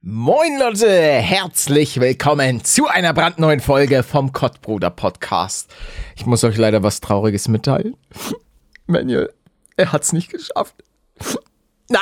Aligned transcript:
Moin 0.00 0.60
Leute, 0.60 0.88
herzlich 0.88 1.98
willkommen 1.98 2.62
zu 2.62 2.86
einer 2.86 3.12
brandneuen 3.12 3.58
Folge 3.58 4.04
vom 4.04 4.32
Kottbruder 4.32 4.90
Podcast. 4.90 5.74
Ich 6.14 6.24
muss 6.24 6.44
euch 6.44 6.56
leider 6.56 6.84
was 6.84 7.00
Trauriges 7.00 7.48
mitteilen. 7.48 7.96
Manuel, 8.86 9.32
er 9.76 9.90
hat's 9.90 10.12
nicht 10.12 10.30
geschafft. 10.30 10.76
Na, 11.88 11.98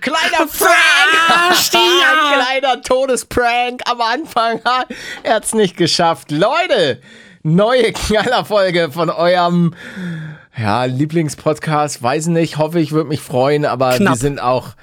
kleiner 0.00 0.46
Prank! 0.58 1.74
Ein 1.74 2.40
kleiner 2.40 2.80
Todesprank 2.80 3.82
am 3.90 4.00
Anfang. 4.00 4.62
Er 5.22 5.34
hat's 5.34 5.52
nicht 5.52 5.76
geschafft. 5.76 6.30
Leute, 6.30 7.02
neue 7.42 7.92
Knallerfolge 7.92 8.90
von 8.90 9.10
eurem 9.10 9.74
ja, 10.56 10.84
Lieblingspodcast. 10.84 12.02
Weiß 12.02 12.28
nicht, 12.28 12.56
hoffe 12.56 12.80
ich, 12.80 12.92
würde 12.92 13.10
mich 13.10 13.20
freuen, 13.20 13.66
aber 13.66 13.96
Knapp. 13.96 14.14
wir 14.14 14.18
sind 14.18 14.40
auch 14.40 14.76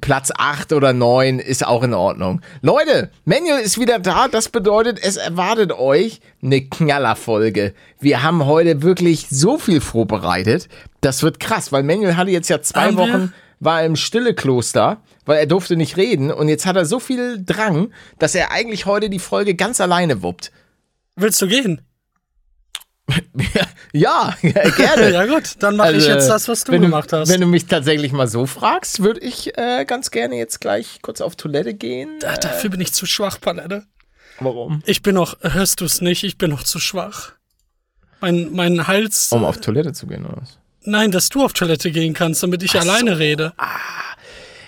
Platz 0.00 0.32
8 0.36 0.72
oder 0.72 0.92
9 0.94 1.38
ist 1.38 1.66
auch 1.66 1.82
in 1.82 1.92
Ordnung. 1.92 2.40
Leute, 2.62 3.10
Manuel 3.24 3.60
ist 3.60 3.78
wieder 3.78 3.98
da. 3.98 4.26
Das 4.28 4.48
bedeutet, 4.48 4.98
es 5.02 5.16
erwartet 5.18 5.72
euch 5.72 6.20
eine 6.42 6.62
Knallerfolge. 6.62 7.74
Wir 8.00 8.22
haben 8.22 8.46
heute 8.46 8.82
wirklich 8.82 9.26
so 9.28 9.58
viel 9.58 9.82
vorbereitet. 9.82 10.68
Das 11.02 11.22
wird 11.22 11.40
krass, 11.40 11.72
weil 11.72 11.82
Manuel 11.82 12.16
hatte 12.16 12.30
jetzt 12.30 12.48
ja 12.48 12.62
zwei 12.62 12.92
wir? 12.92 12.98
Wochen, 12.98 13.34
war 13.60 13.84
im 13.84 13.96
stille 13.96 14.34
Kloster, 14.34 15.02
weil 15.26 15.38
er 15.38 15.46
durfte 15.46 15.76
nicht 15.76 15.98
reden. 15.98 16.30
Und 16.30 16.48
jetzt 16.48 16.64
hat 16.64 16.76
er 16.76 16.86
so 16.86 16.98
viel 16.98 17.42
Drang, 17.44 17.92
dass 18.18 18.34
er 18.34 18.52
eigentlich 18.52 18.86
heute 18.86 19.10
die 19.10 19.18
Folge 19.18 19.54
ganz 19.54 19.80
alleine 19.80 20.22
wuppt. 20.22 20.52
Willst 21.16 21.40
du 21.42 21.48
gehen? 21.48 21.82
ja, 23.92 24.34
gerne. 24.42 25.12
Ja 25.12 25.26
gut, 25.26 25.54
dann 25.60 25.76
mache 25.76 25.90
ich 25.92 25.96
Also, 26.04 26.10
jetzt 26.10 26.28
das, 26.28 26.48
was 26.48 26.64
du 26.64 26.72
wenn 26.72 26.82
gemacht 26.82 27.12
hast. 27.12 27.28
Wenn 27.28 27.40
du 27.40 27.46
mich 27.46 27.66
tatsächlich 27.66 28.12
mal 28.12 28.26
so 28.26 28.46
fragst, 28.46 29.00
würde 29.02 29.20
ich 29.20 29.56
äh, 29.56 29.84
ganz 29.86 30.10
gerne 30.10 30.36
jetzt 30.36 30.60
gleich 30.60 30.98
kurz 31.02 31.20
auf 31.20 31.36
Toilette 31.36 31.74
gehen. 31.74 32.10
Da- 32.20 32.36
Dafür 32.36 32.70
bin 32.70 32.80
ich 32.80 32.92
zu 32.92 33.06
schwach, 33.06 33.40
Palette. 33.40 33.84
Warum? 34.40 34.82
Ich 34.86 35.02
bin 35.02 35.14
noch, 35.14 35.36
hörst 35.40 35.80
du 35.80 35.84
es 35.84 36.00
nicht, 36.00 36.24
ich 36.24 36.36
bin 36.36 36.50
noch 36.50 36.62
zu 36.64 36.78
schwach. 36.78 37.32
Mein, 38.20 38.52
mein 38.52 38.86
Hals. 38.86 39.30
Um 39.32 39.44
auf 39.44 39.58
Toilette 39.60 39.92
zu 39.92 40.06
gehen, 40.06 40.24
oder 40.26 40.38
was? 40.42 40.58
Nein, 40.82 41.10
dass 41.10 41.28
du 41.28 41.44
auf 41.44 41.52
Toilette 41.52 41.90
gehen 41.90 42.12
kannst, 42.14 42.42
damit 42.42 42.62
ich 42.62 42.78
alleine 42.78 43.18
rede. 43.18 43.52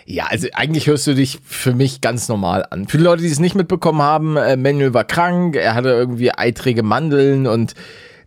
Ja, 0.07 0.27
also 0.27 0.49
eigentlich 0.55 0.87
hörst 0.87 1.07
du 1.07 1.15
dich 1.15 1.39
für 1.45 1.75
mich 1.75 2.01
ganz 2.01 2.29
normal 2.29 2.65
an. 2.71 2.89
Für 2.89 2.97
die 2.99 3.05
Leute, 3.05 3.23
die 3.23 3.29
es 3.29 3.39
nicht 3.41 3.55
mitbekommen 3.55 4.01
haben, 4.01 4.37
äh, 4.37 4.57
Manuel 4.57 4.95
war 4.95 5.05
krank, 5.05 5.55
er 5.57 5.75
hatte 5.75 5.91
irgendwie 5.91 6.33
eitrige 6.33 6.83
Mandeln 6.83 7.47
und 7.47 7.75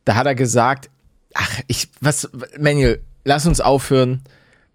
da 0.06 0.16
hat 0.16 0.26
er 0.26 0.36
gesagt, 0.36 0.90
ach, 1.34 1.60
ich, 1.68 1.90
was, 2.02 2.30
Manuel, 2.60 3.02
lass 3.24 3.46
uns 3.46 3.62
aufhören, 3.62 4.22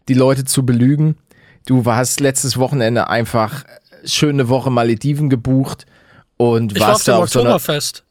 die 0.09 0.15
Leute 0.15 0.45
zu 0.45 0.65
belügen. 0.65 1.17
Du 1.67 1.85
warst 1.85 2.21
letztes 2.21 2.59
Wochenende 2.59 3.09
einfach 3.09 3.65
schöne 4.05 4.49
Woche 4.49 4.71
Malediven 4.71 5.29
gebucht 5.31 5.87
und 6.37 6.73
Ich 6.73 6.81
war 6.81 6.89
auf 6.89 6.93
warst 6.95 7.09
dem 7.09 7.13
da 7.13 7.19
auf 7.19 7.29
so 7.29 7.41
einer 7.41 7.49
Oktoberfest. 7.51 8.05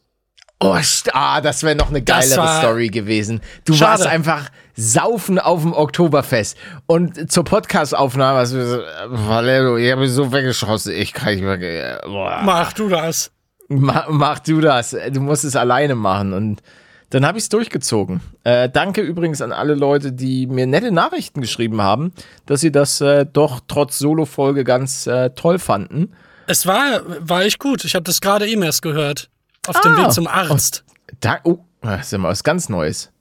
Oh, 0.61 0.75
ah, 1.11 1.41
das 1.41 1.63
wäre 1.63 1.75
noch 1.75 1.89
eine 1.89 2.01
geilere 2.01 2.37
war- 2.37 2.59
Story 2.59 2.87
gewesen. 2.87 3.41
Du 3.65 3.73
Schade. 3.73 3.91
warst 4.03 4.07
einfach 4.07 4.49
saufen 4.75 5.37
auf 5.37 5.61
dem 5.61 5.73
Oktoberfest. 5.73 6.57
Und 6.85 7.31
zur 7.31 7.43
Podcastaufnahme 7.43 8.39
hast 8.39 8.53
du 8.53 8.57
gesagt, 8.57 8.83
Valero, 9.09 9.77
ich 9.77 9.91
habe 9.91 10.01
mich 10.01 10.11
so 10.11 10.31
weggeschossen, 10.31 10.93
ich 10.93 11.13
kann 11.13 11.35
nicht 11.35 11.43
mehr. 11.43 12.01
Boah. 12.05 12.41
Mach 12.43 12.73
du 12.73 12.87
das. 12.89 13.31
Ma, 13.67 14.05
mach 14.09 14.39
du 14.39 14.61
das. 14.61 14.95
Du 15.11 15.19
musst 15.21 15.43
es 15.43 15.55
alleine 15.55 15.95
machen. 15.95 16.33
Und 16.33 16.61
dann 17.09 17.25
habe 17.25 17.37
ich 17.37 17.45
es 17.45 17.49
durchgezogen. 17.49 18.21
Äh, 18.43 18.69
danke 18.69 19.01
übrigens 19.01 19.41
an 19.41 19.51
alle 19.51 19.75
Leute, 19.75 20.11
die 20.11 20.47
mir 20.47 20.67
nette 20.67 20.91
Nachrichten 20.91 21.41
geschrieben 21.41 21.81
haben, 21.81 22.11
dass 22.45 22.61
sie 22.61 22.71
das 22.71 23.01
äh, 23.01 23.25
doch 23.31 23.61
trotz 23.67 23.97
Solo-Folge 23.99 24.63
ganz 24.63 25.07
äh, 25.07 25.29
toll 25.31 25.59
fanden. 25.59 26.13
Es 26.47 26.65
war, 26.65 27.01
war 27.19 27.43
echt 27.43 27.59
gut. 27.59 27.85
Ich 27.85 27.95
habe 27.95 28.03
das 28.03 28.21
gerade 28.21 28.47
eben 28.47 28.61
erst 28.63 28.81
gehört. 28.81 29.29
Auf 29.67 29.79
dem 29.81 29.93
Ah. 29.93 30.05
Weg 30.05 30.11
zum 30.11 30.27
Arzt. 30.27 30.83
Da, 31.21 31.39
oh, 31.43 31.59
das 31.81 32.01
ist 32.07 32.11
ja 32.11 32.17
mal 32.17 32.29
was 32.29 32.43
ganz 32.43 32.69
Neues. 32.69 33.11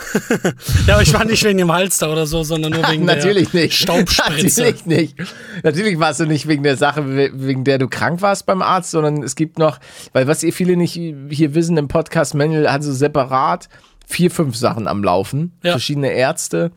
Ja, 0.86 0.94
aber 0.94 1.02
ich 1.02 1.12
war 1.12 1.24
nicht 1.24 1.42
wegen 1.44 1.58
dem 1.58 1.72
Hals 1.72 1.98
da 1.98 2.10
oder 2.10 2.26
so, 2.26 2.42
sondern 2.42 2.72
nur 2.72 2.82
wegen 2.90 3.04
Natürlich 3.04 3.50
der 3.50 3.62
nicht. 3.64 3.74
Staubspritze. 3.78 4.62
Natürlich 4.62 4.86
nicht. 4.86 5.16
Natürlich 5.62 5.98
warst 5.98 6.20
du 6.20 6.26
nicht 6.26 6.48
wegen 6.48 6.62
der 6.62 6.76
Sache, 6.76 7.06
we- 7.16 7.30
wegen 7.34 7.64
der 7.64 7.78
du 7.78 7.88
krank 7.88 8.22
warst 8.22 8.46
beim 8.46 8.62
Arzt, 8.62 8.90
sondern 8.90 9.22
es 9.22 9.36
gibt 9.36 9.58
noch, 9.58 9.78
weil 10.12 10.26
was 10.26 10.42
ihr 10.42 10.52
viele 10.52 10.76
nicht 10.76 10.92
hier 10.92 11.54
wissen 11.54 11.76
im 11.76 11.88
Podcast, 11.88 12.34
Manuel 12.34 12.70
hat 12.70 12.82
so 12.82 12.92
separat 12.92 13.68
vier, 14.06 14.30
fünf 14.30 14.56
Sachen 14.56 14.88
am 14.88 15.04
Laufen. 15.04 15.52
Ja. 15.62 15.72
Verschiedene 15.72 16.10
Ärzte, 16.12 16.72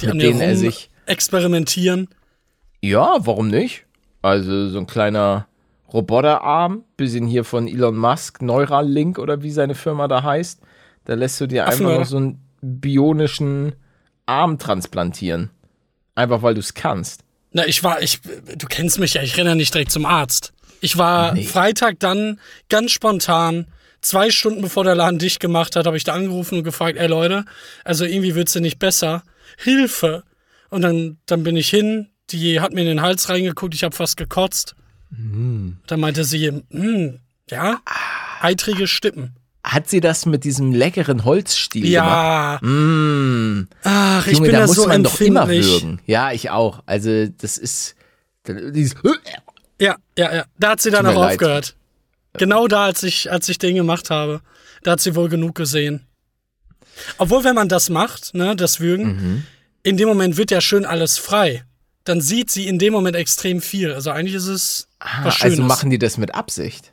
Die 0.00 0.06
mit 0.06 0.20
denen 0.22 0.40
er 0.40 0.56
sich. 0.56 0.90
experimentieren. 1.06 2.08
Ja, 2.80 3.16
warum 3.20 3.48
nicht? 3.48 3.84
Also 4.22 4.68
so 4.68 4.78
ein 4.78 4.86
kleiner 4.86 5.46
Roboterarm, 5.92 6.82
bisschen 6.96 7.26
hier 7.26 7.44
von 7.44 7.68
Elon 7.68 7.96
Musk, 7.96 8.42
Neuralink 8.42 9.18
oder 9.18 9.42
wie 9.42 9.50
seine 9.50 9.74
Firma 9.74 10.08
da 10.08 10.22
heißt. 10.22 10.60
Da 11.04 11.14
lässt 11.14 11.40
du 11.40 11.46
dir 11.46 11.64
einfach 11.64 11.74
Affenöhr. 11.74 11.98
noch 12.00 12.06
so 12.06 12.16
einen 12.16 12.40
bionischen 12.60 13.74
Arm 14.26 14.58
transplantieren. 14.58 15.50
Einfach 16.14 16.42
weil 16.42 16.54
du 16.54 16.60
es 16.60 16.74
kannst. 16.74 17.22
Na, 17.52 17.66
ich 17.66 17.82
war, 17.84 18.02
ich, 18.02 18.20
du 18.22 18.66
kennst 18.66 18.98
mich 18.98 19.14
ja, 19.14 19.22
ich 19.22 19.36
renne 19.36 19.50
ja 19.50 19.54
nicht 19.54 19.74
direkt 19.74 19.92
zum 19.92 20.06
Arzt. 20.06 20.52
Ich 20.80 20.98
war 20.98 21.36
Freitag 21.36 21.98
dann 22.00 22.40
ganz 22.68 22.90
spontan, 22.90 23.66
zwei 24.00 24.30
Stunden 24.30 24.60
bevor 24.60 24.84
der 24.84 24.94
Laden 24.94 25.18
dicht 25.18 25.40
gemacht 25.40 25.76
hat, 25.76 25.86
habe 25.86 25.96
ich 25.96 26.04
da 26.04 26.12
angerufen 26.12 26.58
und 26.58 26.64
gefragt, 26.64 26.98
ey 26.98 27.06
Leute, 27.06 27.44
also 27.84 28.04
irgendwie 28.04 28.34
wird's 28.34 28.54
ja 28.54 28.60
nicht 28.60 28.78
besser. 28.78 29.22
Hilfe! 29.56 30.24
Und 30.68 30.82
dann, 30.82 31.18
dann 31.26 31.42
bin 31.42 31.56
ich 31.56 31.68
hin, 31.68 32.08
die 32.30 32.60
hat 32.60 32.72
mir 32.72 32.80
in 32.80 32.88
den 32.88 33.02
Hals 33.02 33.28
reingeguckt, 33.28 33.74
ich 33.74 33.84
habe 33.84 33.94
fast 33.94 34.16
gekotzt. 34.16 34.74
Dann 35.86 36.00
meinte 36.00 36.24
sie, 36.24 36.50
hm, 36.70 37.20
ja, 37.48 37.80
eitrige 38.40 38.86
Stippen. 38.86 39.36
Hat 39.64 39.88
sie 39.88 40.00
das 40.00 40.26
mit 40.26 40.44
diesem 40.44 40.72
leckeren 40.72 41.24
Holzstiel 41.24 41.82
gemacht? 41.90 41.92
Ja, 41.92 42.58
Mmh. 42.60 43.66
ach, 43.82 44.26
ich 44.26 44.34
Junge, 44.34 44.48
bin 44.50 44.60
da 44.60 44.66
muss 44.66 44.76
so 44.76 44.86
man 44.86 45.02
doch 45.02 45.18
immer 45.22 45.48
würgen. 45.48 46.00
Ja, 46.06 46.32
ich 46.32 46.50
auch. 46.50 46.82
Also 46.84 47.26
das 47.28 47.56
ist 47.56 47.94
dieses 48.46 48.94
Ja, 49.80 49.96
ja, 50.18 50.34
ja. 50.34 50.44
Da 50.58 50.70
hat 50.70 50.82
sie 50.82 50.90
dann 50.90 51.06
auch 51.06 51.14
leid. 51.14 51.32
aufgehört. 51.32 51.76
Genau 52.34 52.68
da, 52.68 52.84
als 52.84 53.02
ich, 53.04 53.32
als 53.32 53.48
ich 53.48 53.58
den 53.58 53.74
gemacht 53.74 54.10
habe. 54.10 54.42
Da 54.82 54.92
hat 54.92 55.00
sie 55.00 55.14
wohl 55.14 55.28
genug 55.30 55.54
gesehen. 55.54 56.04
Obwohl, 57.16 57.42
wenn 57.44 57.54
man 57.54 57.68
das 57.70 57.88
macht, 57.88 58.34
ne, 58.34 58.54
das 58.56 58.80
Würgen, 58.80 59.06
Mhm. 59.16 59.46
in 59.82 59.96
dem 59.96 60.08
Moment 60.08 60.36
wird 60.36 60.50
ja 60.50 60.60
schön 60.60 60.84
alles 60.84 61.16
frei. 61.16 61.64
Dann 62.04 62.20
sieht 62.20 62.50
sie 62.50 62.68
in 62.68 62.78
dem 62.78 62.92
Moment 62.92 63.16
extrem 63.16 63.62
viel. 63.62 63.92
Also 63.94 64.10
eigentlich 64.10 64.34
ist 64.34 64.46
es 64.46 64.88
was 65.22 65.36
Schönes. 65.36 65.58
Also 65.58 65.62
machen 65.62 65.88
die 65.88 65.98
das 65.98 66.18
mit 66.18 66.34
Absicht. 66.34 66.92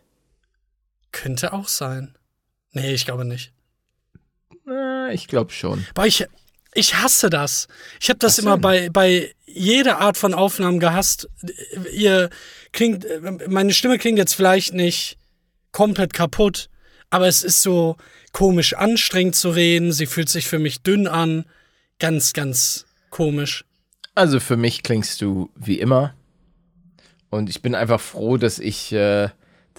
Könnte 1.12 1.52
auch 1.52 1.68
sein. 1.68 2.16
Nee, 2.74 2.94
ich 2.94 3.06
glaube 3.06 3.26
nicht. 3.26 3.54
Na, 4.66 5.12
ich 5.12 5.28
glaube 5.28 5.52
schon. 5.52 5.86
Aber 5.94 6.08
ich, 6.08 6.26
ich 6.74 6.96
hasse 6.96 7.30
das. 7.30 7.68
Ich 8.00 8.10
habe 8.10 8.20
das 8.20 8.38
Was 8.38 8.40
immer 8.40 8.56
denn? 8.56 8.62
bei, 8.62 8.90
bei 8.90 9.36
jeder 9.46 10.00
Art 10.00 10.18
von 10.18 10.34
Aufnahmen 10.34 10.80
gehasst. 10.80 11.30
Ihr 11.94 12.30
klingt, 12.72 13.06
meine 13.48 13.74
Stimme 13.74 13.98
klingt 13.98 14.18
jetzt 14.18 14.34
vielleicht 14.34 14.74
nicht 14.74 15.18
komplett 15.72 16.14
kaputt, 16.14 16.70
aber 17.10 17.28
es 17.28 17.44
ist 17.44 17.62
so 17.62 17.98
komisch 18.32 18.74
anstrengend 18.74 19.36
zu 19.36 19.50
reden. 19.50 19.92
Sie 19.92 20.06
fühlt 20.06 20.30
sich 20.30 20.48
für 20.48 20.60
mich 20.60 20.82
dünn 20.82 21.08
an. 21.08 21.46
Ganz, 22.00 22.34
ganz 22.34 22.86
komisch. 23.10 23.66
Also 24.16 24.40
für 24.40 24.58
mich 24.58 24.84
klingst 24.84 25.22
du 25.22 25.50
wie 25.56 25.80
immer. 25.80 26.14
Und 27.30 27.50
ich 27.50 27.62
bin 27.62 27.76
einfach 27.76 28.02
froh, 28.02 28.38
dass 28.38 28.60
ich 28.60 28.92
äh, 28.92 29.30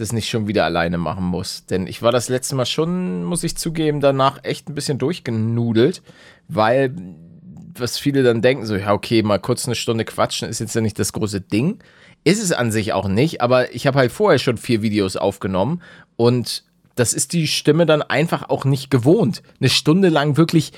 das 0.02 0.12
nicht 0.12 0.28
schon 0.28 0.46
wieder 0.46 0.64
alleine 0.64 0.98
machen 0.98 1.24
muss. 1.24 1.64
Denn 1.66 1.86
ich 1.86 2.02
war 2.02 2.12
das 2.12 2.28
letzte 2.28 2.54
Mal 2.54 2.66
schon, 2.66 3.24
muss 3.24 3.44
ich 3.44 3.56
zugeben, 3.56 4.00
danach 4.00 4.44
echt 4.44 4.68
ein 4.68 4.74
bisschen 4.74 4.98
durchgenudelt, 4.98 6.02
weil 6.48 6.94
was 7.74 7.98
viele 7.98 8.22
dann 8.22 8.42
denken, 8.42 8.66
so, 8.66 8.76
ja, 8.76 8.92
okay, 8.92 9.22
mal 9.22 9.38
kurz 9.38 9.66
eine 9.66 9.74
Stunde 9.74 10.04
quatschen 10.04 10.48
ist 10.48 10.58
jetzt 10.58 10.74
ja 10.74 10.80
nicht 10.80 10.98
das 10.98 11.12
große 11.12 11.40
Ding. 11.40 11.78
Ist 12.24 12.42
es 12.42 12.52
an 12.52 12.70
sich 12.70 12.92
auch 12.92 13.08
nicht, 13.08 13.40
aber 13.40 13.74
ich 13.74 13.86
habe 13.86 13.98
halt 13.98 14.12
vorher 14.12 14.38
schon 14.38 14.58
vier 14.58 14.82
Videos 14.82 15.16
aufgenommen 15.16 15.80
und 16.16 16.64
das 16.94 17.14
ist 17.14 17.32
die 17.32 17.46
Stimme 17.46 17.86
dann 17.86 18.02
einfach 18.02 18.48
auch 18.50 18.64
nicht 18.64 18.90
gewohnt. 18.90 19.42
Eine 19.60 19.70
Stunde 19.70 20.08
lang 20.10 20.36
wirklich, 20.36 20.72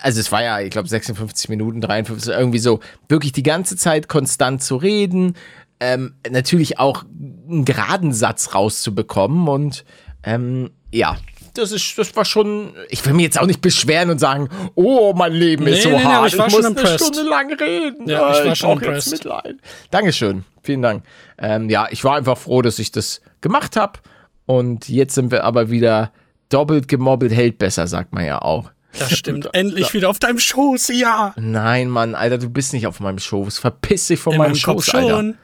also 0.00 0.18
es 0.18 0.32
war 0.32 0.42
ja, 0.42 0.60
ich 0.60 0.70
glaube, 0.70 0.88
56 0.88 1.48
Minuten, 1.48 1.80
53, 1.80 2.32
irgendwie 2.32 2.58
so, 2.58 2.80
wirklich 3.08 3.32
die 3.32 3.44
ganze 3.44 3.76
Zeit 3.76 4.08
konstant 4.08 4.62
zu 4.62 4.76
reden, 4.76 5.34
ähm, 5.82 6.14
natürlich 6.30 6.78
auch 6.78 7.04
einen 7.48 7.64
geraden 7.64 8.12
Satz 8.12 8.54
rauszubekommen 8.54 9.48
und 9.48 9.84
ähm, 10.22 10.70
ja. 10.92 11.16
Das 11.54 11.70
ist, 11.72 11.98
das 11.98 12.14
war 12.16 12.24
schon. 12.24 12.72
Ich 12.88 13.04
will 13.04 13.12
mir 13.12 13.22
jetzt 13.24 13.38
auch 13.38 13.44
nicht 13.46 13.60
beschweren 13.60 14.08
und 14.08 14.18
sagen, 14.18 14.48
oh, 14.74 15.12
mein 15.14 15.32
Leben 15.32 15.66
ist 15.66 15.78
Nee, 15.78 15.82
so 15.82 15.88
nee, 15.90 15.96
nee, 15.96 16.04
hart. 16.04 16.16
aber 16.16 16.26
ich 16.28 16.38
war 16.38 16.48
muss 16.50 16.64
schon 16.64 16.78
eine. 16.78 16.98
Stunde 16.98 17.22
lang 17.28 17.52
reden. 17.52 18.08
Ja, 18.08 18.30
ich 18.40 18.46
war 18.46 18.56
schon 18.56 18.70
brauch 18.78 18.80
jetzt 18.80 18.86
impressed. 19.08 19.12
Mitleid. 19.12 19.56
Dankeschön. 19.90 20.44
Vielen 20.62 20.80
Dank. 20.80 21.04
Ähm, 21.36 21.68
ja, 21.68 21.88
ich 21.90 22.04
war 22.04 22.16
einfach 22.16 22.38
froh, 22.38 22.62
dass 22.62 22.78
ich 22.78 22.90
das 22.92 23.20
gemacht 23.42 23.76
habe. 23.76 23.98
Und 24.46 24.88
jetzt 24.88 25.14
sind 25.14 25.30
wir 25.30 25.44
aber 25.44 25.68
wieder 25.70 26.12
doppelt 26.48 26.88
gemobbelt, 26.88 27.32
hält 27.32 27.58
besser, 27.58 27.86
sagt 27.86 28.14
man 28.14 28.24
ja 28.24 28.40
auch. 28.40 28.70
Das 28.98 29.12
stimmt. 29.12 29.50
Endlich 29.52 29.92
wieder 29.92 30.08
auf 30.08 30.18
deinem 30.18 30.38
Schoß, 30.38 30.88
ja. 30.94 31.34
Nein, 31.36 31.88
Mann, 31.90 32.14
Alter, 32.14 32.38
du 32.38 32.48
bist 32.48 32.72
nicht 32.72 32.86
auf 32.86 33.00
meinem 33.00 33.18
Schoß. 33.18 33.58
Verpiss 33.58 34.06
dich 34.06 34.20
von 34.20 34.32
In 34.34 34.38
meinem 34.38 34.54
Schoß, 34.54 34.88
Alter. 34.94 35.08
schon. 35.16 35.38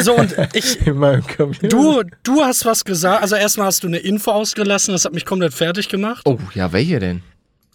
So, 0.00 0.14
und 0.14 0.36
ich. 0.52 0.78
du, 1.68 2.02
du 2.22 2.42
hast 2.42 2.64
was 2.64 2.84
gesagt. 2.84 3.22
Also, 3.22 3.34
erstmal 3.34 3.66
hast 3.66 3.82
du 3.82 3.88
eine 3.88 3.98
Info 3.98 4.30
ausgelassen. 4.30 4.92
Das 4.92 5.04
hat 5.04 5.12
mich 5.12 5.24
komplett 5.24 5.52
fertig 5.52 5.88
gemacht. 5.88 6.22
Oh, 6.26 6.38
ja, 6.54 6.72
welche 6.72 7.00
denn? 7.00 7.22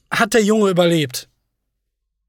Hat 0.09 0.33
der 0.33 0.43
Junge 0.43 0.69
überlebt? 0.69 1.27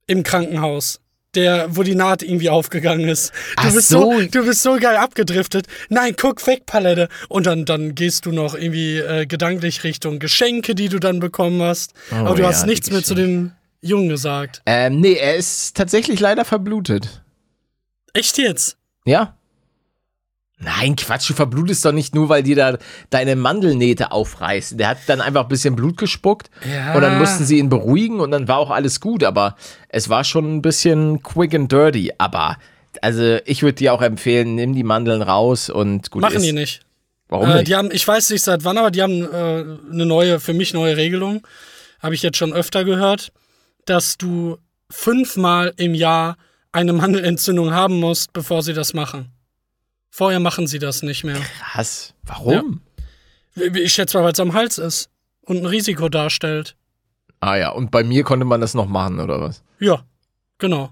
Im 0.08 0.22
Krankenhaus 0.22 1.00
der, 1.34 1.76
wo 1.76 1.82
die 1.82 1.94
Naht 1.94 2.22
irgendwie 2.22 2.50
aufgegangen 2.50 3.08
ist. 3.08 3.31
Du 3.31 3.34
Ach 3.56 3.72
bist 3.72 3.88
so. 3.88 4.19
so. 4.19 4.26
du 4.26 4.44
bist 4.44 4.62
so 4.62 4.76
geil 4.76 4.96
abgedriftet. 4.96 5.66
Nein, 5.88 6.14
guck 6.16 6.44
weg, 6.46 6.66
Palette. 6.66 7.08
Und 7.28 7.46
dann, 7.46 7.64
dann 7.64 7.94
gehst 7.94 8.26
du 8.26 8.32
noch 8.32 8.55
irgendwie 8.55 8.96
äh, 8.99 9.26
gedanklich 9.26 9.84
Richtung 9.84 10.19
Geschenke, 10.19 10.75
die 10.75 10.88
du 10.88 10.99
dann 10.99 11.20
bekommen 11.20 11.62
hast. 11.62 11.93
Oh, 12.10 12.16
Aber 12.16 12.34
du 12.34 12.43
ja, 12.43 12.49
hast 12.49 12.66
nichts 12.66 12.90
mehr 12.90 13.05
zu 13.05 13.14
dem 13.14 13.52
Jungen 13.82 14.08
gesagt. 14.08 14.62
Ähm, 14.66 15.00
nee, 15.00 15.14
er 15.14 15.37
ist 15.37 15.76
tatsächlich 15.76 16.19
leider 16.19 16.44
verblutet. 16.44 17.22
Echt 18.19 18.37
jetzt? 18.38 18.76
Ja. 19.05 19.37
Nein, 20.59 20.97
Quatsch, 20.97 21.31
du 21.31 21.35
verblutest 21.35 21.85
doch 21.85 21.93
nicht 21.93 22.17
nur, 22.17 22.29
weil 22.29 22.43
dir 22.43 22.56
da 22.56 22.79
deine 23.11 23.37
Mandelnähte 23.37 24.11
aufreißen. 24.11 24.76
Der 24.76 24.88
hat 24.88 24.99
dann 25.06 25.20
einfach 25.20 25.43
ein 25.43 25.49
bisschen 25.49 25.76
Blut 25.76 25.97
gespuckt 25.97 26.50
ja. 26.69 26.94
und 26.94 27.03
dann 27.03 27.17
mussten 27.19 27.44
sie 27.44 27.59
ihn 27.59 27.69
beruhigen 27.69 28.19
und 28.19 28.32
dann 28.32 28.49
war 28.49 28.59
auch 28.59 28.70
alles 28.70 29.00
gut, 29.00 29.23
aber 29.23 29.55
es 29.88 30.09
war 30.09 30.25
schon 30.25 30.56
ein 30.56 30.62
bisschen 30.62 31.23
quick 31.23 31.55
and 31.55 31.70
dirty. 31.70 32.11
Aber, 32.19 32.56
also 33.03 33.38
ich 33.44 33.62
würde 33.62 33.75
dir 33.75 33.94
auch 33.94 34.03
empfehlen, 34.03 34.56
nimm 34.56 34.75
die 34.75 34.82
Mandeln 34.82 35.23
raus 35.23 35.70
und 35.70 36.11
gut 36.11 36.23
Machen 36.23 36.38
ist. 36.38 36.44
die 36.44 36.53
nicht. 36.53 36.81
Warum 37.29 37.50
äh, 37.50 37.55
nicht? 37.59 37.69
Die 37.69 37.76
haben, 37.76 37.91
ich 37.93 38.09
weiß 38.09 38.31
nicht 38.31 38.43
seit 38.43 38.65
wann, 38.65 38.79
aber 38.79 38.91
die 38.91 39.03
haben 39.03 39.23
äh, 39.23 39.65
eine 39.93 40.06
neue, 40.06 40.41
für 40.41 40.55
mich 40.55 40.75
neue 40.75 40.97
Regelung. 40.97 41.47
Habe 42.00 42.17
ich 42.17 42.23
jetzt 42.23 42.37
schon 42.37 42.53
öfter 42.53 42.85
gehört, 42.85 43.31
dass 43.85 44.19
du 44.19 44.59
fünfmal 44.91 45.73
im 45.76 45.94
Jahr 45.94 46.37
eine 46.73 46.93
Mandelentzündung 46.93 47.73
haben 47.73 48.00
musst, 48.00 48.32
bevor 48.32 48.62
sie 48.62 48.75
das 48.75 48.94
machen. 48.94 49.32
Vorher 50.11 50.41
machen 50.41 50.67
sie 50.67 50.79
das 50.79 51.03
nicht 51.03 51.25
mehr. 51.25 51.41
Krass. 51.61 52.15
Warum? 52.23 52.81
Ja. 53.56 53.65
Ich 53.75 53.93
schätze 53.93 54.17
mal, 54.17 54.25
weil 54.25 54.32
es 54.32 54.41
am 54.41 54.55
Hals 54.55 54.79
ist 54.79 55.11
und 55.43 55.59
ein 55.59 55.67
Risiko 55.67 56.09
darstellt. 56.09 56.76
Ah 57.41 57.56
ja, 57.56 57.70
und 57.70 57.91
bei 57.91 58.05
mir 58.05 58.25
konnte 58.25 58.44
man 58.44 58.61
das 58.61 58.75
noch 58.75 58.87
machen, 58.87 59.20
oder 59.20 59.41
was? 59.41 59.62
Ja, 59.79 60.05
genau. 60.59 60.91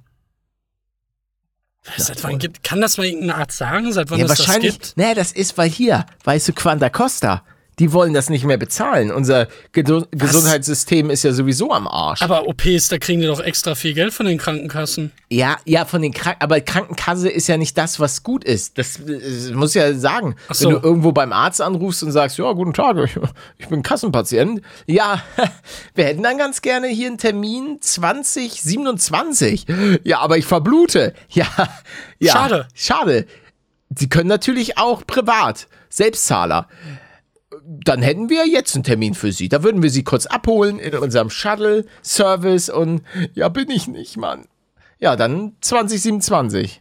Seit 1.97 2.23
wann 2.25 2.39
gibt, 2.39 2.65
kann 2.65 2.81
das 2.81 2.99
mal 2.99 3.05
irgendeine 3.05 3.37
Art 3.37 3.53
sagen, 3.53 3.93
seit 3.93 4.11
wann 4.11 4.19
ja, 4.19 4.27
es 4.27 4.35
das 4.35 4.59
gibt? 4.59 4.97
Nee, 4.97 5.15
das 5.15 5.31
ist, 5.33 5.57
weil 5.57 5.71
hier, 5.71 6.05
weißt 6.25 6.49
du, 6.49 6.53
Quanta 6.53 6.91
Costa, 6.91 7.45
die 7.79 7.93
wollen 7.93 8.15
das 8.15 8.31
nicht 8.31 8.45
mehr 8.45 8.57
bezahlen. 8.57 9.11
Unser 9.11 9.49
Ge 9.73 9.85
Gesundheitssystem 10.11 11.11
ist 11.11 11.25
ja 11.25 11.33
sowieso 11.33 11.73
am 11.73 11.87
Arsch. 11.87 12.23
Aber 12.23 12.49
OPs, 12.49 12.89
da 12.89 12.97
kriegen 12.97 13.21
die 13.21 13.27
doch 13.27 13.41
extra 13.41 13.75
viel 13.75 13.93
Geld 13.93 14.15
von 14.15 14.25
den 14.25 14.39
Krankenkassen. 14.39 15.13
Ja, 15.29 15.59
ja, 15.67 15.85
von 15.85 16.01
den 16.01 16.15
Kranken, 16.15 16.43
aber 16.43 16.61
Krankenkasse 16.61 17.29
ist 17.29 17.49
ja 17.49 17.59
nicht 17.59 17.77
das, 17.77 18.01
was 18.01 18.23
gut 18.23 18.45
ist. 18.45 18.79
Das, 18.79 18.99
das 19.07 19.51
muss 19.53 19.75
ja 19.75 19.93
sagen. 19.93 20.37
So. 20.51 20.69
Wenn 20.69 20.77
du 20.77 20.87
irgendwo 20.87 21.13
beim 21.13 21.33
Arzt 21.33 21.61
anrufst 21.61 22.03
und 22.03 22.13
sagst, 22.13 22.39
ja, 22.39 22.51
guten 22.53 22.73
Tag, 22.73 22.97
ich, 22.97 23.19
ich 23.59 23.69
bin 23.69 23.83
Kassenpatient. 23.83 24.63
Ja, 24.87 25.23
wir 25.95 26.05
hätten 26.05 26.23
dann 26.23 26.39
ganz 26.39 26.63
gerne 26.63 26.87
hier 26.87 27.09
einen 27.09 27.19
Termin 27.19 27.77
2027. 27.81 29.67
Ja, 30.03 30.21
aber 30.21 30.39
ich 30.39 30.47
verblute. 30.47 31.13
Ja, 31.29 31.47
ja. 32.19 32.33
Schade. 32.33 32.69
Schade. 32.75 33.27
Sie 33.95 34.09
können 34.09 34.29
natürlich 34.29 34.79
auch 34.79 35.07
privat. 35.07 35.69
Selbstzahler 35.91 36.69
dann 37.67 38.03
hätten 38.03 38.29
wir 38.31 38.47
jetzt 38.47 38.75
einen 38.75 38.85
Termin 38.85 39.15
für 39.15 39.33
Sie. 39.33 39.49
Da 39.49 39.63
würden 39.63 39.83
wir 39.83 39.91
Sie 39.91 40.05
kurz 40.05 40.27
abholen 40.27 40.79
in 40.79 40.95
unserem 40.97 41.31
Shuttle-Service 41.31 42.71
und 42.71 43.03
ja, 43.35 43.49
bin 43.49 43.71
ich 43.71 43.89
nicht, 43.89 44.17
Mann. 44.17 44.47
Ja, 44.99 45.17
dann 45.17 45.53
2027. 45.61 46.81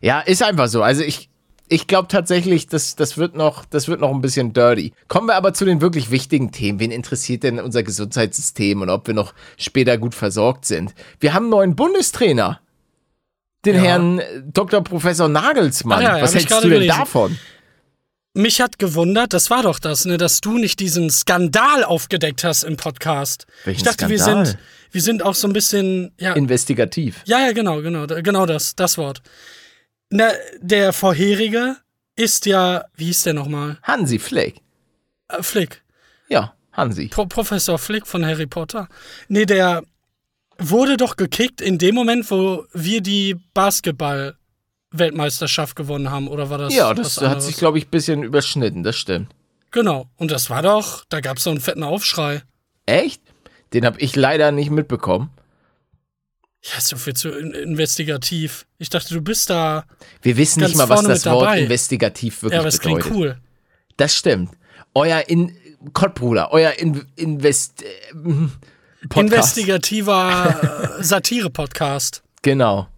Ja, 0.00 0.20
ist 0.20 0.42
einfach 0.42 0.68
so. 0.68 0.82
Also 0.82 1.02
ich, 1.02 1.30
ich 1.68 1.86
glaube 1.86 2.08
tatsächlich, 2.08 2.66
das, 2.66 2.96
das, 2.96 3.16
wird 3.16 3.36
noch, 3.36 3.64
das 3.64 3.88
wird 3.88 4.00
noch 4.00 4.10
ein 4.10 4.20
bisschen 4.20 4.52
dirty. 4.52 4.92
Kommen 5.08 5.28
wir 5.28 5.36
aber 5.36 5.54
zu 5.54 5.64
den 5.64 5.80
wirklich 5.80 6.10
wichtigen 6.10 6.52
Themen. 6.52 6.80
Wen 6.80 6.90
interessiert 6.90 7.42
denn 7.42 7.58
unser 7.60 7.82
Gesundheitssystem 7.82 8.82
und 8.82 8.90
ob 8.90 9.06
wir 9.06 9.14
noch 9.14 9.34
später 9.56 9.96
gut 9.98 10.14
versorgt 10.14 10.66
sind? 10.66 10.94
Wir 11.20 11.32
haben 11.32 11.44
einen 11.44 11.50
neuen 11.50 11.76
Bundestrainer. 11.76 12.60
Den 13.64 13.76
ja. 13.76 13.82
Herrn 13.82 14.20
Dr. 14.52 14.82
Professor 14.84 15.28
Nagelsmann. 15.28 16.02
Ja, 16.02 16.20
Was 16.20 16.34
hältst 16.34 16.50
du 16.50 16.60
denn 16.60 16.70
gelesen. 16.70 16.98
davon? 16.98 17.38
Mich 18.36 18.60
hat 18.60 18.80
gewundert, 18.80 19.32
das 19.32 19.48
war 19.48 19.62
doch 19.62 19.78
das, 19.78 20.06
ne, 20.06 20.18
dass 20.18 20.40
du 20.40 20.58
nicht 20.58 20.80
diesen 20.80 21.08
Skandal 21.08 21.84
aufgedeckt 21.84 22.42
hast 22.42 22.64
im 22.64 22.76
Podcast. 22.76 23.46
Welchen 23.62 23.78
ich 23.78 23.84
dachte, 23.84 24.06
Skandal? 24.06 24.10
wir 24.10 24.44
sind, 24.46 24.58
wir 24.90 25.02
sind 25.02 25.22
auch 25.22 25.36
so 25.36 25.46
ein 25.46 25.52
bisschen, 25.52 26.12
ja. 26.18 26.32
Investigativ. 26.32 27.22
Ja, 27.26 27.38
ja, 27.46 27.52
genau, 27.52 27.80
genau, 27.80 28.06
genau 28.08 28.44
das, 28.44 28.74
das 28.74 28.98
Wort. 28.98 29.22
Na, 30.10 30.32
der 30.60 30.92
vorherige 30.92 31.76
ist 32.16 32.46
ja, 32.46 32.84
wie 32.96 33.04
hieß 33.06 33.22
der 33.22 33.34
nochmal? 33.34 33.78
Hansi 33.84 34.18
Flick. 34.18 34.56
Äh, 35.28 35.40
Flick. 35.40 35.84
Ja, 36.28 36.54
Hansi. 36.72 37.06
Pro 37.06 37.26
Professor 37.26 37.78
Flick 37.78 38.04
von 38.04 38.26
Harry 38.26 38.46
Potter. 38.46 38.88
Nee, 39.28 39.46
der 39.46 39.84
wurde 40.58 40.96
doch 40.96 41.14
gekickt 41.14 41.60
in 41.60 41.78
dem 41.78 41.94
Moment, 41.94 42.28
wo 42.32 42.66
wir 42.72 43.00
die 43.00 43.36
Basketball 43.54 44.36
Weltmeisterschaft 44.98 45.76
gewonnen 45.76 46.10
haben, 46.10 46.28
oder 46.28 46.50
war 46.50 46.58
das? 46.58 46.74
Ja, 46.74 46.94
das 46.94 47.20
hat 47.20 47.42
sich, 47.42 47.56
glaube 47.56 47.78
ich, 47.78 47.86
ein 47.86 47.90
bisschen 47.90 48.22
überschnitten, 48.22 48.82
das 48.82 48.96
stimmt. 48.96 49.34
Genau, 49.70 50.08
und 50.16 50.30
das 50.30 50.50
war 50.50 50.62
doch, 50.62 51.04
da 51.08 51.20
gab 51.20 51.38
es 51.38 51.44
so 51.44 51.50
einen 51.50 51.60
fetten 51.60 51.82
Aufschrei. 51.82 52.42
Echt? 52.86 53.20
Den 53.72 53.84
habe 53.84 53.98
ich 53.98 54.14
leider 54.14 54.52
nicht 54.52 54.70
mitbekommen. 54.70 55.30
Ja, 56.62 56.80
so 56.80 56.96
viel 56.96 57.14
zu 57.14 57.28
investigativ. 57.30 58.66
Ich 58.78 58.88
dachte, 58.88 59.12
du 59.12 59.20
bist 59.20 59.50
da. 59.50 59.84
Wir 60.22 60.36
wissen 60.36 60.62
nicht 60.62 60.76
mal, 60.76 60.88
was 60.88 61.02
das 61.02 61.26
Wort 61.26 61.58
investigativ 61.58 62.42
wirklich 62.42 62.58
bedeutet. 62.58 62.84
Ja, 62.84 62.90
aber 62.90 63.02
es 63.02 63.04
klingt 63.04 63.16
cool. 63.16 63.38
Das 63.96 64.14
stimmt. 64.14 64.50
Euer 64.94 65.28
in 65.28 65.54
Kottbruder, 65.92 66.52
euer 66.52 66.72
in 66.72 67.04
Invest 67.16 67.82
äh, 67.82 67.86
Podcast. 69.08 69.58
investigativer 69.58 70.96
Satire-Podcast. 71.00 72.22
Genau. 72.40 72.88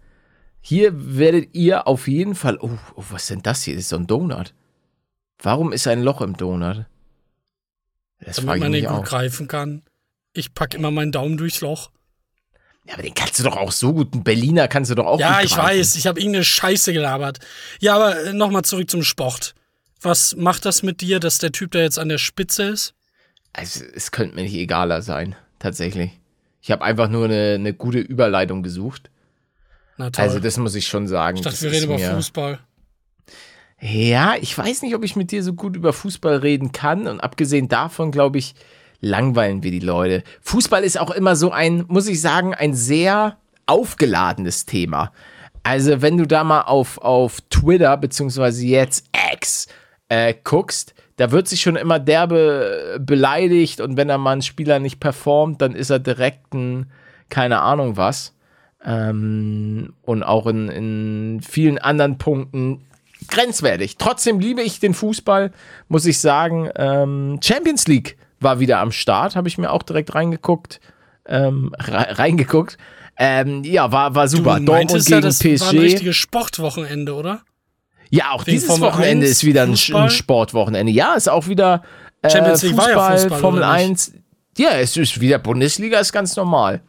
Hier 0.69 0.91
werdet 1.17 1.55
ihr 1.55 1.87
auf 1.87 2.09
jeden 2.09 2.35
Fall. 2.35 2.57
Oh, 2.59 2.71
oh, 2.95 3.03
was 3.09 3.21
ist 3.21 3.29
denn 3.29 3.41
das 3.41 3.63
hier? 3.63 3.75
Das 3.75 3.83
ist 3.83 3.89
so 3.89 3.95
ein 3.95 4.05
Donut. 4.05 4.53
Warum 5.41 5.71
ist 5.71 5.87
ein 5.87 6.01
Loch 6.03 6.19
im 6.19 6.35
Donut? 6.35 6.83
Das 8.19 8.35
Damit 8.35 8.59
man 8.59 8.73
den 8.73 8.83
gut 8.83 8.93
auch. 8.93 9.03
greifen 9.05 9.47
kann. 9.47 9.83
Ich 10.33 10.53
packe 10.53 10.75
immer 10.75 10.91
meinen 10.91 11.13
Daumen 11.13 11.37
durchs 11.37 11.61
Loch. 11.61 11.89
Ja, 12.85 12.95
aber 12.95 13.03
den 13.03 13.13
kannst 13.13 13.39
du 13.39 13.43
doch 13.43 13.55
auch 13.55 13.71
so 13.71 13.93
gut. 13.93 14.13
Ein 14.13 14.25
Berliner 14.25 14.67
kannst 14.67 14.91
du 14.91 14.95
doch 14.95 15.05
auch 15.05 15.19
Ja, 15.21 15.39
ich 15.41 15.53
greifen. 15.55 15.79
weiß. 15.79 15.95
Ich 15.95 16.05
habe 16.05 16.19
irgendeine 16.19 16.43
Scheiße 16.43 16.91
gelabert. 16.91 17.39
Ja, 17.79 17.95
aber 17.95 18.21
äh, 18.25 18.33
nochmal 18.33 18.63
zurück 18.63 18.89
zum 18.89 19.03
Sport. 19.03 19.55
Was 20.01 20.35
macht 20.35 20.65
das 20.65 20.83
mit 20.83 20.99
dir, 20.99 21.21
dass 21.21 21.37
der 21.37 21.53
Typ 21.53 21.71
da 21.71 21.79
jetzt 21.79 21.97
an 21.97 22.09
der 22.09 22.17
Spitze 22.17 22.63
ist? 22.63 22.93
Also, 23.53 23.85
es 23.95 24.11
könnte 24.11 24.35
mir 24.35 24.41
nicht 24.43 24.53
egaler 24.55 25.01
sein. 25.01 25.33
Tatsächlich. 25.59 26.11
Ich 26.61 26.71
habe 26.71 26.83
einfach 26.83 27.07
nur 27.07 27.23
eine, 27.23 27.53
eine 27.53 27.73
gute 27.73 27.99
Überleitung 27.99 28.63
gesucht. 28.63 29.09
Also, 29.97 30.39
das 30.39 30.57
muss 30.57 30.75
ich 30.75 30.87
schon 30.87 31.07
sagen. 31.07 31.37
Ich 31.37 31.43
dachte, 31.43 31.61
wir 31.61 31.71
reden 31.71 31.85
über 31.85 31.99
Fußball. 31.99 32.59
Ja, 33.79 34.35
ich 34.39 34.57
weiß 34.57 34.81
nicht, 34.81 34.95
ob 34.95 35.03
ich 35.03 35.15
mit 35.15 35.31
dir 35.31 35.43
so 35.43 35.53
gut 35.53 35.75
über 35.75 35.93
Fußball 35.93 36.37
reden 36.37 36.71
kann. 36.71 37.07
Und 37.07 37.19
abgesehen 37.21 37.67
davon, 37.67 38.11
glaube 38.11 38.37
ich, 38.37 38.55
langweilen 39.01 39.63
wir 39.63 39.71
die 39.71 39.79
Leute. 39.79 40.23
Fußball 40.41 40.83
ist 40.83 40.99
auch 40.99 41.11
immer 41.11 41.35
so 41.35 41.51
ein, 41.51 41.85
muss 41.87 42.07
ich 42.07 42.21
sagen, 42.21 42.53
ein 42.53 42.73
sehr 42.73 43.37
aufgeladenes 43.65 44.65
Thema. 44.65 45.11
Also, 45.63 46.01
wenn 46.01 46.17
du 46.17 46.25
da 46.25 46.43
mal 46.43 46.61
auf, 46.61 46.97
auf 46.99 47.41
Twitter, 47.49 47.97
beziehungsweise 47.97 48.65
jetzt 48.65 49.05
X, 49.33 49.67
äh, 50.09 50.33
guckst, 50.43 50.93
da 51.17 51.31
wird 51.31 51.47
sich 51.47 51.61
schon 51.61 51.75
immer 51.75 51.99
derbe 51.99 52.97
beleidigt 52.99 53.81
und 53.81 53.97
wenn 53.97 54.07
da 54.07 54.17
mal 54.17 54.33
ein 54.33 54.41
Spieler 54.41 54.79
nicht 54.79 54.99
performt, 54.99 55.61
dann 55.61 55.75
ist 55.75 55.89
er 55.89 55.99
direkt 55.99 56.53
ein, 56.53 56.91
keine 57.29 57.61
Ahnung 57.61 57.97
was. 57.97 58.33
Ähm, 58.83 59.93
und 60.03 60.23
auch 60.23 60.47
in, 60.47 60.69
in 60.69 61.41
vielen 61.41 61.77
anderen 61.77 62.17
Punkten 62.17 62.85
grenzwertig. 63.27 63.97
Trotzdem 63.97 64.39
liebe 64.39 64.61
ich 64.61 64.79
den 64.79 64.93
Fußball, 64.93 65.51
muss 65.87 66.05
ich 66.05 66.19
sagen. 66.19 66.69
Ähm, 66.75 67.39
Champions 67.43 67.87
League 67.87 68.17
war 68.39 68.59
wieder 68.59 68.79
am 68.79 68.91
Start, 68.91 69.35
habe 69.35 69.47
ich 69.47 69.57
mir 69.57 69.71
auch 69.71 69.83
direkt 69.83 70.13
reingeguckt. 70.13 70.79
Ähm, 71.25 71.73
reingeguckt. 71.77 72.77
Ähm, 73.17 73.63
ja, 73.63 73.91
war, 73.91 74.13
war 74.15 74.27
super. 74.27 74.59
Du 74.59 74.65
Dortmund 74.65 75.05
gegen 75.05 75.11
ja, 75.11 75.21
das 75.21 75.39
PSG. 75.39 75.61
war 75.61 75.69
ein 75.71 75.79
richtiges 75.79 76.15
Sportwochenende, 76.15 77.15
oder? 77.15 77.41
Ja, 78.09 78.31
auch 78.31 78.45
Wegen 78.45 78.57
dieses 78.57 78.67
Formel 78.67 78.89
Wochenende 78.89 79.25
1, 79.25 79.31
ist 79.31 79.43
wieder 79.43 79.63
ein, 79.63 79.71
ein, 79.71 80.09
Sportwochenende. 80.09 80.91
Ja, 80.91 81.15
ist 81.15 81.27
auch 81.27 81.47
wieder 81.47 81.83
äh, 82.21 82.29
Champions 82.29 82.63
League 82.63 82.75
Fußball, 82.75 82.95
war 82.95 83.11
ja 83.11 83.17
Fußball, 83.17 83.39
Formel 83.39 83.63
1. 83.63 84.13
Ja, 84.57 84.71
es 84.77 84.95
ist 84.95 85.19
wieder 85.19 85.39
Bundesliga, 85.39 85.99
ist 85.99 86.13
ganz 86.13 86.35
normal. 86.35 86.81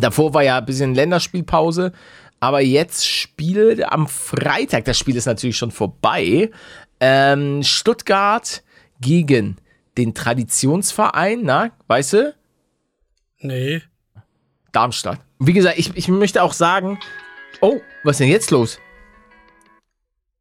Davor 0.00 0.34
war 0.34 0.42
ja 0.42 0.58
ein 0.58 0.66
bisschen 0.66 0.94
Länderspielpause. 0.94 1.92
Aber 2.40 2.60
jetzt 2.60 3.06
spielt 3.06 3.82
am 3.84 4.06
Freitag, 4.06 4.84
das 4.84 4.96
Spiel 4.96 5.16
ist 5.16 5.26
natürlich 5.26 5.56
schon 5.56 5.72
vorbei, 5.72 6.50
ähm, 7.00 7.62
Stuttgart 7.62 8.62
gegen 9.00 9.56
den 9.96 10.14
Traditionsverein, 10.14 11.40
na, 11.42 11.72
weißt 11.88 12.12
du? 12.12 12.34
Nee. 13.40 13.82
Darmstadt. 14.72 15.20
Wie 15.40 15.52
gesagt, 15.52 15.78
ich, 15.78 15.96
ich 15.96 16.08
möchte 16.08 16.42
auch 16.42 16.52
sagen, 16.52 16.98
oh, 17.60 17.80
was 18.04 18.14
ist 18.14 18.20
denn 18.20 18.28
jetzt 18.28 18.50
los? 18.50 18.78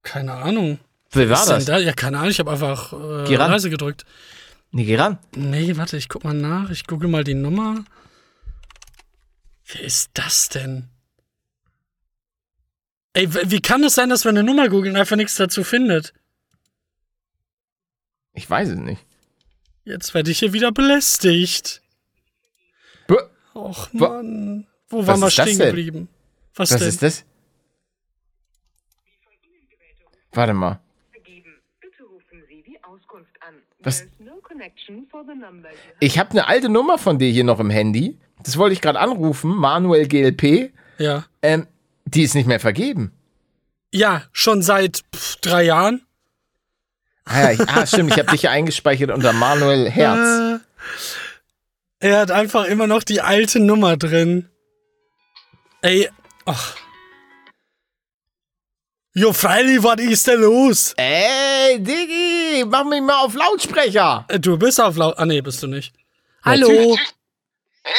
Keine 0.03 0.33
Ahnung. 0.33 0.79
Wer 1.11 1.29
war 1.29 1.45
das? 1.45 1.65
Da? 1.65 1.79
Ja, 1.79 1.93
keine 1.93 2.19
Ahnung, 2.19 2.31
ich 2.31 2.39
habe 2.39 2.51
einfach 2.51 2.93
äh. 2.93 3.35
Reise 3.35 3.69
gedrückt. 3.69 4.05
Nee, 4.71 4.85
geh 4.85 4.95
ran. 4.95 5.17
Nee, 5.35 5.77
warte, 5.77 5.97
ich 5.97 6.09
guck 6.09 6.23
mal 6.23 6.33
nach. 6.33 6.69
Ich 6.69 6.85
google 6.85 7.09
mal 7.09 7.23
die 7.23 7.33
Nummer. 7.33 7.83
Wer 9.67 9.81
ist 9.81 10.11
das 10.13 10.49
denn? 10.49 10.89
Ey, 13.13 13.27
wie 13.51 13.61
kann 13.61 13.83
es 13.83 13.95
sein, 13.95 14.09
dass 14.09 14.23
wir 14.23 14.29
eine 14.29 14.43
Nummer 14.43 14.69
googeln 14.69 14.95
und 14.95 14.99
einfach 15.01 15.15
nichts 15.15 15.35
dazu 15.35 15.63
findet? 15.63 16.13
Ich 18.33 18.49
weiß 18.49 18.69
es 18.69 18.77
nicht. 18.77 19.03
Jetzt 19.83 20.13
werde 20.13 20.31
ich 20.31 20.39
hier 20.39 20.53
wieder 20.53 20.71
belästigt. 20.71 21.81
Buh. 23.07 23.17
Och 23.55 23.91
Mann. 23.93 24.67
Wo 24.89 24.99
Was 24.99 25.07
waren 25.07 25.19
wir 25.21 25.27
ist 25.27 25.39
das 25.39 25.49
stehen 25.49 25.59
geblieben? 25.59 26.09
Was, 26.53 26.71
Was 26.71 26.79
denn? 26.79 26.89
ist 26.89 27.01
das? 27.01 27.25
Warte 30.31 30.53
mal. 30.53 30.79
vergeben. 31.11 31.55
Bitte 31.81 32.03
rufen 32.03 32.43
Sie 32.47 32.61
die 32.61 32.83
Auskunft 32.83 33.31
an. 33.41 33.55
Was? 33.79 34.05
Ich 35.99 36.19
habe 36.19 36.31
eine 36.31 36.47
alte 36.47 36.69
Nummer 36.69 36.97
von 36.97 37.19
dir 37.19 37.29
hier 37.29 37.43
noch 37.43 37.59
im 37.59 37.69
Handy. 37.69 38.17
Das 38.43 38.57
wollte 38.57 38.73
ich 38.73 38.81
gerade 38.81 38.99
anrufen. 38.99 39.55
Manuel 39.55 40.07
GLP. 40.07 40.71
Ja. 40.97 41.25
Ähm, 41.41 41.67
die 42.05 42.23
ist 42.23 42.35
nicht 42.35 42.47
mehr 42.47 42.59
vergeben. 42.59 43.11
Ja, 43.93 44.23
schon 44.31 44.61
seit 44.61 45.03
pff, 45.15 45.37
drei 45.37 45.63
Jahren. 45.63 46.01
Ah, 47.25 47.41
ja, 47.41 47.51
ich, 47.51 47.69
ah 47.69 47.85
stimmt. 47.85 48.11
Ich 48.11 48.19
habe 48.19 48.31
dich 48.31 48.43
ja 48.43 48.51
eingespeichert 48.51 49.11
unter 49.11 49.33
Manuel 49.33 49.89
Herz. 49.89 50.61
Äh, 51.99 52.09
er 52.09 52.19
hat 52.19 52.31
einfach 52.31 52.65
immer 52.65 52.87
noch 52.87 53.03
die 53.03 53.21
alte 53.21 53.59
Nummer 53.59 53.97
drin. 53.97 54.49
Ey, 55.81 56.09
ach. 56.45 56.75
Jo, 59.19 59.33
Freilich, 59.33 59.81
was 59.81 59.99
ist 59.99 60.27
denn 60.27 60.41
los? 60.41 60.93
Ey, 60.95 61.79
Diggi, 61.81 62.63
mach 62.67 62.83
mich 62.83 63.01
mal 63.01 63.25
auf 63.25 63.33
Lautsprecher. 63.33 64.25
Äh, 64.27 64.39
Du 64.39 64.55
bist 64.59 64.79
auf 64.79 64.95
laut. 64.95 65.15
Ah, 65.17 65.25
nee, 65.25 65.41
bist 65.41 65.63
du 65.63 65.65
nicht. 65.65 65.91
Hallo. 66.45 66.69
Hey, 66.69 67.95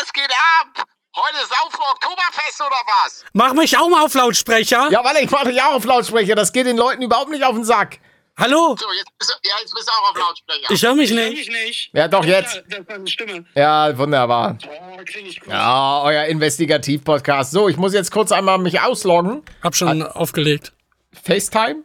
was 0.00 0.12
geht 0.12 0.30
ab? 0.30 0.86
Heute 1.16 1.38
ist 1.42 1.50
auf 1.50 1.74
Oktoberfest 1.74 2.60
oder 2.60 2.76
was? 2.86 3.24
Mach 3.32 3.52
mich 3.54 3.76
auch 3.76 3.88
mal 3.88 4.04
auf 4.04 4.14
Lautsprecher. 4.14 4.90
Ja, 4.92 5.02
warte, 5.02 5.18
ich 5.18 5.30
mach 5.30 5.42
dich 5.42 5.60
auch 5.60 5.74
auf 5.74 5.84
Lautsprecher. 5.84 6.36
Das 6.36 6.52
geht 6.52 6.66
den 6.66 6.76
Leuten 6.76 7.02
überhaupt 7.02 7.30
nicht 7.30 7.42
auf 7.42 7.56
den 7.56 7.64
Sack. 7.64 7.98
Hallo. 8.38 8.76
So, 8.78 8.86
jetzt 8.96 9.10
bist 9.18 9.30
du, 9.30 9.48
ja, 9.48 9.54
jetzt 9.60 9.74
bist 9.74 9.88
du 9.88 9.92
auch 9.92 10.10
auf 10.10 10.16
Lautsprecher. 10.16 10.70
Ich 10.70 10.82
höre 10.82 10.94
mich 10.94 11.12
nicht. 11.12 11.50
nicht. 11.50 11.90
Ja, 11.92 12.08
doch, 12.08 12.24
jetzt. 12.24 12.62
Das 12.68 13.10
Stimme. 13.10 13.44
Ja, 13.54 13.96
wunderbar. 13.96 14.56
Oh, 14.66 14.96
klinge 15.04 15.28
ich 15.28 15.40
gut. 15.40 15.50
Ja, 15.50 16.02
euer 16.02 16.24
Investigativ-Podcast. 16.24 17.50
So, 17.50 17.68
ich 17.68 17.76
muss 17.76 17.92
jetzt 17.92 18.10
kurz 18.10 18.32
einmal 18.32 18.58
mich 18.58 18.80
ausloggen. 18.80 19.42
Hab 19.62 19.76
schon 19.76 20.02
aufgelegt. 20.02 20.72
FaceTime? 21.12 21.82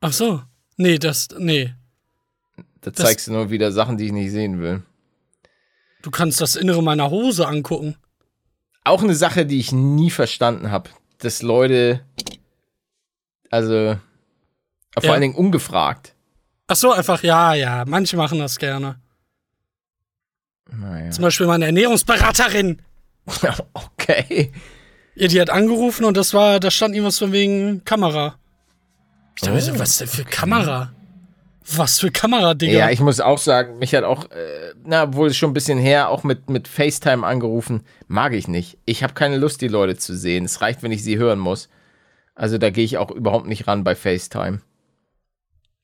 Ach 0.00 0.12
so. 0.12 0.42
Nee, 0.76 0.98
das. 0.98 1.28
Nee. 1.36 1.74
Da 2.80 2.92
zeigst 2.92 3.26
du 3.26 3.32
nur 3.32 3.50
wieder 3.50 3.70
Sachen, 3.70 3.98
die 3.98 4.06
ich 4.06 4.12
nicht 4.12 4.30
sehen 4.30 4.60
will. 4.60 4.82
Du 6.02 6.10
kannst 6.10 6.40
das 6.40 6.56
Innere 6.56 6.82
meiner 6.82 7.10
Hose 7.10 7.46
angucken. 7.46 7.96
Auch 8.84 9.02
eine 9.02 9.14
Sache, 9.14 9.44
die 9.44 9.58
ich 9.58 9.72
nie 9.72 10.10
verstanden 10.10 10.70
habe. 10.70 10.88
Dass 11.18 11.42
Leute, 11.42 12.06
also, 13.50 13.98
vor 14.94 15.04
Ja. 15.04 15.12
allen 15.12 15.22
Dingen 15.22 15.34
ungefragt. 15.34 16.14
Ach 16.66 16.76
so, 16.76 16.92
einfach, 16.92 17.22
ja, 17.22 17.54
ja. 17.54 17.84
Manche 17.86 18.16
machen 18.16 18.38
das 18.38 18.58
gerne. 18.58 19.00
Naja. 20.70 21.10
Zum 21.10 21.22
Beispiel 21.22 21.46
meine 21.46 21.66
Ernährungsberaterin. 21.66 22.82
okay. 23.72 24.52
Ja, 25.14 25.28
die 25.28 25.40
hat 25.40 25.50
angerufen 25.50 26.04
und 26.04 26.16
das 26.16 26.34
war, 26.34 26.60
da 26.60 26.70
stand 26.70 26.94
irgendwas 26.94 27.18
von 27.18 27.32
wegen 27.32 27.84
Kamera. 27.84 28.36
Ich 29.34 29.42
dachte 29.42 29.54
mir 29.54 29.60
so, 29.62 29.72
Oh, 29.72 29.78
was 29.78 29.96
denn 29.98 30.08
für 30.08 30.24
Kamera? 30.24 30.92
Was 31.70 32.00
für 32.00 32.10
Kamera, 32.10 32.54
Digga? 32.54 32.72
Ja, 32.72 32.90
ich 32.90 33.00
muss 33.00 33.20
auch 33.20 33.38
sagen, 33.38 33.78
mich 33.78 33.94
hat 33.94 34.04
auch, 34.04 34.30
äh, 34.30 34.72
na, 34.84 35.12
wohl 35.14 35.32
schon 35.34 35.50
ein 35.50 35.54
bisschen 35.54 35.78
her, 35.78 36.08
auch 36.08 36.22
mit, 36.24 36.48
mit 36.48 36.66
FaceTime 36.66 37.26
angerufen. 37.26 37.82
Mag 38.06 38.32
ich 38.32 38.48
nicht. 38.48 38.78
Ich 38.86 39.02
habe 39.02 39.12
keine 39.14 39.36
Lust, 39.36 39.60
die 39.60 39.68
Leute 39.68 39.96
zu 39.96 40.16
sehen. 40.16 40.44
Es 40.46 40.60
reicht, 40.62 40.82
wenn 40.82 40.92
ich 40.92 41.02
sie 41.04 41.18
hören 41.18 41.38
muss. 41.38 41.68
Also 42.34 42.56
da 42.56 42.70
gehe 42.70 42.84
ich 42.84 42.96
auch 42.96 43.10
überhaupt 43.10 43.46
nicht 43.46 43.66
ran 43.66 43.84
bei 43.84 43.94
FaceTime. 43.94 44.60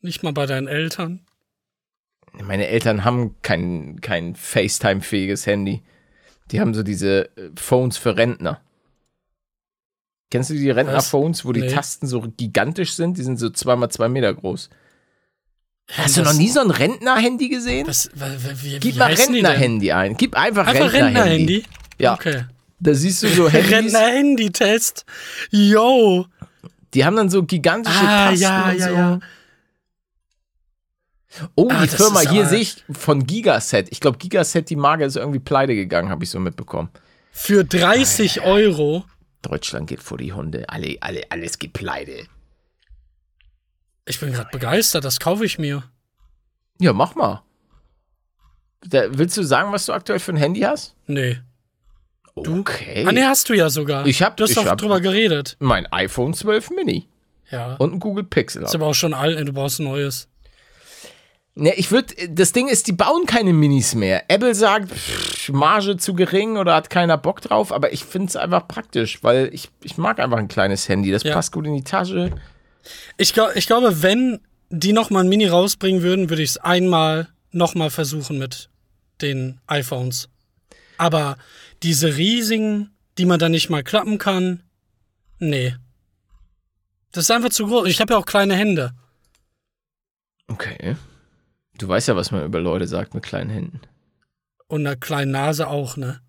Nicht 0.04 0.23
mal 0.23 0.32
bei 0.34 0.44
deinen 0.46 0.66
Eltern. 0.68 1.20
Meine 2.42 2.66
Eltern 2.66 3.04
haben 3.04 3.37
kein, 3.42 4.00
kein 4.02 4.34
FaceTime-fähiges 4.34 5.46
Handy. 5.46 5.82
Die 6.50 6.61
haben 6.61 6.75
so 6.75 6.82
diese 6.82 7.34
äh, 7.38 7.50
Phones 7.56 7.96
für 7.96 8.16
Rentner. 8.16 8.61
Kennst 10.30 10.50
du 10.50 10.54
die 10.54 10.70
Rentner-Phones, 10.70 11.44
wo 11.44 11.52
die 11.52 11.61
Nee. 11.62 11.70
Tasten 11.73 12.06
so 12.06 12.20
gigantisch 12.37 12.92
sind? 12.94 13.16
Die 13.16 13.23
sind 13.23 13.38
so 13.38 13.49
zweimal 13.50 13.90
zwei 13.90 14.08
Meter 14.08 14.34
groß. 14.34 14.68
Hast 15.92 16.16
du 16.16 16.23
noch 16.23 16.32
nie 16.34 16.49
so 16.50 16.61
ein 16.61 16.70
Rentner-Handy 16.70 17.49
gesehen? 17.49 17.87
Was, 17.87 18.11
wa- 18.14 18.26
wa- 18.26 18.50
wie, 18.62 18.78
Gib 18.80 18.94
wie 18.94 18.99
mal? 18.99 19.12
Rentner-Handy 19.12 19.92
ein. 19.92 20.16
Gib 20.16 20.34
einfach, 20.37 20.66
Einfach 20.66 20.92
Rentner-Handy. 20.92 21.16
Rentner-Handy? 21.56 21.64
Ja. 21.99 22.14
Okay. 22.14 22.44
Da 22.80 22.94
siehst 22.94 23.23
du 23.23 23.28
so 23.28 23.49
Handys, 23.50 23.70
Rentner-Handy-Test. 23.73 25.04
Yo. 25.50 26.26
die 26.94 27.04
haben 27.04 27.16
dann 27.16 27.30
so 27.30 27.42
gigantische 27.44 27.96
Ah, 28.00 28.30
Tasten 28.30 28.42
ja, 28.42 28.68
und 28.70 28.78
ja, 28.78 28.88
so. 28.88 28.94
ja. 28.94 29.20
Oh, 31.56 31.68
Ah, 31.70 31.82
die 31.82 31.88
Firma 31.88 32.20
hier 32.20 32.46
sehe 32.46 32.60
ich 32.60 32.84
von 32.90 33.26
Gigaset. 33.26 33.88
Ich 33.90 34.00
glaube, 34.00 34.18
Gigaset, 34.18 34.68
die 34.70 34.76
Marke 34.76 35.04
ist 35.04 35.16
irgendwie 35.16 35.40
pleite 35.40 35.74
gegangen, 35.74 36.10
habe 36.10 36.22
ich 36.24 36.30
so 36.30 36.38
mitbekommen. 36.38 36.90
Für 37.32 37.64
30 37.64 38.42
Euro. 38.42 39.04
Deutschland 39.42 39.88
geht 39.88 40.02
vor 40.02 40.18
die 40.18 40.32
Hunde. 40.32 40.68
Alle, 40.68 40.96
alle, 41.00 41.22
alles 41.30 41.58
geht 41.58 41.72
pleite. 41.72 42.26
Ich 44.06 44.20
bin 44.20 44.32
gerade 44.32 44.50
begeistert, 44.52 45.04
das 45.04 45.18
kaufe 45.18 45.44
ich 45.44 45.58
mir. 45.58 45.82
Ja, 46.78 46.92
mach 46.92 47.14
mal. 47.14 47.42
Da, 48.86 49.04
willst 49.16 49.36
du 49.36 49.42
sagen, 49.42 49.72
was 49.72 49.86
du 49.86 49.92
aktuell 49.92 50.18
für 50.18 50.32
ein 50.32 50.36
Handy 50.36 50.60
hast? 50.60 50.94
Nee. 51.06 51.38
Okay. 52.34 53.04
Ah, 53.06 53.12
nee, 53.12 53.22
hast 53.22 53.48
du 53.48 53.54
ja 53.54 53.70
sogar. 53.70 54.06
Ich 54.06 54.22
hab- 54.22 54.36
Du 54.36 54.42
hast 54.44 54.50
ich 54.50 54.56
doch 54.56 54.76
drüber 54.76 55.00
geredet. 55.00 55.56
Mein 55.60 55.86
iPhone 55.92 56.34
12 56.34 56.70
Mini 56.70 57.08
Ja. 57.50 57.74
und 57.76 57.94
ein 57.94 58.00
Google 58.00 58.24
Pixel. 58.24 58.62
Ist 58.64 58.74
aber 58.74 58.86
auch 58.86 58.94
schon 58.94 59.14
alt, 59.14 59.38
du 59.46 59.52
brauchst 59.52 59.80
ein 59.80 59.84
neues. 59.84 60.28
Ne, 61.56 61.73
ich 61.76 61.92
würde, 61.92 62.12
das 62.30 62.50
Ding 62.50 62.66
ist, 62.66 62.88
die 62.88 62.92
bauen 62.92 63.26
keine 63.26 63.52
Minis 63.52 63.94
mehr. 63.94 64.25
Apple 64.28 64.56
sagt, 64.56 64.90
pff, 64.90 65.50
Marge 65.50 65.96
zu 65.96 66.14
gering 66.14 66.56
oder 66.56 66.75
hat 66.75 66.90
keiner 66.90 67.16
Bock 67.16 67.40
drauf, 67.42 67.70
aber 67.70 67.92
ich 67.92 68.04
finde 68.04 68.26
es 68.28 68.34
einfach 68.37 68.66
praktisch, 68.66 69.23
weil 69.23 69.50
ich, 69.52 69.70
ich 69.82 69.96
mag 69.96 70.18
einfach 70.18 70.38
ein 70.38 70.49
kleines 70.49 70.88
Handy. 70.88 71.12
Das 71.12 71.23
Ja. 71.23 71.32
passt 71.32 71.52
gut 71.52 71.66
in 71.66 71.75
die 71.76 71.84
Tasche. 71.84 72.32
Ich, 73.18 73.32
glaub, 73.34 73.54
ich 73.54 73.68
glaube, 73.68 74.02
wenn 74.02 74.40
die 74.70 74.92
noch 74.92 75.11
mal 75.11 75.20
ein 75.20 75.28
Mini 75.28 75.46
rausbringen 75.46 76.02
würden, 76.02 76.28
würde 76.28 76.42
ich 76.42 76.50
es 76.50 76.56
einmal 76.58 77.28
noch 77.52 77.76
mal 77.76 77.90
versuchen 77.90 78.37
mit 78.38 78.68
den 79.23 79.61
iPhones. 79.68 80.28
Aber 80.99 81.37
diese 81.84 82.16
riesigen, 82.16 82.90
die 83.16 83.26
man 83.26 83.38
dann 83.38 83.52
nicht 83.52 83.70
mal 83.70 83.84
klappen 83.84 84.18
kann, 84.18 84.64
nee. 85.38 85.76
Das 87.12 87.25
ist 87.25 87.30
einfach 87.30 87.50
zu 87.50 87.68
groß. 87.68 87.87
Ich 87.88 88.00
habe 88.00 88.14
ja 88.14 88.18
auch 88.18 88.26
kleine 88.26 88.56
Hände. 88.56 88.90
Okay. 90.49 90.96
Du 91.78 91.88
weißt 91.88 92.09
ja, 92.09 92.16
was 92.16 92.31
man 92.31 92.45
über 92.45 92.61
Leute 92.61 92.87
sagt 92.87 93.14
mit 93.14 93.25
kleinen 93.25 93.50
Händen. 93.50 93.81
Und 94.66 94.87
einer 94.87 94.97
kleinen 94.97 95.33
Nase 95.33 95.66
auch, 95.69 95.97
ne? 95.97 96.21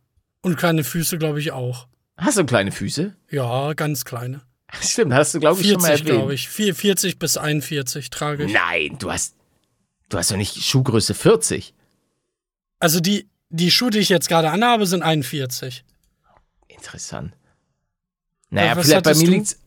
Und 0.41 0.57
kleine 0.57 0.83
Füße, 0.83 1.17
glaube 1.17 1.39
ich, 1.39 1.51
auch. 1.51 1.87
Hast 2.17 2.37
du 2.37 2.45
kleine 2.45 2.71
Füße? 2.71 3.15
Ja, 3.29 3.73
ganz 3.73 4.05
kleine. 4.05 4.41
Stimmt, 4.81 5.13
hast 5.13 5.33
du, 5.33 5.39
glaube 5.39 5.61
ich, 5.61 5.67
schon 5.69 5.81
mal 5.81 5.87
40, 5.89 6.05
erwähnt. 6.05 6.19
glaube 6.19 6.33
ich. 6.33 6.49
Vier- 6.49 6.75
40 6.75 7.19
bis 7.19 7.37
41 7.37 8.09
trage 8.09 8.45
ich. 8.45 8.53
Nein, 8.53 8.97
du 8.99 9.11
hast, 9.11 9.35
du 10.09 10.17
hast 10.17 10.31
doch 10.31 10.37
nicht 10.37 10.55
Schuhgröße 10.61 11.13
40. 11.13 11.73
Also 12.79 12.99
die, 12.99 13.27
die 13.49 13.71
Schuhe, 13.71 13.89
die 13.91 13.99
ich 13.99 14.09
jetzt 14.09 14.27
gerade 14.27 14.49
anhabe, 14.49 14.85
sind 14.85 15.01
41. 15.03 15.83
Interessant. 16.67 17.33
Naja, 18.49 18.75
was 18.75 18.85
vielleicht 18.87 19.03
bei 19.05 19.15
mir 19.15 19.27
liegt's. 19.27 19.59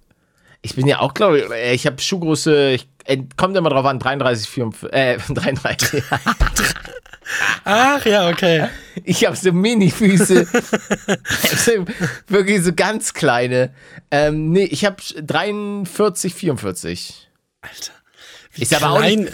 Ich 0.63 0.75
bin 0.75 0.87
ja 0.87 0.99
auch, 1.01 1.15
glaube 1.15 1.39
ich, 1.41 1.51
äh, 1.51 1.75
ich 1.75 1.87
habe 1.87 2.01
Schuhgröße, 2.01 2.71
ich, 2.73 2.83
äh, 2.83 2.87
kommt 3.37 3.57
immer 3.57 3.71
drauf 3.71 3.87
an, 3.87 3.99
33, 3.99 4.49
44, 4.49 4.93
äh, 4.93 5.19
33. 5.29 6.03
Ach 7.65 8.05
ja, 8.07 8.29
okay. 8.29 8.69
Ich 9.05 9.27
habe 9.27 9.37
so 9.37 9.53
Mini-Füße. 9.53 10.47
wirklich 12.29 12.63
so 12.63 12.73
ganz 12.73 13.13
kleine. 13.13 13.75
Ähm, 14.11 14.51
nee, 14.51 14.65
ich 14.65 14.85
habe 14.85 14.97
43, 15.21 16.35
44. 16.35 17.29
Alter. 17.61 17.93
Ist 18.57 18.75
aber 18.75 18.91
auch 18.93 19.03
nicht, 19.03 19.31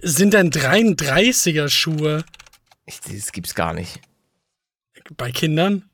sind 0.00 0.34
denn 0.34 0.50
33er 0.50 1.68
Schuhe 1.68 2.24
ich, 2.86 3.00
das 3.00 3.32
gibt's 3.32 3.54
gar 3.54 3.74
nicht. 3.74 4.00
bei 5.16 5.30
Kindern? 5.30 5.88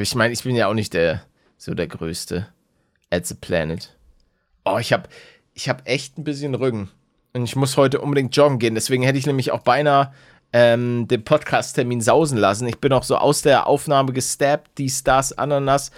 Ich 0.00 0.14
meine, 0.14 0.32
ich 0.32 0.42
bin 0.42 0.56
ja 0.56 0.68
auch 0.68 0.74
nicht 0.74 0.94
der, 0.94 1.26
so 1.58 1.74
der 1.74 1.88
Größte 1.88 2.48
at 3.10 3.26
the 3.26 3.34
planet. 3.34 3.96
Oh, 4.64 4.78
ich 4.78 4.92
habe 4.92 5.08
ich 5.54 5.68
hab 5.68 5.86
echt 5.88 6.18
ein 6.18 6.24
bisschen 6.24 6.54
Rücken. 6.54 6.90
Und 7.34 7.44
ich 7.44 7.56
muss 7.56 7.76
heute 7.76 8.00
unbedingt 8.00 8.36
joggen 8.36 8.58
gehen. 8.58 8.74
Deswegen 8.74 9.02
hätte 9.02 9.18
ich 9.18 9.26
nämlich 9.26 9.52
auch 9.52 9.60
beinahe 9.60 10.12
ähm, 10.52 11.08
den 11.08 11.24
Podcast-Termin 11.24 12.00
sausen 12.00 12.36
lassen. 12.38 12.66
Ich 12.68 12.78
bin 12.78 12.92
auch 12.92 13.04
so 13.04 13.16
aus 13.16 13.42
der 13.42 13.66
Aufnahme 13.66 14.12
gestappt, 14.12 14.72
dies, 14.78 15.02
das, 15.02 15.36
Ananas. 15.36 15.90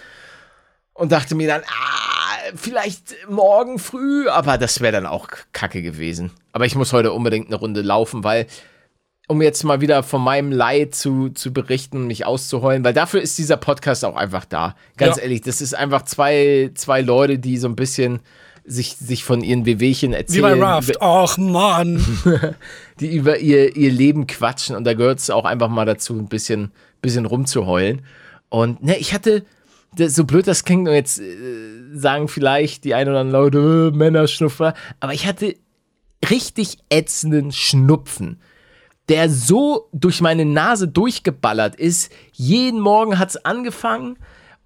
Und 0.93 1.11
dachte 1.11 1.35
mir 1.35 1.49
dann, 1.49 1.63
ah, 1.63 2.53
vielleicht 2.55 3.17
morgen 3.29 3.81
früh, 3.81 4.29
aber 4.29 4.59
das 4.59 4.81
wäre 4.81 4.93
dann 4.93 5.07
auch 5.07 5.29
kacke 5.53 5.83
gewesen. 5.83 6.31
Aber 6.53 6.67
ich 6.67 6.77
muss 6.77 6.93
heute 6.93 7.13
unbedingt 7.13 7.49
eine 7.49 7.57
Runde 7.57 7.81
laufen, 7.83 8.23
weil, 8.23 8.47
um 9.27 9.43
jetzt 9.43 9.65
mal 9.65 9.81
wieder 9.81 10.05
von 10.05 10.23
meinem 10.23 10.53
Leid 10.53 10.95
zu, 10.95 11.31
zu 11.31 11.53
berichten 11.53 11.97
und 11.97 12.07
mich 12.07 12.27
auszuheulen, 12.27 12.85
weil 12.85 12.93
dafür 12.93 13.23
ist 13.23 13.39
dieser 13.39 13.57
Podcast 13.57 14.05
auch 14.05 14.15
einfach 14.15 14.45
da. 14.45 14.77
Ganz 14.97 15.17
Ja. 15.17 15.25
ehrlich, 15.25 15.41
das 15.41 15.61
ist 15.61 15.75
einfach 15.75 16.03
zwei, 16.03 16.71
zwei 16.77 17.01
Leute, 17.01 17.41
die 17.41 17.59
so 17.59 17.67
ein 17.67 17.75
bisschen 17.75 18.21
sich, 18.65 18.97
sich 18.97 19.25
von 19.25 19.43
ihren 19.43 19.67
Wehwehchen 19.67 20.13
Wie 20.13 20.17
erzählen. 20.17 20.43
bei 20.43 20.61
Raft. 20.61 21.01
Ach, 21.01 21.37
Mann. 21.37 22.05
die 23.01 23.15
über 23.15 23.39
ihr, 23.39 23.77
ihr 23.77 23.93
Leben 23.93 24.27
quatschen 24.27 24.77
und 24.77 24.85
da 24.85 24.95
gehört 24.95 25.19
es 25.19 25.31
auch 25.31 25.45
einfach 25.45 25.69
mal 25.69 25.85
dazu, 25.85 26.15
ein 26.15 26.29
bisschen, 26.29 26.73
bisschen 27.03 27.27
rumzuheulen. 27.27 28.03
Und 28.49 28.83
ne, 28.83 28.97
ich 28.97 29.13
hatte, 29.13 29.45
so 29.97 30.25
blöd 30.25 30.47
das 30.47 30.65
klingt, 30.65 30.89
und 30.89 30.95
jetzt 30.95 31.21
äh, 31.21 31.25
sagen 31.93 32.29
vielleicht 32.29 32.85
die 32.85 32.95
ein 32.95 33.09
oder 33.09 33.21
anderen 33.21 33.43
Leute, 33.43 33.93
äh, 33.93 33.97
Männerschnupfer, 33.97 34.75
aber 35.01 35.13
ich 35.13 35.27
hatte 35.27 35.57
richtig 36.31 36.79
ätzenden 36.89 37.53
Schnupfen, 37.53 38.41
der 39.09 39.29
so 39.29 39.89
durch 39.93 40.21
meine 40.21 40.47
Nase 40.47 40.89
durchgeballert 40.89 41.77
ist. 41.77 42.11
Jeden 42.33 42.81
Morgen 42.81 43.19
hat 43.19 43.31
es 43.31 43.45
angefangen 43.45 44.17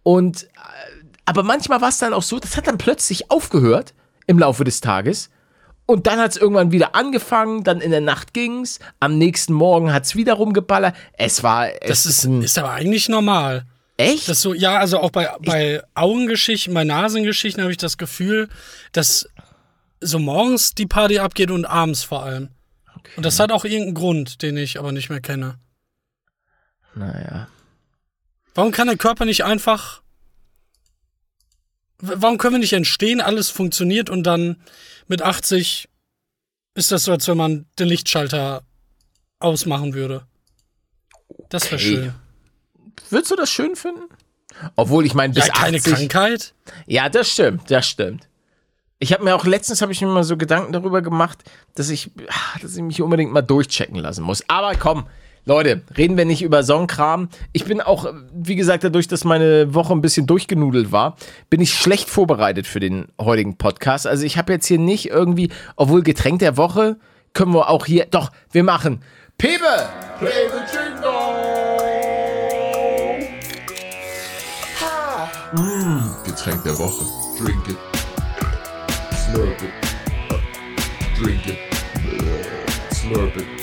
und 0.05 0.45
äh, 0.45 0.98
aber 1.28 1.42
manchmal 1.42 1.82
war 1.82 1.90
es 1.90 1.99
dann 1.99 2.14
auch 2.14 2.23
so, 2.23 2.38
das 2.38 2.56
hat 2.56 2.66
dann 2.68 2.78
plötzlich 2.78 3.30
aufgehört 3.30 3.92
im 4.26 4.38
Laufe 4.38 4.64
des 4.64 4.80
Tages. 4.80 5.28
Und 5.85 6.06
dann 6.06 6.18
hat 6.18 6.30
es 6.30 6.37
irgendwann 6.38 6.73
wieder 6.73 6.94
angefangen, 6.94 7.64
dann 7.64 7.82
in 7.82 7.90
der 7.90 8.00
Nacht 8.00 8.32
ging's, 8.32 8.78
am 8.99 9.18
nächsten 9.18 9.52
Morgen 9.52 9.92
hat 9.92 10.06
es 10.06 10.16
wieder 10.16 10.32
rumgeballert. 10.32 10.97
Es 11.12 11.42
war, 11.42 11.68
es 11.70 11.87
Das 11.87 12.06
ist, 12.06 12.25
ein, 12.25 12.40
ist 12.40 12.56
aber 12.56 12.70
eigentlich 12.70 13.11
normal. 13.11 13.66
echt? 13.99 14.26
Das 14.26 14.40
so, 14.40 14.54
ja, 14.54 14.78
also 14.78 15.00
auch 15.00 15.11
bei, 15.11 15.28
bei 15.44 15.82
Augengeschichten, 15.94 16.73
bei 16.73 16.85
Nasengeschichten 16.85 17.62
habe 17.62 17.73
ich 17.73 17.78
das 17.78 17.99
Gefühl, 17.99 18.49
dass 18.92 19.28
so 20.00 20.18
morgens 20.18 20.75
die 20.75 20.87
Party 20.87 21.18
abgeht 21.18 21.50
und 21.50 21.66
abends 21.66 22.04
vor 22.04 22.23
allem. 22.23 22.49
Und 23.16 23.26
das 23.26 23.38
hat 23.38 23.52
auch 23.52 23.66
irgendeinen 23.66 23.94
Grund, 23.94 24.40
den 24.40 24.56
ich 24.56 24.78
aber 24.78 24.92
nicht 24.92 25.11
mehr 25.11 25.20
kenne. 25.20 25.58
naja. 26.94 27.49
Warum 28.54 28.73
kann 28.73 28.87
der 28.88 28.97
Körper 28.97 29.26
nicht 29.26 29.44
einfach. 29.44 30.00
Warum 32.00 32.38
können 32.38 32.55
wir 32.55 32.61
nicht 32.61 32.73
entstehen, 32.73 33.21
alles 33.21 33.50
funktioniert 33.50 34.09
und 34.11 34.23
dann 34.23 34.57
mit 35.09 35.23
80 35.23 35.88
ist 36.75 36.93
das 36.93 37.05
so, 37.05 37.12
als 37.12 37.26
wenn 37.26 37.37
man 37.37 37.67
den 37.78 37.88
Lichtschalter 37.88 38.62
ausmachen 39.40 39.95
würde? 39.95 40.25
Das 41.49 41.64
wäre 41.73 41.75
Okay. 41.76 41.85
schön. 41.85 42.14
Würdest 43.11 43.31
du 43.33 43.37
das 43.37 43.50
schön 43.50 43.75
finden? 43.75 44.02
Obwohl, 44.76 45.07
ich 45.07 45.14
meine, 45.14 45.33
bis 45.35 45.47
Ja, 45.47 45.52
keine 45.55 45.78
80, 45.78 45.93
Krankheit. 45.95 46.55
Ja, 46.87 47.09
das 47.09 47.31
stimmt, 47.33 47.71
das 47.71 47.87
stimmt. 47.87 48.28
Ich 49.00 49.12
habe 49.12 49.23
mir 49.25 49.35
auch 49.37 49.45
letztens 49.45 49.81
habe 49.81 49.93
ich 49.93 50.00
mir 50.00 50.09
mal 50.09 50.25
so 50.25 50.37
Gedanken 50.37 50.73
darüber 50.73 51.02
gemacht, 51.02 51.38
dass 51.75 51.88
ich, 51.88 52.11
ah, 52.28 52.59
dass 52.61 52.76
ich 52.76 52.83
mich 52.83 53.00
unbedingt 53.00 53.33
mal 53.33 53.43
durchchecken 53.43 53.97
lassen 53.97 54.23
muss. 54.25 54.43
Aber 54.49 54.75
komm, 54.75 55.07
Leute, 55.49 55.81
reden 55.97 56.19
wir 56.19 56.26
nicht 56.26 56.43
über 56.43 56.62
Songkram. 56.62 57.31
Ich 57.55 57.64
bin 57.64 57.81
auch, 57.81 58.12
wie 58.35 58.55
gesagt, 58.55 58.85
dadurch, 58.85 59.09
dass 59.09 59.25
meine 59.25 59.73
Woche 59.73 59.95
ein 59.95 60.02
bisschen 60.02 60.26
durchgenudelt 60.26 60.93
war, 60.93 61.17
bin 61.49 61.62
ich 61.62 61.73
schlecht 61.73 62.11
vorbereitet 62.11 62.67
für 62.67 62.81
den 62.81 63.07
heutigen 63.19 63.57
Podcast. 63.57 64.07
Also 64.07 64.26
ich 64.26 64.37
habe 64.37 64.52
jetzt 64.52 64.67
hier 64.67 64.78
nicht 64.78 65.09
irgendwie, 65.09 65.49
obwohl 65.75 66.02
Getränk 66.02 66.40
der 66.40 66.59
Woche 66.59 66.99
können 67.33 67.55
wir 67.55 67.71
auch 67.71 67.87
hier, 67.87 68.05
doch, 68.11 68.31
wir 68.52 68.62
machen 68.62 69.00
Pebe, 69.38 69.88
the 70.21 70.26
jingle. 70.71 71.09
Getränk 76.26 76.62
der 76.62 76.78
Woche. 76.78 77.07
Drink 77.43 77.69
it. 77.69 77.78
Slurp 79.17 79.62
it. 79.62 79.73
Drink 81.19 81.47
it. 81.47 81.59
Slurp 82.93 83.34
it. 83.34 83.57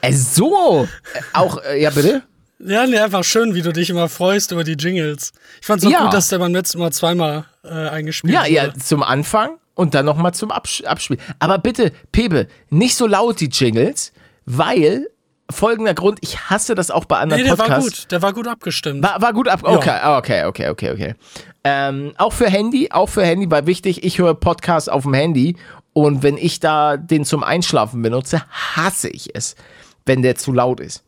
Äh, 0.00 0.12
so, 0.12 0.84
äh, 1.14 1.20
auch, 1.32 1.62
äh, 1.62 1.80
ja 1.82 1.90
bitte? 1.90 2.22
Ja, 2.58 2.86
nee, 2.86 2.98
einfach 2.98 3.22
schön, 3.22 3.54
wie 3.54 3.62
du 3.62 3.72
dich 3.72 3.90
immer 3.90 4.08
freust 4.08 4.50
über 4.52 4.64
die 4.64 4.72
Jingles. 4.72 5.32
Ich 5.60 5.66
fand's 5.66 5.84
auch 5.84 5.90
Ja. 5.90 6.04
gut, 6.04 6.14
dass 6.14 6.28
der 6.28 6.38
beim 6.38 6.54
letzten 6.54 6.78
Mal 6.78 6.90
zweimal 6.92 7.44
äh, 7.64 7.68
eingespielt 7.68 8.32
Ja, 8.32 8.40
wurde. 8.42 8.50
ja, 8.52 8.74
zum 8.74 9.02
Anfang 9.02 9.58
und 9.74 9.94
dann 9.94 10.06
nochmal 10.06 10.32
zum 10.32 10.50
Abs 10.50 10.82
Abspiel. 10.84 11.18
Aber 11.38 11.58
bitte, 11.58 11.92
Pebe, 12.12 12.46
nicht 12.70 12.96
so 12.96 13.06
laut 13.06 13.40
die 13.40 13.48
Jingles, 13.48 14.12
weil 14.46 15.06
folgender 15.50 15.92
Grund, 15.94 16.18
ich 16.22 16.40
hasse 16.50 16.74
das 16.74 16.90
auch 16.90 17.04
bei 17.04 17.18
anderen 17.18 17.42
Nee, 17.42 17.48
der 17.48 17.58
war 17.58 17.66
Podcasts. 17.66 18.00
gut. 18.02 18.10
Der 18.12 18.22
war 18.22 18.32
gut 18.32 18.48
abgestimmt. 18.48 19.02
War, 19.02 19.20
war 19.20 19.32
gut 19.34 19.48
ab. 19.48 19.60
Okay, 19.62 19.90
ah, 19.90 20.16
okay, 20.18 20.44
okay, 20.46 20.70
okay, 20.70 20.90
okay. 20.92 21.14
Ähm, 21.62 22.14
auch 22.16 22.32
für 22.32 22.48
Handy, 22.48 22.90
auch 22.90 23.08
für 23.08 23.24
Handy, 23.24 23.50
weil 23.50 23.66
wichtig, 23.66 24.02
ich 24.02 24.18
höre 24.18 24.34
Podcasts 24.34 24.88
auf 24.88 25.02
dem 25.02 25.14
Handy 25.14 25.56
und 25.92 26.22
wenn 26.22 26.36
ich 26.38 26.58
da 26.60 26.96
den 26.96 27.24
zum 27.24 27.42
Einschlafen 27.44 28.02
benutze, 28.02 28.42
hasse 28.50 29.08
ich 29.08 29.34
es, 29.34 29.56
wenn 30.06 30.22
der 30.22 30.36
zu 30.36 30.52
laut 30.52 30.80
ist. 30.80 31.04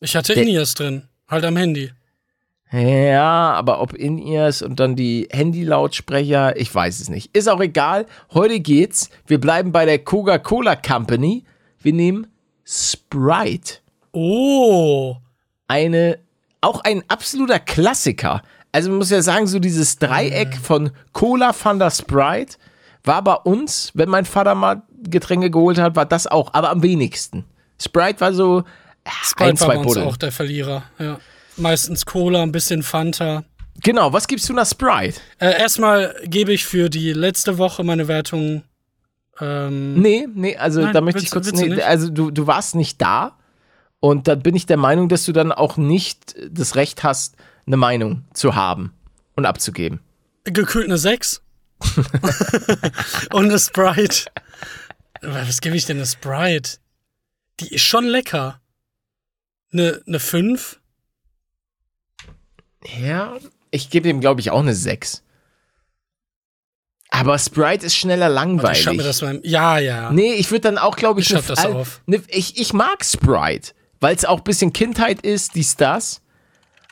ich 0.00 0.16
hatte 0.16 0.32
In-Ears 0.32 0.74
drin. 0.74 1.04
Halt 1.28 1.44
am 1.44 1.56
Handy. 1.56 1.90
Ja, 2.72 3.52
aber 3.52 3.80
ob 3.80 3.94
In-Ears 3.94 4.62
und 4.62 4.80
dann 4.80 4.96
die 4.96 5.28
Handy-Lautsprecher, 5.30 6.56
ich 6.56 6.74
weiß 6.74 7.00
es 7.00 7.08
nicht. 7.08 7.36
Ist 7.36 7.48
auch 7.48 7.60
egal. 7.60 8.06
Heute 8.32 8.58
geht's. 8.58 9.10
Wir 9.26 9.40
bleiben 9.40 9.70
bei 9.70 9.84
der 9.84 10.00
Coca-Cola 10.00 10.74
Company. 10.74 11.44
Wir 11.78 11.92
nehmen 11.92 12.26
Sprite. 12.64 13.74
Oh. 14.12 15.16
Eine, 15.68 16.18
auch 16.60 16.80
ein 16.80 17.04
absoluter 17.08 17.60
Klassiker. 17.60 18.42
Also 18.72 18.88
man 18.90 18.98
muss 18.98 19.10
ja 19.10 19.22
sagen, 19.22 19.46
so 19.46 19.60
dieses 19.60 19.98
Dreieck 19.98 20.56
von 20.56 20.90
Cola, 21.12 21.52
Fanta, 21.52 21.90
Sprite 21.92 22.56
war 23.04 23.22
bei 23.22 23.34
uns, 23.34 23.92
wenn 23.94 24.08
mein 24.08 24.24
Vater 24.24 24.56
mal 24.56 24.82
Getränke 25.02 25.50
geholt 25.50 25.78
hat, 25.78 25.94
war 25.94 26.06
das 26.06 26.26
auch, 26.26 26.54
aber 26.54 26.70
am 26.70 26.82
wenigsten. 26.82 27.44
Sprite 27.84 28.20
war 28.20 28.32
so 28.32 28.64
Sprite 29.22 29.44
ein, 29.50 29.60
war 29.60 29.66
zwei 29.68 29.76
uns 29.78 29.86
Buddeln. 29.86 30.06
auch 30.08 30.16
der 30.16 30.32
Verlierer. 30.32 30.82
Ja. 30.98 31.18
Meistens 31.56 32.04
Cola, 32.06 32.42
ein 32.42 32.52
bisschen 32.52 32.82
Fanta. 32.82 33.44
Genau, 33.82 34.12
was 34.12 34.26
gibst 34.26 34.48
du 34.48 34.52
nach 34.52 34.66
Sprite? 34.66 35.20
Äh, 35.38 35.60
erstmal 35.60 36.14
gebe 36.24 36.52
ich 36.52 36.64
für 36.64 36.88
die 36.88 37.12
letzte 37.12 37.58
Woche 37.58 37.84
meine 37.84 38.08
Wertung. 38.08 38.62
Ähm, 39.40 39.94
Nee, 39.94 40.26
nee, 40.32 40.56
also 40.56 40.80
Nein, 40.80 40.92
da 40.94 41.00
möchte 41.00 41.16
willst 41.20 41.26
ich 41.26 41.30
du- 41.30 41.36
kurz, 41.40 41.50
du 41.50 41.56
nee, 41.68 41.74
nicht? 41.74 41.82
also 41.84 42.08
du, 42.08 42.30
du 42.30 42.46
warst 42.46 42.74
nicht 42.76 43.00
da 43.02 43.36
und 44.00 44.28
da 44.28 44.36
bin 44.36 44.54
ich 44.54 44.66
der 44.66 44.76
Meinung, 44.76 45.08
dass 45.08 45.24
du 45.24 45.32
dann 45.32 45.50
auch 45.52 45.76
nicht 45.76 46.34
das 46.50 46.76
Recht 46.76 47.02
hast, 47.02 47.36
eine 47.66 47.76
Meinung 47.76 48.24
zu 48.32 48.54
haben 48.54 48.92
und 49.36 49.44
abzugeben. 49.46 50.00
gekühlt 50.44 50.86
eine 50.86 50.98
6. 50.98 51.40
Und 53.32 53.44
eine 53.46 53.58
Sprite. 53.58 54.26
Was 55.22 55.60
gebe 55.60 55.76
ich 55.76 55.86
denn 55.86 55.96
eine 55.96 56.06
Sprite? 56.06 56.78
Die 57.60 57.74
ist 57.74 57.82
schon 57.82 58.04
lecker. 58.04 58.60
Eine, 59.72 60.02
eine 60.06 60.20
5? 60.20 60.80
Ja, 63.00 63.36
ich 63.70 63.90
gebe 63.90 64.08
dem, 64.08 64.20
glaube 64.20 64.40
ich, 64.40 64.50
auch 64.50 64.60
eine 64.60 64.74
6. 64.74 65.22
Aber 67.10 67.38
Sprite 67.38 67.86
ist 67.86 67.94
schneller 67.96 68.28
Ich 68.28 68.34
langweilig. 68.34 68.82
schau 68.82 68.92
mir 68.94 69.02
das 69.04 69.22
mal. 69.22 69.40
Ja, 69.44 69.78
ja. 69.78 70.10
Nee, 70.10 70.32
ich 70.34 70.50
würde 70.50 70.62
dann 70.62 70.78
auch, 70.78 70.96
glaube 70.96 71.20
ich, 71.20 71.26
Ich 71.30 71.32
schreib 71.36 71.46
das 71.46 71.64
auf. 71.64 72.02
ne- 72.06 72.22
ich, 72.28 72.60
ich 72.60 72.72
mag 72.72 73.04
Sprite, 73.04 73.72
weil 74.00 74.16
es 74.16 74.24
auch 74.24 74.38
ein 74.38 74.44
bisschen 74.44 74.72
Kindheit 74.72 75.20
ist, 75.22 75.54
dies, 75.54 75.76
das. 75.76 76.22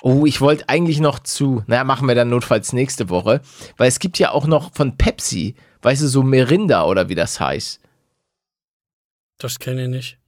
Oh, 0.01 0.25
ich 0.27 0.41
wollte 0.41 0.69
eigentlich 0.69 1.01
noch 1.01 1.19
zu, 1.21 1.63
naja, 1.67 1.85
machen 1.85 2.07
wir 2.09 2.15
dann 2.15 2.29
notfalls 2.31 2.73
nächste 2.73 3.09
Woche, 3.09 3.41
weil 3.77 3.89
es 3.89 3.99
gibt 4.01 4.19
ja 4.19 4.31
auch 4.31 4.47
noch 4.47 4.73
von 4.75 4.97
Pepsi, 4.97 5.55
weißt 5.83 6.03
du, 6.03 6.09
so 6.09 6.23
Merinda 6.23 6.85
oder 6.85 7.09
wie 7.09 7.15
das 7.15 7.39
heißt. 7.39 7.81
Das 9.39 9.59
kenne 9.59 9.83
ich 9.85 9.89
nicht. 9.89 10.19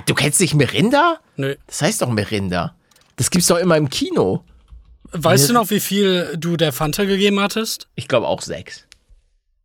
Du 0.00 0.14
kennst 0.14 0.40
nicht 0.40 0.54
Merinda? 0.54 1.20
Nö. 1.36 1.56
Das 1.66 1.82
heißt 1.82 2.02
doch 2.02 2.10
Merinda. 2.10 2.74
Das 3.16 3.30
gibt's 3.30 3.48
doch 3.48 3.58
immer 3.58 3.76
im 3.76 3.90
Kino. 3.90 4.44
Weißt 5.12 5.48
du 5.50 5.52
noch, 5.52 5.70
wie 5.70 5.80
viel 5.80 6.34
du 6.38 6.56
der 6.56 6.72
Fanta 6.72 7.04
gegeben 7.04 7.38
hattest? 7.40 7.88
Ich 7.94 8.08
glaube 8.08 8.26
auch 8.26 8.40
sechs. 8.40 8.86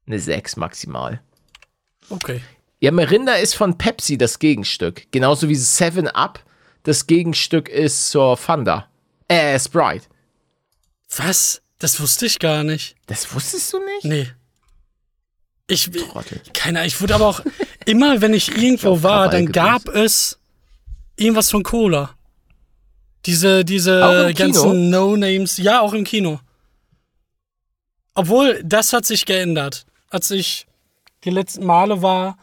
Eine 0.05 0.19
sechs 0.19 0.57
maximal. 0.57 1.21
Okay. 2.09 2.41
Ja, 2.79 2.91
Merinda 2.91 3.33
ist 3.33 3.55
von 3.55 3.77
Pepsi 3.77 4.17
das 4.17 4.39
Gegenstück. 4.39 5.11
Genauso 5.11 5.49
wie 5.49 5.55
Seven 5.55 6.07
Up 6.07 6.43
das 6.83 7.07
Gegenstück 7.07 7.69
ist 7.69 8.09
zur 8.09 8.37
Fanta. 8.37 8.87
Äh, 9.27 9.59
Sprite. 9.59 10.05
Was? 11.15 11.61
Das 11.79 11.99
wusste 11.99 12.25
ich 12.25 12.39
gar 12.39 12.63
nicht. 12.63 12.95
Das 13.07 13.33
wusstest 13.33 13.71
du 13.73 13.79
nicht? 13.79 14.03
Nee. 14.05 14.31
Ich, 15.67 15.89
Trottel. 15.89 16.41
keine 16.53 16.79
Ahnung, 16.79 16.87
ich 16.87 17.01
wurde 17.01 17.15
aber 17.15 17.27
auch, 17.27 17.41
immer 17.87 18.21
wenn 18.21 18.33
ich 18.33 18.55
irgendwo 18.55 18.91
auf 18.91 19.03
war, 19.03 19.29
dann 19.29 19.51
gab 19.51 19.87
es 19.87 20.37
irgendwas 21.15 21.49
von 21.49 21.63
Cola. 21.63 22.11
Diese, 23.25 23.65
diese 23.65 24.31
ganzen 24.35 24.89
No-Names, 24.89 25.57
ja, 25.57 25.81
auch 25.81 25.93
im 25.93 26.03
Kino. 26.03 26.39
Obwohl, 28.13 28.61
das 28.63 28.93
hat 28.93 29.05
sich 29.05 29.25
geändert. 29.25 29.85
Als 30.09 30.31
ich 30.31 30.67
die 31.23 31.29
letzten 31.29 31.65
Male 31.65 32.01
war, 32.01 32.37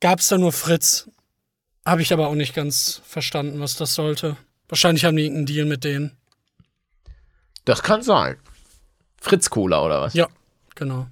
gab 0.00 0.18
es 0.18 0.28
da 0.28 0.38
nur 0.38 0.52
Fritz. 0.52 1.08
Habe 1.84 2.02
ich 2.02 2.12
aber 2.12 2.28
auch 2.28 2.34
nicht 2.34 2.54
ganz 2.54 3.00
verstanden, 3.04 3.60
was 3.60 3.76
das 3.76 3.94
sollte. 3.94 4.36
Wahrscheinlich 4.68 5.04
haben 5.04 5.16
die 5.16 5.24
irgendeinen 5.24 5.46
Deal 5.46 5.66
mit 5.66 5.84
denen. 5.84 6.12
Das 7.64 7.82
kann 7.82 8.02
sein. 8.02 8.36
Fritz 9.20 9.50
Cola 9.50 9.84
oder 9.84 10.00
was? 10.00 10.14
Ja, 10.14 10.28
genau. 10.74 11.06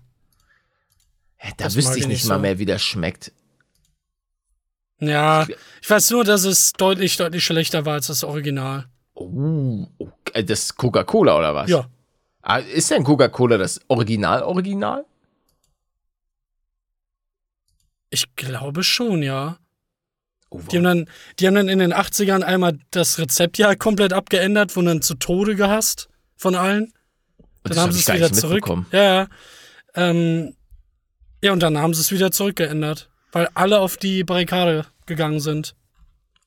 Hä, 1.37 1.53
da 1.57 1.65
Das 1.65 1.77
wüsste 1.77 1.93
ich 1.93 2.01
ich 2.01 2.07
nicht 2.09 2.23
nicht 2.23 2.29
mal 2.29 2.37
so. 2.37 2.41
mehr, 2.41 2.59
wie 2.59 2.67
das 2.67 2.83
schmeckt. 2.83 3.33
Ja, 5.01 5.47
ich 5.81 5.89
weiß 5.91 6.11
nur, 6.11 6.25
dass 6.25 6.45
es 6.45 6.73
deutlich, 6.73 7.17
deutlich 7.17 7.45
schlechter 7.45 7.87
war 7.87 7.95
als 7.95 8.09
das 8.09 8.23
Original. 8.25 8.87
Oh, 9.15 9.87
okay. 9.99 10.45
das 10.45 10.61
ist 10.65 10.77
Coca-Cola 10.77 11.37
oder 11.39 11.55
was? 11.55 11.71
Ja. 11.71 11.89
Ah, 12.43 12.59
Ist 12.59 12.91
denn 12.91 13.05
Coca-Cola 13.05 13.59
das 13.59 13.81
Original-Original? 13.89 15.05
Ich 18.11 18.35
glaube 18.37 18.83
schon, 18.83 19.23
ja. 19.23 19.59
Oh, 20.51 20.61
Die 20.71 20.77
haben, 20.79 20.85
dann, 20.85 21.09
die 21.39 21.47
haben 21.47 21.55
dann 21.55 21.69
in 21.69 21.79
den 21.79 21.95
80ern 21.95 22.43
einmal 22.43 22.79
das 22.91 23.19
Rezept 23.19 23.59
ja 23.59 23.75
komplett 23.77 24.13
abgeändert, 24.13 24.75
wurden 24.75 24.87
dann 24.87 25.03
zu 25.03 25.15
Tode 25.15 25.55
gehasst 25.55 26.09
von 26.37 26.57
allen. 26.57 26.93
Dann 27.63 27.75
das 27.75 27.77
haben 27.79 27.85
hab 27.89 27.93
sie 27.93 28.01
es 28.01 28.15
wieder 28.15 28.33
zurück. 28.33 28.69
Ja, 28.91 29.03
ja. 29.03 29.29
Ähm, 29.95 30.57
ja, 31.43 31.53
und 31.53 31.63
dann 31.63 31.79
haben 31.79 31.95
sie 31.95 32.01
es 32.01 32.11
wieder 32.11 32.33
zurückgeändert, 32.33 33.10
weil 33.33 33.49
alle 33.55 33.81
auf 33.81 33.97
die 33.97 34.25
Barrikade 34.25 34.87
gegangen 35.07 35.41
sind, 35.41 35.75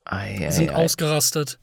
Ei, 0.06 0.38
ei, 0.46 0.52
sind 0.52 0.70
ei. 0.72 0.76
ausgerastet. 0.76 1.60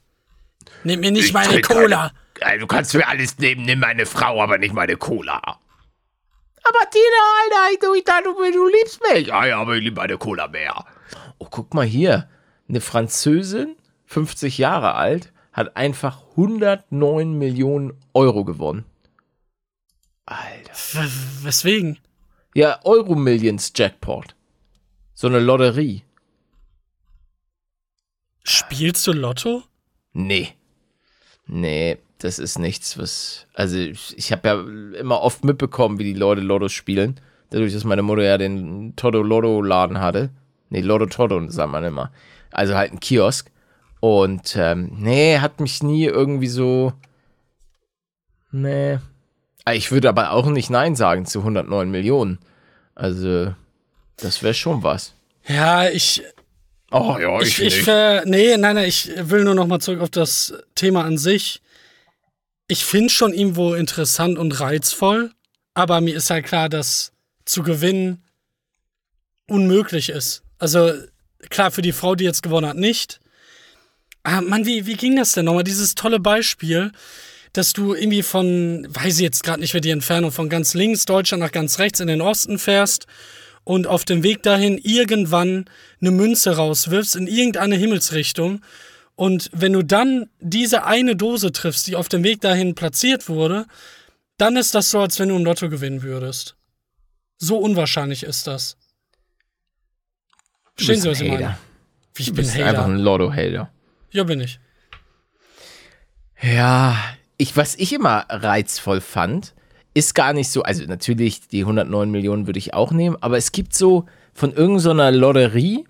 Nehmt 0.83 1.01
mir 1.01 1.11
nicht 1.11 1.25
Ich 1.25 1.33
meine 1.33 1.61
Cola. 1.61 2.11
Ey, 2.39 2.57
Du 2.59 2.67
kannst 2.67 2.93
mir 2.93 3.07
alles 3.07 3.37
nehmen, 3.37 3.65
nimm 3.65 3.79
meine 3.79 4.05
Frau, 4.05 4.41
aber 4.41 4.57
nicht 4.57 4.73
meine 4.73 4.97
Cola. 4.97 5.39
Aber 5.43 6.89
Tina, 6.91 7.03
Alter, 7.43 7.73
ich, 7.73 7.79
du, 7.79 7.93
ich 7.95 8.03
dachte, 8.03 8.23
du, 8.25 8.33
du 8.51 8.67
liebst 8.67 8.99
mich. 9.11 9.27
Ja, 9.27 9.45
ja, 9.45 9.59
aber 9.59 9.75
ich 9.75 9.83
liebe 9.83 9.95
meine 9.99 10.17
Cola 10.17 10.47
mehr. 10.47 10.85
Oh, 11.39 11.47
guck 11.49 11.73
mal 11.73 11.85
hier. 11.85 12.29
Eine 12.69 12.81
Französin, 12.81 13.75
50 14.05 14.57
Jahre 14.59 14.93
alt, 14.95 15.33
hat 15.53 15.75
einfach 15.75 16.21
109 16.37 17.33
Millionen 17.37 17.93
Euro 18.13 18.45
gewonnen. 18.45 18.85
Alter. 20.25 20.73
W- 20.93 21.45
Weswegen? 21.45 21.99
Ja, 22.53 22.79
Euro 22.83 23.15
Millions 23.15 23.71
Jackpot. 23.75 24.35
So 25.21 25.27
eine 25.27 25.37
Lotterie. 25.39 26.01
Spielst 28.43 29.05
du 29.05 29.11
Lotto? 29.11 29.61
Nee. 30.13 30.55
Nee, 31.45 31.99
das 32.17 32.39
ist 32.39 32.57
nichts, 32.57 32.97
was. 32.97 33.45
Also, 33.53 33.77
ich, 33.77 34.17
ich 34.17 34.31
habe 34.31 34.47
ja 34.47 34.99
immer 34.99 35.21
oft 35.21 35.43
mitbekommen, 35.43 35.99
wie 35.99 36.05
die 36.05 36.19
Leute 36.19 36.41
Lotto 36.41 36.69
spielen. 36.69 37.19
Dadurch, 37.51 37.71
dass 37.71 37.83
meine 37.83 38.01
Mutter 38.01 38.23
ja 38.23 38.39
den 38.39 38.95
Toto-Lotto-Laden 38.95 39.99
hatte. 39.99 40.31
Nee, 40.71 40.81
Lotto-Toto, 40.81 41.47
sagt 41.51 41.71
man 41.71 41.83
immer. 41.83 42.11
Also 42.49 42.73
halt 42.73 42.91
ein 42.91 42.99
Kiosk. 42.99 43.51
Und, 43.99 44.55
ähm, 44.57 44.89
nee, 44.97 45.37
hat 45.37 45.59
mich 45.59 45.83
nie 45.83 46.05
irgendwie 46.05 46.47
so. 46.47 46.93
Nee. 48.49 48.97
Ah, 49.65 49.73
Ich 49.73 49.91
würde 49.91 50.09
aber 50.09 50.31
auch 50.31 50.47
nicht 50.47 50.71
Nein 50.71 50.95
sagen 50.95 51.27
zu 51.27 51.41
109 51.41 51.91
Millionen. 51.91 52.39
Also, 52.95 53.53
das 54.21 54.41
wäre 54.43 54.53
schon 54.53 54.83
was. 54.83 55.13
Ja, 55.47 55.89
ich, 55.89 56.23
Oh 56.93 57.17
ja, 57.17 57.41
ich, 57.41 57.61
ich, 57.61 57.83
ver, 57.83 58.23
nee, 58.25 58.57
nein, 58.57 58.75
nein, 58.75 58.85
ich 58.85 59.09
will 59.15 59.45
nur 59.45 59.55
noch 59.55 59.65
mal 59.65 59.79
zurück 59.79 60.01
auf 60.01 60.09
das 60.09 60.53
Thema 60.75 61.05
an 61.05 61.17
sich. 61.17 61.61
Ich 62.67 62.83
finde 62.83 63.09
schon 63.09 63.33
irgendwo 63.33 63.73
interessant 63.73 64.37
und 64.37 64.59
reizvoll, 64.59 65.31
aber 65.73 66.01
mir 66.01 66.15
ist 66.15 66.29
halt 66.29 66.45
klar, 66.45 66.67
dass 66.67 67.13
zu 67.45 67.63
gewinnen 67.63 68.21
unmöglich 69.47 70.09
ist. 70.09 70.43
Also 70.59 70.91
klar, 71.49 71.71
für 71.71 71.81
die 71.81 71.93
Frau, 71.93 72.15
die 72.15 72.25
jetzt 72.25 72.43
gewonnen 72.43 72.67
hat, 72.67 72.77
nicht. 72.77 73.21
Ah, 74.23 74.41
Mann, 74.41 74.65
wie, 74.65 74.85
wie 74.85 74.95
ging 74.95 75.15
das 75.15 75.31
denn 75.31 75.45
nochmal? 75.45 75.63
Dieses 75.63 75.95
tolle 75.95 76.19
Beispiel, 76.19 76.91
dass 77.53 77.71
du 77.71 77.93
irgendwie 77.93 78.21
von, 78.21 78.85
weiß 78.89 79.15
ich 79.15 79.21
jetzt 79.21 79.43
gerade 79.43 79.61
nicht 79.61 79.73
mehr 79.73 79.81
die 79.81 79.89
Entfernung, 79.91 80.31
von 80.33 80.49
ganz 80.49 80.73
links 80.73 81.05
Deutschland 81.05 81.41
nach 81.41 81.53
ganz 81.53 81.79
rechts 81.79 82.01
in 82.01 82.07
den 82.07 82.21
Osten 82.21 82.59
fährst 82.59 83.07
und 83.63 83.87
auf 83.87 84.05
dem 84.05 84.23
Weg 84.23 84.43
dahin 84.43 84.77
irgendwann 84.77 85.65
eine 85.99 86.11
Münze 86.11 86.55
rauswirfst 86.55 87.15
in 87.15 87.27
irgendeine 87.27 87.75
Himmelsrichtung. 87.75 88.61
Und 89.15 89.49
wenn 89.53 89.73
du 89.73 89.83
dann 89.83 90.29
diese 90.39 90.83
eine 90.85 91.15
Dose 91.15 91.51
triffst, 91.51 91.87
die 91.87 91.95
auf 91.95 92.09
dem 92.09 92.23
Weg 92.23 92.41
dahin 92.41 92.75
platziert 92.75 93.29
wurde, 93.29 93.65
dann 94.37 94.55
ist 94.57 94.73
das 94.73 94.89
so, 94.89 94.99
als 94.99 95.19
wenn 95.19 95.29
du 95.29 95.35
im 95.35 95.45
Lotto 95.45 95.69
gewinnen 95.69 96.01
würdest. 96.01 96.55
So 97.37 97.57
unwahrscheinlich 97.57 98.23
ist 98.23 98.47
das. 98.47 98.77
Verstehen 100.75 101.01
Sie, 101.01 101.09
was 101.09 101.19
ein 101.19 101.25
ich 101.25 101.31
meine? 101.31 101.57
Wie 102.15 102.21
ich 102.23 102.29
Du 102.29 102.33
bin 102.35 102.45
bist 102.45 102.55
einfach 102.57 102.83
Hater. 102.83 102.85
ein 102.85 102.97
Lotto-Hater. 102.97 103.71
Ja, 104.11 104.23
bin 104.23 104.41
ich. 104.41 104.59
Ja, 106.41 106.97
ich, 107.37 107.55
was 107.55 107.75
ich 107.75 107.93
immer 107.93 108.25
reizvoll 108.29 109.01
fand, 109.01 109.53
ist 109.93 110.15
gar 110.15 110.33
nicht 110.33 110.49
so, 110.49 110.63
also 110.63 110.85
natürlich 110.85 111.47
die 111.47 111.61
109 111.61 112.09
Millionen 112.09 112.47
würde 112.47 112.59
ich 112.59 112.73
auch 112.73 112.91
nehmen, 112.91 113.17
aber 113.21 113.37
es 113.37 113.51
gibt 113.51 113.73
so 113.73 114.05
von 114.33 114.53
irgendeiner 114.53 115.11
Lotterie 115.11 115.85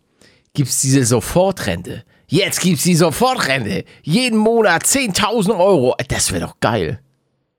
gibt 0.54 0.70
es 0.70 0.82
diese 0.82 1.06
Sofortrente. 1.06 2.04
Jetzt 2.28 2.62
gibt 2.62 2.78
es 2.78 2.84
die 2.84 2.96
Sofortrente. 2.96 3.84
Jeden 4.04 4.38
Monat 4.38 4.84
10.000 4.84 5.58
Euro. 5.58 5.96
Das 6.08 6.32
wäre 6.32 6.46
doch 6.46 6.60
geil. 6.60 7.02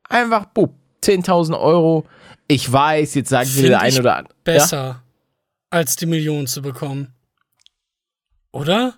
Einfach, 0.09 0.47
bub, 0.47 0.75
10.000 1.03 1.61
Euro. 1.61 2.07
Ich 2.49 2.71
weiß, 2.71 3.15
jetzt 3.15 3.31
wieder 3.31 3.45
Find 3.45 3.69
der 3.69 3.81
ein 3.81 3.99
oder 3.99 4.17
andere. 4.17 4.35
Besser, 4.45 5.03
als 5.71 5.97
die 5.97 6.07
Millionen 6.07 6.47
zu 6.47 6.63
bekommen. 6.63 7.15
Oder? 8.51 8.95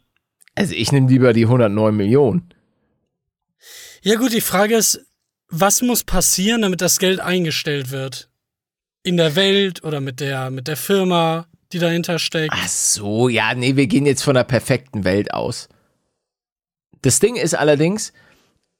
Also 0.54 0.74
ich 0.74 0.92
nehme 0.92 1.08
lieber 1.08 1.32
die 1.32 1.44
109 1.44 1.96
Millionen. 1.96 2.48
Ja, 4.02 4.16
gut, 4.16 4.32
die 4.32 4.40
Frage 4.40 4.76
ist, 4.76 5.04
was 5.60 5.82
muss 5.82 6.04
passieren, 6.04 6.62
damit 6.62 6.80
das 6.80 6.98
Geld 6.98 7.20
eingestellt 7.20 7.90
wird? 7.90 8.28
In 9.02 9.16
der 9.16 9.36
Welt 9.36 9.84
oder 9.84 10.00
mit 10.00 10.20
der, 10.20 10.50
mit 10.50 10.66
der 10.66 10.76
Firma, 10.76 11.46
die 11.72 11.78
dahinter 11.78 12.18
steckt? 12.18 12.54
Ach 12.56 12.68
so, 12.68 13.28
ja, 13.28 13.54
nee, 13.54 13.76
wir 13.76 13.86
gehen 13.86 14.06
jetzt 14.06 14.22
von 14.22 14.34
der 14.34 14.44
perfekten 14.44 15.04
Welt 15.04 15.32
aus. 15.32 15.68
Das 17.02 17.20
Ding 17.20 17.36
ist 17.36 17.54
allerdings, 17.54 18.12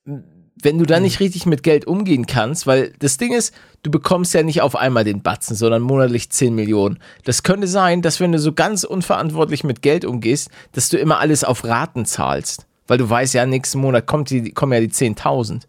wenn 0.05 0.79
du 0.79 0.87
da 0.87 0.99
nicht 1.01 1.21
richtig 1.21 1.47
mit 1.47 1.63
Geld 1.63 1.87
umgehen 1.87 2.27
kannst, 2.27 2.67
weil 2.67 2.93
das 2.99 3.19
Ding 3.19 3.35
ist, 3.35 3.55
du 3.83 3.91
bekommst 3.91 4.33
ja 4.33 4.43
nicht 4.43 4.63
auf 4.63 4.77
einmal 4.77 5.05
den 5.05 5.23
Batzen, 5.23 5.57
sondern 5.57 5.83
monatlich 5.83 6.31
10 6.31 6.55
Millionen. 6.55 6.99
Das 7.25 7.43
könnte 7.43 7.67
sein, 7.67 8.01
dass 8.01 8.21
wenn 8.21 8.33
du 8.33 8.39
so 8.39 8.53
ganz 8.53 8.85
unverantwortlich 8.85 9.63
mit 9.63 9.83
Geld 9.83 10.05
umgehst, 10.05 10.49
dass 10.73 10.89
du 10.89 10.97
immer 10.97 11.19
alles 11.19 11.45
auf 11.45 11.65
Raten 11.65 12.07
zahlst. 12.07 12.67
Weil 12.87 12.99
du 12.99 13.09
weißt 13.09 13.35
ja, 13.35 13.47
nächsten 13.47 13.81
Monat 13.81 14.07
kommt 14.07 14.31
die, 14.31 14.53
kommen 14.53 14.73
ja 14.73 14.81
die 14.81 14.91
10.000. 14.91 15.63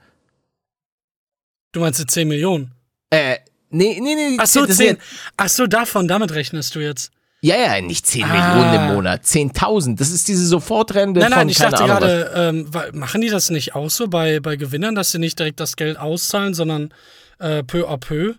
Du 1.76 1.82
meinst 1.82 2.00
die 2.00 2.06
10 2.06 2.30
Millionen? 2.30 2.72
Äh, 3.10 3.40
nee, 3.70 4.00
nee, 4.02 4.16
nee. 4.16 4.38
Ach 4.40 4.48
so, 4.48 4.66
das 4.66 4.78
10. 4.78 4.88
sind 4.88 5.00
Ach 5.36 5.50
so, 5.50 5.68
davon, 5.68 6.08
damit 6.08 6.32
rechnest 6.34 6.74
du 6.74 6.80
jetzt. 6.80 7.12
Ja, 7.42 7.58
ja, 7.58 7.82
nicht 7.82 8.06
10 8.08 8.24
Ah. 8.24 8.28
Millionen 8.56 8.74
im 8.90 8.96
Monat, 8.96 9.24
10.000. 9.26 9.98
Das 9.98 10.10
ist 10.10 10.30
diese 10.30 10.48
Sofortrente 10.48 11.20
Nein, 11.20 11.32
nein, 11.32 11.40
von 11.42 11.50
ich 11.50 11.58
dachte 11.58 11.84
Ahnung 11.84 11.88
gerade, 11.88 12.32
ähm, 12.34 12.72
machen 12.98 13.20
die 13.20 13.28
das 13.30 13.50
nicht 13.50 13.76
auch 13.76 13.90
so 13.90 14.08
bei, 14.08 14.40
bei 14.40 14.56
Gewinnern, 14.56 14.96
dass 14.96 15.12
sie 15.12 15.20
nicht 15.20 15.38
direkt 15.38 15.60
das 15.60 15.76
Geld 15.76 16.00
auszahlen, 16.00 16.54
sondern 16.54 16.94
äh, 17.40 17.62
peu 17.62 17.90
à 17.90 17.98
peu? 17.98 18.36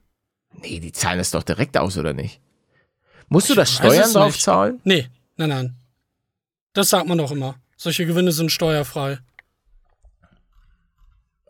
Nee, 0.62 0.80
die 0.80 0.92
zahlen 0.92 1.18
das 1.18 1.30
doch 1.30 1.42
direkt 1.42 1.76
aus, 1.76 1.98
oder 1.98 2.14
nicht? 2.14 2.40
Musst 3.28 3.50
du 3.50 3.52
Ich 3.52 3.58
das 3.58 3.74
Steuern 3.74 4.00
es 4.04 4.12
drauf 4.14 4.32
nicht. 4.32 4.40
zahlen? 4.42 4.80
Nee, 4.84 5.08
nein, 5.36 5.50
nein. 5.50 5.76
Das 6.72 6.88
sagt 6.88 7.06
man 7.06 7.18
doch 7.18 7.32
immer. 7.32 7.56
Solche 7.76 8.06
Gewinne 8.06 8.32
sind 8.32 8.50
steuerfrei. 8.50 9.18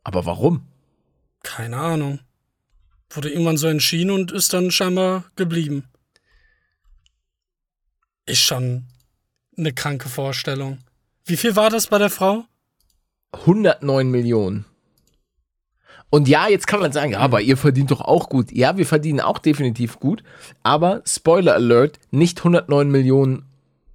Aber 0.02 0.26
warum? 0.26 0.66
Keine 1.46 1.76
Ahnung. 1.76 2.18
Wurde 3.08 3.30
irgendwann 3.30 3.56
so 3.56 3.68
entschieden 3.68 4.10
und 4.10 4.32
ist 4.32 4.52
dann 4.52 4.72
scheinbar 4.72 5.24
geblieben. 5.36 5.84
Ist 8.26 8.40
schon 8.40 8.88
eine 9.56 9.72
kranke 9.72 10.08
Vorstellung. 10.08 10.78
Wie 11.24 11.36
viel 11.36 11.54
war 11.54 11.70
das 11.70 11.86
bei 11.86 11.98
der 11.98 12.10
Frau? 12.10 12.44
109 13.30 14.10
Millionen. 14.10 14.64
Und 16.10 16.26
ja, 16.26 16.48
jetzt 16.48 16.66
kann 16.66 16.80
man 16.80 16.90
sagen, 16.90 17.14
aber 17.14 17.40
ihr 17.40 17.56
verdient 17.56 17.92
doch 17.92 18.00
auch 18.00 18.28
gut. 18.28 18.50
Ja, 18.50 18.76
wir 18.76 18.86
verdienen 18.86 19.20
auch 19.20 19.38
definitiv 19.38 20.00
gut. 20.00 20.24
Aber 20.64 21.02
Spoiler 21.06 21.54
Alert, 21.54 22.00
nicht 22.10 22.38
109 22.38 22.90
Millionen 22.90 23.46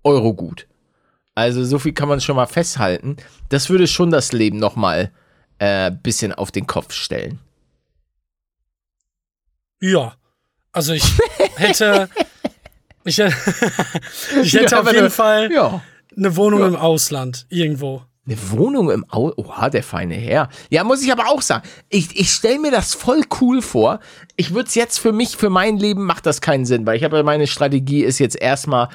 Euro 0.03 0.33
gut. 0.33 0.67
Also 1.35 1.65
so 1.65 1.79
viel 1.79 1.93
kann 1.93 2.07
man 2.07 2.21
schon 2.21 2.37
mal 2.37 2.47
festhalten. 2.47 3.17
Das 3.49 3.69
würde 3.69 3.87
schon 3.87 4.09
das 4.09 4.31
Leben 4.31 4.57
nochmal 4.57 5.11
äh, 5.61 5.91
bisschen 5.91 6.33
auf 6.33 6.51
den 6.51 6.65
Kopf 6.65 6.91
stellen. 6.91 7.39
Ja. 9.79 10.15
Also 10.71 10.93
ich 10.93 11.03
hätte. 11.55 12.09
Ich, 13.03 13.17
hätte- 13.17 13.33
ich 14.43 14.53
hätte 14.53 14.75
Ja, 14.75 14.81
auf 14.81 14.91
jeden 14.91 15.05
du- 15.05 15.09
Fall 15.09 15.51
Ja. 15.51 15.81
eine 16.15 16.35
Wohnung 16.35 16.59
Ja. 16.59 16.67
im 16.67 16.75
Ausland. 16.75 17.47
Irgendwo. 17.49 18.03
Eine 18.27 18.37
Wohnung 18.51 18.91
im 18.91 19.09
Au. 19.09 19.33
Oha, 19.37 19.71
der 19.71 19.81
feine 19.81 20.13
Herr. 20.13 20.49
Ja, 20.69 20.83
muss 20.83 21.01
ich 21.01 21.11
aber 21.11 21.27
auch 21.29 21.41
sagen. 21.41 21.67
Ich, 21.89 22.15
ich 22.15 22.29
stelle 22.29 22.59
mir 22.59 22.69
das 22.69 22.93
voll 22.93 23.23
cool 23.41 23.63
vor. 23.63 24.01
Ich 24.35 24.53
würde 24.53 24.67
es 24.67 24.75
jetzt 24.75 24.99
für 24.99 25.13
mich, 25.13 25.35
für 25.35 25.49
mein 25.49 25.77
Leben 25.77 26.05
macht 26.05 26.27
das 26.27 26.41
keinen 26.41 26.63
Sinn, 26.67 26.85
weil 26.85 26.95
ich 26.95 27.03
habe 27.03 27.17
ja 27.17 27.23
meine 27.23 27.47
Strategie 27.47 28.03
ist 28.03 28.19
jetzt 28.19 28.39
erstmal 28.39 28.89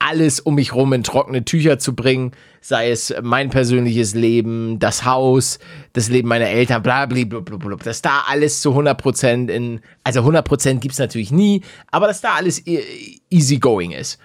alles 0.00 0.40
um 0.40 0.56
mich 0.56 0.74
rum 0.74 0.92
in 0.92 1.04
trockene 1.04 1.44
Tücher 1.44 1.78
zu 1.78 1.94
bringen, 1.94 2.32
sei 2.60 2.90
es 2.90 3.14
mein 3.22 3.50
persönliches 3.50 4.14
Leben, 4.14 4.78
das 4.78 5.04
Haus, 5.04 5.58
das 5.92 6.08
Leben 6.08 6.28
meiner 6.28 6.46
Eltern, 6.48 6.82
bla 6.82 7.06
bla 7.06 7.24
bla 7.24 7.40
bla, 7.40 7.76
dass 7.76 8.02
da 8.02 8.24
alles 8.26 8.60
zu 8.60 8.70
100% 8.70 9.48
in, 9.48 9.80
also 10.02 10.20
100% 10.20 10.78
gibt's 10.78 10.98
natürlich 10.98 11.30
nie, 11.30 11.62
aber 11.90 12.08
dass 12.08 12.20
da 12.20 12.34
alles 12.34 12.66
e- 12.66 13.20
easy 13.30 13.58
going 13.58 13.92
ist. 13.92 14.18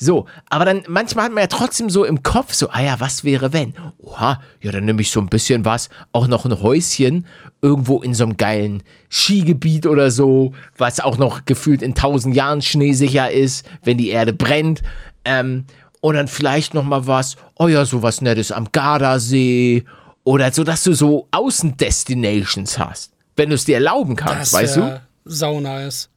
So, 0.00 0.26
aber 0.48 0.64
dann 0.64 0.84
manchmal 0.86 1.24
hat 1.24 1.32
man 1.32 1.42
ja 1.42 1.48
trotzdem 1.48 1.90
so 1.90 2.04
im 2.04 2.22
Kopf 2.22 2.54
so, 2.54 2.70
ah 2.70 2.80
ja, 2.80 3.00
was 3.00 3.24
wäre 3.24 3.52
wenn? 3.52 3.74
Oha, 3.98 4.40
ja, 4.60 4.70
dann 4.70 4.84
nehme 4.84 5.02
ich 5.02 5.10
so 5.10 5.20
ein 5.20 5.26
bisschen 5.26 5.64
was, 5.64 5.88
auch 6.12 6.28
noch 6.28 6.44
ein 6.44 6.62
Häuschen 6.62 7.26
irgendwo 7.62 8.00
in 8.00 8.14
so 8.14 8.22
einem 8.22 8.36
geilen 8.36 8.84
Skigebiet 9.10 9.86
oder 9.86 10.12
so, 10.12 10.52
was 10.76 11.00
auch 11.00 11.18
noch 11.18 11.44
gefühlt 11.46 11.82
in 11.82 11.96
tausend 11.96 12.36
Jahren 12.36 12.62
schneesicher 12.62 13.32
ist, 13.32 13.68
wenn 13.82 13.98
die 13.98 14.10
Erde 14.10 14.32
brennt. 14.32 14.82
Ähm, 15.28 15.64
und 16.00 16.14
dann 16.14 16.28
vielleicht 16.28 16.74
noch 16.74 16.84
mal 16.84 17.06
was, 17.06 17.36
oh 17.56 17.68
ja, 17.68 17.84
so 17.84 18.02
was 18.02 18.20
Nettes 18.20 18.52
am 18.52 18.68
Gardasee 18.72 19.84
oder 20.24 20.52
so, 20.52 20.64
dass 20.64 20.84
du 20.84 20.92
so 20.92 21.26
Außendestinations 21.32 22.78
hast, 22.78 23.12
wenn 23.36 23.48
du 23.48 23.54
es 23.56 23.64
dir 23.64 23.74
erlauben 23.74 24.16
kannst, 24.16 24.52
weißt 24.52 24.76
du? 24.76 24.80
wär 24.82 25.02
Sau 25.24 25.60
nice. 25.60 26.08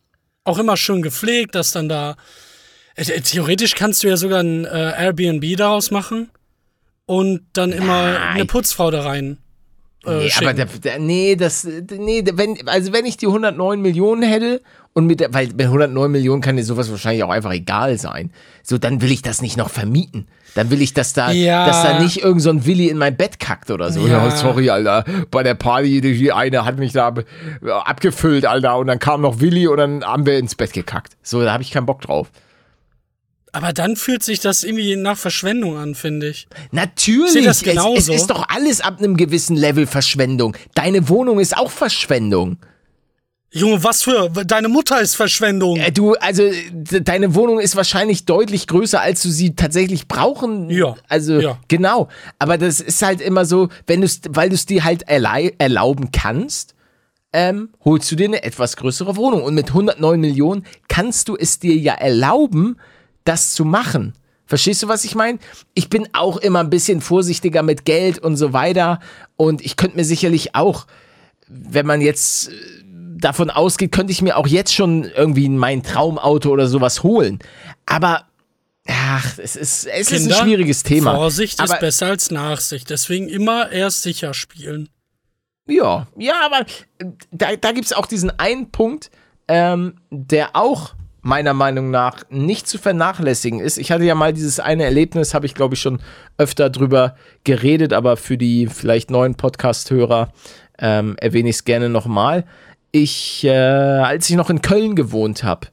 Auch 0.43 0.57
immer 0.57 0.77
schön 0.77 1.01
gepflegt, 1.01 1.55
dass 1.55 1.71
dann 1.71 1.89
da. 1.89 2.15
Äh, 2.95 3.03
äh, 3.03 3.21
Theoretisch 3.21 3.75
kannst 3.75 4.03
du 4.03 4.07
ja 4.07 4.17
sogar 4.17 4.41
ein 4.41 4.65
äh, 4.65 4.69
Airbnb 4.69 5.57
daraus 5.57 5.91
machen 5.91 6.29
und 7.05 7.41
dann 7.53 7.71
immer 7.71 8.13
Nein. 8.13 8.21
eine 8.35 8.45
Putzfrau 8.45 8.91
da 8.91 9.01
rein. 9.01 9.37
Äh, 10.05 10.17
Nee, 10.17 10.29
schicken. 10.29 10.45
aber 10.45 10.53
der, 10.53 10.65
der, 10.65 10.99
nee, 10.99 11.35
das, 11.35 11.63
nee, 11.63 12.23
wenn, 12.33 12.67
also 12.67 12.91
wenn 12.93 13.05
ich 13.05 13.17
die 13.17 13.27
109 13.27 13.81
Millionen 13.81 14.23
hätte 14.23 14.61
und 14.93 15.05
mit 15.05 15.19
der, 15.21 15.33
weil 15.33 15.47
bei 15.53 15.63
109 15.65 16.11
Millionen 16.11 16.41
kann 16.41 16.57
dir 16.57 16.63
sowas 16.65 16.91
wahrscheinlich 16.91 17.23
auch 17.23 17.29
einfach 17.29 17.51
egal 17.53 17.97
sein. 17.97 18.31
So, 18.63 18.77
dann 18.77 19.01
will 19.01 19.11
ich 19.11 19.21
das 19.21 19.41
nicht 19.41 19.55
noch 19.57 19.69
vermieten. 19.69 20.27
Dann 20.53 20.69
will 20.69 20.81
ich, 20.81 20.93
dass 20.93 21.13
da, 21.13 21.31
Ja. 21.31 21.65
dass 21.65 21.81
da 21.83 21.99
nicht 21.99 22.23
irgend 22.23 22.41
so 22.41 22.49
ein 22.49 22.65
Willi 22.65 22.87
in 22.89 22.97
mein 22.97 23.15
Bett 23.15 23.39
kackt 23.39 23.71
oder 23.71 23.89
so. 23.91 24.05
Ja. 24.05 24.25
Ja. 24.25 24.31
sorry, 24.35 24.69
Alter. 24.69 25.05
Bei 25.31 25.43
der 25.43 25.53
Party, 25.55 26.01
die 26.01 26.31
eine 26.33 26.65
hat 26.65 26.77
mich 26.77 26.91
da 26.91 27.13
abgefüllt, 27.85 28.45
Alter. 28.45 28.77
Und 28.77 28.87
dann 28.87 28.99
kam 28.99 29.21
noch 29.21 29.39
Willi 29.39 29.67
und 29.67 29.77
dann 29.77 30.03
haben 30.03 30.25
wir 30.25 30.37
ins 30.37 30.55
Bett 30.55 30.73
gekackt. 30.73 31.13
So, 31.23 31.41
da 31.41 31.53
habe 31.53 31.63
ich 31.63 31.71
keinen 31.71 31.85
Bock 31.85 32.01
drauf. 32.01 32.29
aber 33.53 33.73
dann 33.73 33.95
fühlt 33.97 34.23
sich 34.23 34.39
das 34.39 34.63
irgendwie 34.63 34.95
nach 34.95 35.17
Verschwendung 35.17 35.77
an, 35.77 35.93
finde 35.95 36.27
ich. 36.29 36.47
Natürlich, 36.71 37.31
sehe 37.33 37.43
das 37.43 37.57
es, 37.61 37.67
es 37.67 37.69
genauso. 37.69 38.13
ist 38.13 38.27
doch 38.27 38.45
alles 38.49 38.79
ab 38.81 38.99
einem 38.99 39.17
gewissen 39.17 39.55
Level 39.57 39.87
Verschwendung. 39.87 40.55
Deine 40.73 41.09
Wohnung 41.09 41.39
ist 41.39 41.55
auch 41.57 41.69
Verschwendung. 41.71 42.57
Junge, 43.53 43.83
was 43.83 44.03
für. 44.03 44.29
Deine 44.29 44.69
Mutter 44.69 45.01
ist 45.01 45.15
Verschwendung. 45.15 45.75
Äh, 45.77 45.91
Du, 45.91 46.13
also 46.13 46.43
de- 46.71 47.01
deine 47.01 47.35
Wohnung 47.35 47.59
ist 47.59 47.75
wahrscheinlich 47.75 48.23
deutlich 48.25 48.65
größer, 48.67 49.01
als 49.01 49.21
du 49.23 49.29
sie 49.29 49.55
tatsächlich 49.55 50.07
brauchen. 50.07 50.69
Ja, 50.69 50.95
Also 51.09 51.39
ja. 51.39 51.59
genau. 51.67 52.07
Aber 52.39 52.57
das 52.57 52.79
ist 52.79 53.01
halt 53.01 53.19
immer 53.19 53.43
so, 53.45 53.67
wenn 53.87 54.01
du 54.01 54.07
weil 54.29 54.47
du 54.49 54.55
es 54.55 54.65
dir 54.65 54.85
halt 54.85 55.03
erlauben 55.09 56.11
kannst, 56.11 56.75
ähm, 57.33 57.69
holst 57.83 58.09
du 58.11 58.15
dir 58.15 58.27
eine 58.27 58.43
etwas 58.43 58.77
größere 58.77 59.15
Wohnung. 59.17 59.43
Und 59.43 59.53
mit 59.53 59.67
109 59.69 60.19
Millionen 60.19 60.65
kannst 60.87 61.27
du 61.27 61.35
es 61.35 61.59
dir 61.59 61.75
ja 61.75 61.93
erlauben, 61.95 62.77
das 63.25 63.53
zu 63.53 63.65
machen. 63.65 64.13
Verstehst 64.45 64.83
du, 64.83 64.87
was 64.87 65.03
ich 65.05 65.15
meine? 65.15 65.39
Ich 65.73 65.89
bin 65.89 66.07
auch 66.13 66.37
immer 66.37 66.59
ein 66.59 66.69
bisschen 66.69 67.01
vorsichtiger 67.01 67.63
mit 67.63 67.83
Geld 67.85 68.17
und 68.19 68.35
so 68.37 68.53
weiter. 68.53 68.99
Und 69.35 69.61
ich 69.61 69.75
könnte 69.77 69.97
mir 69.97 70.03
sicherlich 70.05 70.55
auch, 70.55 70.87
wenn 71.47 71.85
man 71.85 71.99
jetzt 72.01 72.49
äh, 72.49 72.51
davon 73.23 73.49
ausgeht, 73.49 73.91
könnte 73.91 74.11
ich 74.11 74.21
mir 74.21 74.37
auch 74.37 74.47
jetzt 74.47 74.73
schon 74.73 75.03
irgendwie 75.03 75.49
mein 75.49 75.83
Traumauto 75.83 76.49
oder 76.49 76.67
sowas 76.67 77.03
holen. 77.03 77.39
Aber 77.85 78.25
ach, 78.87 79.37
es 79.37 79.55
ist, 79.55 79.85
es 79.85 80.11
ist 80.11 80.21
Kinder, 80.21 80.37
ein 80.37 80.43
schwieriges 80.43 80.83
Thema. 80.83 81.15
Vorsicht 81.15 81.59
aber, 81.59 81.73
ist 81.73 81.79
besser 81.79 82.07
als 82.07 82.31
Nachsicht. 82.31 82.89
Deswegen 82.89 83.29
immer 83.29 83.71
erst 83.71 84.03
sicher 84.03 84.33
spielen. 84.33 84.89
Ja, 85.67 86.07
ja, 86.17 86.45
aber 86.45 86.65
äh, 86.99 87.05
da, 87.31 87.55
da 87.55 87.71
gibt 87.71 87.85
es 87.85 87.93
auch 87.93 88.05
diesen 88.05 88.37
einen 88.39 88.71
Punkt, 88.71 89.11
ähm, 89.47 89.95
der 90.09 90.55
auch 90.55 90.95
meiner 91.21 91.53
Meinung 91.53 91.91
nach 91.91 92.23
nicht 92.29 92.67
zu 92.67 92.77
vernachlässigen 92.77 93.59
ist. 93.59 93.77
Ich 93.77 93.91
hatte 93.91 94.03
ja 94.03 94.15
mal 94.15 94.33
dieses 94.33 94.59
eine 94.59 94.83
Erlebnis, 94.83 95.33
habe 95.33 95.45
ich 95.45 95.53
glaube 95.53 95.75
ich 95.75 95.81
schon 95.81 96.01
öfter 96.37 96.69
drüber 96.69 97.15
geredet, 97.43 97.93
aber 97.93 98.17
für 98.17 98.37
die 98.37 98.67
vielleicht 98.67 99.11
neuen 99.11 99.35
Podcast-Hörer 99.35 100.33
ähm, 100.79 101.15
erwähne 101.19 101.49
ich 101.49 101.57
es 101.57 101.63
gerne 101.63 101.89
nochmal. 101.89 102.45
Ich, 102.91 103.43
äh, 103.43 103.51
als 103.51 104.29
ich 104.29 104.35
noch 104.35 104.49
in 104.49 104.61
Köln 104.61 104.95
gewohnt 104.95 105.43
habe, 105.43 105.67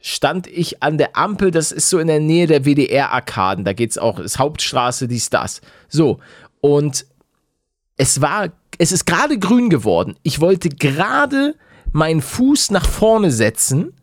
stand 0.00 0.46
ich 0.46 0.82
an 0.82 0.98
der 0.98 1.16
Ampel, 1.16 1.50
das 1.50 1.70
ist 1.70 1.88
so 1.88 1.98
in 1.98 2.08
der 2.08 2.20
Nähe 2.20 2.46
der 2.46 2.64
WDR-Arkaden, 2.64 3.64
da 3.64 3.72
geht's 3.72 3.98
auch, 3.98 4.18
ist 4.18 4.38
Hauptstraße, 4.38 5.06
dies, 5.06 5.30
das. 5.30 5.60
So, 5.88 6.18
und 6.60 7.06
es 7.96 8.20
war, 8.20 8.48
es 8.78 8.90
ist 8.90 9.04
gerade 9.04 9.38
grün 9.38 9.70
geworden. 9.70 10.16
Ich 10.22 10.40
wollte 10.40 10.70
gerade 10.70 11.54
meinen 11.92 12.22
Fuß 12.22 12.70
nach 12.70 12.86
vorne 12.86 13.30
setzen 13.30 13.94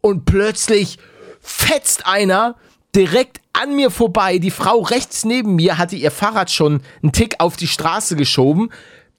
und 0.00 0.24
plötzlich 0.24 0.98
fetzt 1.40 2.06
einer 2.06 2.56
direkt 2.94 3.40
an 3.52 3.76
mir 3.76 3.90
vorbei. 3.90 4.38
Die 4.38 4.50
Frau 4.50 4.80
rechts 4.80 5.24
neben 5.24 5.54
mir 5.54 5.78
hatte 5.78 5.96
ihr 5.96 6.10
Fahrrad 6.10 6.50
schon 6.50 6.82
einen 7.02 7.12
Tick 7.12 7.36
auf 7.38 7.56
die 7.56 7.68
Straße 7.68 8.16
geschoben. 8.16 8.70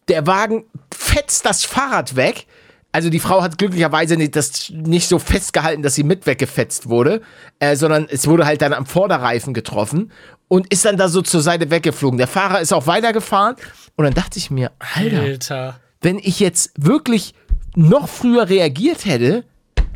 Der 0.07 0.27
Wagen 0.27 0.65
fetzt 0.93 1.45
das 1.45 1.63
Fahrrad 1.63 2.15
weg. 2.15 2.47
Also 2.91 3.09
die 3.09 3.19
Frau 3.19 3.41
hat 3.41 3.57
glücklicherweise 3.57 4.17
nicht, 4.17 4.35
das 4.35 4.69
nicht 4.69 5.07
so 5.07 5.17
festgehalten, 5.17 5.81
dass 5.81 5.95
sie 5.95 6.03
mit 6.03 6.25
weggefetzt 6.25 6.89
wurde, 6.89 7.21
äh, 7.59 7.75
sondern 7.75 8.07
es 8.09 8.27
wurde 8.27 8.45
halt 8.45 8.61
dann 8.61 8.73
am 8.73 8.85
Vorderreifen 8.85 9.53
getroffen 9.53 10.11
und 10.47 10.67
ist 10.71 10.83
dann 10.83 10.97
da 10.97 11.07
so 11.07 11.21
zur 11.21 11.41
Seite 11.41 11.71
weggeflogen. 11.71 12.17
Der 12.17 12.27
Fahrer 12.27 12.59
ist 12.59 12.73
auch 12.73 12.87
weitergefahren 12.87 13.55
und 13.95 14.05
dann 14.05 14.13
dachte 14.13 14.39
ich 14.39 14.51
mir, 14.51 14.71
Alter, 14.95 15.21
Alter. 15.21 15.79
wenn 16.01 16.19
ich 16.19 16.39
jetzt 16.41 16.71
wirklich 16.77 17.33
noch 17.75 18.09
früher 18.09 18.49
reagiert 18.49 19.05
hätte, 19.05 19.45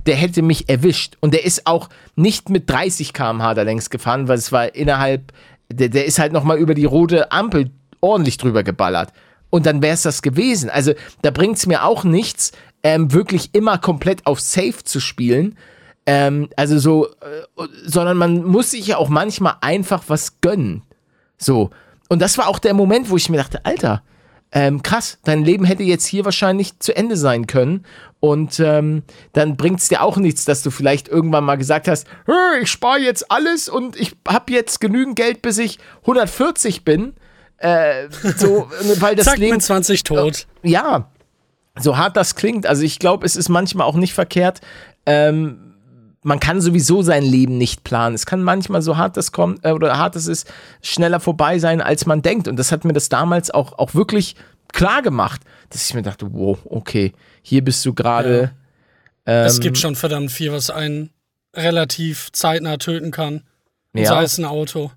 der 0.06 0.16
hätte 0.16 0.42
mich 0.42 0.70
erwischt. 0.70 1.18
Und 1.20 1.34
der 1.34 1.46
ist 1.46 1.68
auch 1.68 1.90
nicht 2.16 2.50
mit 2.50 2.70
30 2.70 3.14
km/h 3.14 3.54
da 3.54 3.64
längs 3.64 3.90
gefahren, 3.90 4.28
weil 4.28 4.38
es 4.38 4.52
war 4.52 4.74
innerhalb, 4.76 5.34
der, 5.72 5.90
der 5.90 6.06
ist 6.06 6.20
halt 6.20 6.32
nochmal 6.32 6.58
über 6.58 6.74
die 6.74 6.86
rote 6.86 7.32
Ampel 7.32 7.72
ordentlich 8.02 8.38
drüber 8.38 8.64
geballert. 8.64 9.12
Und 9.50 9.66
dann 9.66 9.82
wäre 9.82 9.94
es 9.94 10.04
das 10.04 10.22
gewesen. 10.22 10.70
Also 10.70 10.94
da 11.22 11.32
bringt 11.32 11.58
es 11.58 11.66
mir 11.66 11.84
auch 11.84 12.04
nichts, 12.04 12.52
ähm, 12.86 13.12
wirklich 13.12 13.50
immer 13.54 13.80
komplett 13.80 14.28
auf 14.28 14.40
Safe 14.40 14.84
zu 14.84 15.00
spielen. 15.00 15.58
Ähm, 16.06 16.50
also 16.56 16.78
so, 16.78 17.08
äh, 17.08 17.66
sondern 17.84 18.16
man 18.16 18.44
muss 18.44 18.70
sich 18.70 18.86
ja 18.86 18.98
auch 18.98 19.10
manchmal 19.10 19.56
einfach 19.62 20.04
was 20.08 20.40
gönnen. 20.40 20.84
So. 21.36 21.72
Und 22.10 22.22
das 22.22 22.38
war 22.38 22.48
auch 22.48 22.60
der 22.60 22.76
Moment, 22.76 23.10
wo 23.10 23.18
ich 23.18 23.28
mir 23.28 23.38
dachte, 23.38 23.66
Alter, 23.66 24.04
ähm, 24.52 24.84
krass, 24.84 25.18
dein 25.24 25.44
Leben 25.44 25.66
hätte 25.66 25.82
jetzt 25.82 26.06
hier 26.06 26.26
wahrscheinlich 26.26 26.78
zu 26.78 26.96
Ende 26.96 27.18
sein 27.18 27.48
können. 27.48 27.88
Und 28.20 28.60
ähm, 28.60 29.02
dann 29.34 29.58
bringt 29.58 29.80
es 29.80 29.88
dir 29.88 30.04
auch 30.04 30.18
nichts, 30.18 30.46
dass 30.46 30.62
du 30.62 30.70
vielleicht 30.70 31.08
irgendwann 31.08 31.44
mal 31.44 31.56
gesagt 31.56 31.88
hast, 31.88 32.06
"Hö, 32.28 32.34
ich 32.62 32.70
spare 32.70 33.00
jetzt 33.00 33.32
alles 33.32 33.68
und 33.68 34.00
ich 34.00 34.16
habe 34.28 34.54
jetzt 34.54 34.80
genügend 34.80 35.16
Geld, 35.16 35.42
bis 35.42 35.58
ich 35.58 35.80
140 36.02 36.86
bin. 36.86 37.16
Äh, 37.58 38.10
so, 38.38 38.70
weil 39.00 39.16
das 39.16 39.26
Zack, 39.26 39.40
Leben 39.40 39.56
mit 39.56 39.64
20 39.64 40.04
tot. 40.04 40.46
ja, 40.62 41.10
so 41.80 41.98
hart 41.98 42.16
das 42.18 42.36
klingt, 42.36 42.66
also 42.66 42.84
ich 42.84 43.00
glaube, 43.00 43.26
es 43.26 43.36
ist 43.36 43.50
manchmal 43.50 43.88
auch 43.88 43.96
nicht 43.96 44.14
verkehrt. 44.14 44.62
Ähm, 45.06 45.74
man 46.24 46.40
kann 46.40 46.60
sowieso 46.60 47.04
sein 47.04 47.24
Leben 47.24 47.58
nicht 47.58 47.84
planen. 47.84 48.16
Es 48.16 48.26
kann 48.26 48.42
manchmal 48.42 48.82
so 48.82 48.98
hart 48.98 49.16
das 49.16 49.32
kommt 49.32 49.64
äh, 49.64 49.72
oder 49.72 49.98
hart 49.98 50.16
es 50.16 50.26
ist, 50.28 50.52
schneller 50.82 51.20
vorbei 51.20 51.60
sein, 51.60 51.82
als 51.82 52.06
man 52.08 52.22
denkt. 52.22 52.48
Und 52.48 52.58
das 52.58 52.72
hat 52.72 52.84
mir 52.84 52.94
das 52.94 53.10
damals 53.10 53.52
auch, 53.52 53.78
auch 53.78 53.94
wirklich 53.94 54.36
klar 54.74 55.02
gemacht, 55.04 55.42
dass 55.70 55.86
ich 55.88 55.94
mir 55.94 56.02
dachte, 56.02 56.34
wow, 56.34 56.58
okay, 56.66 57.14
hier 57.44 57.64
bist 57.64 57.86
du 57.86 57.94
gerade. 57.94 58.52
es 59.26 59.56
ähm, 59.58 59.62
gibt 59.62 59.78
schon 59.78 59.96
verdammt 59.96 60.32
viel, 60.32 60.52
was 60.52 60.70
einen 60.70 61.12
relativ 61.54 62.32
zeitnah 62.32 62.78
töten 62.78 63.12
kann. 63.12 63.44
Und 63.94 64.02
Ja. 64.02 64.10
sei 64.10 64.24
es 64.24 64.38
ein 64.38 64.46
Auto. 64.46 64.92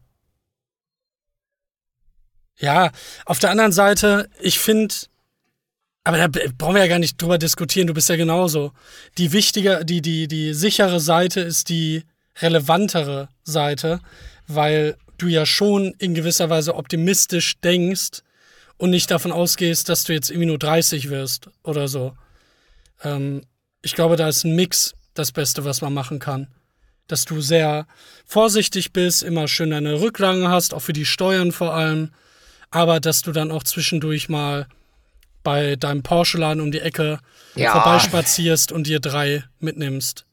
Ja, 2.59 2.91
auf 3.25 3.39
der 3.39 3.51
anderen 3.51 3.73
Seite, 3.73 4.29
ich 4.41 4.59
finde, 4.59 4.95
aber 6.09 6.17
da 6.17 6.29
brauchen 6.57 6.75
wir 6.75 6.81
ja 6.81 6.89
gar 6.89 6.99
nicht 6.99 7.21
drüber 7.21 7.37
diskutieren, 7.37 7.87
du 7.87 7.93
bist 7.93 8.09
ja 8.09 8.17
genauso. 8.17 8.73
Die 9.19 9.33
wichtige, 9.33 9.85
die, 9.85 10.01
die, 10.01 10.27
die 10.27 10.55
sichere 10.55 11.01
Seite 11.01 11.41
ist 11.41 11.69
die 11.69 12.03
relevantere 12.41 13.29
Seite, 13.45 14.01
weil 14.47 14.97
du 15.19 15.27
ja 15.27 15.45
schon 15.45 15.93
in 15.99 16.15
gewisser 16.15 16.49
Weise 16.49 16.77
optimistisch 16.77 17.61
denkst 17.61 18.23
und 18.79 18.89
nicht 18.89 19.11
davon 19.11 19.33
ausgehst, 19.33 19.91
dass 19.91 20.05
du 20.05 20.15
jetzt 20.15 20.31
irgendwie 20.31 20.47
nur 20.47 20.59
30 20.59 21.11
wirst 21.11 21.51
oder 21.63 21.89
so. 21.89 22.15
Ähm, 23.05 23.43
ich 23.83 23.95
glaube, 23.95 24.17
da 24.17 24.29
ist 24.29 24.45
ein 24.45 24.57
Mix 24.57 24.95
das 25.13 25.31
Beste, 25.31 25.67
was 25.67 25.83
man 25.83 25.93
machen 25.93 26.21
kann. 26.21 26.49
Dass 27.07 27.27
du 27.27 27.43
sehr 27.43 27.87
vorsichtig 28.25 28.95
bist, 28.95 29.23
immer 29.23 29.47
schön 29.47 29.73
deine 29.73 30.01
Rücklagen 30.01 30.49
hast, 30.49 30.73
auch 30.73 30.81
für 30.81 30.95
die 30.95 31.05
Steuern 31.05 31.53
vor 31.53 31.75
allem, 31.75 32.13
aber 32.71 32.99
dass 32.99 33.21
du 33.21 33.33
dann 33.33 33.51
auch 33.51 33.63
zwischendurch 33.63 34.31
mal 34.31 34.69
bei 35.43 35.77
deinem 35.77 36.03
Porsche-Laden 36.03 36.61
um 36.63 36.71
die 36.73 36.81
Ecke 36.81 37.19
Ja. 37.55 37.73
vorbeispazierst 37.73 38.73
und 38.73 38.87
dir 38.87 39.01
drei 39.01 39.45
mitnimmst. 39.61 40.25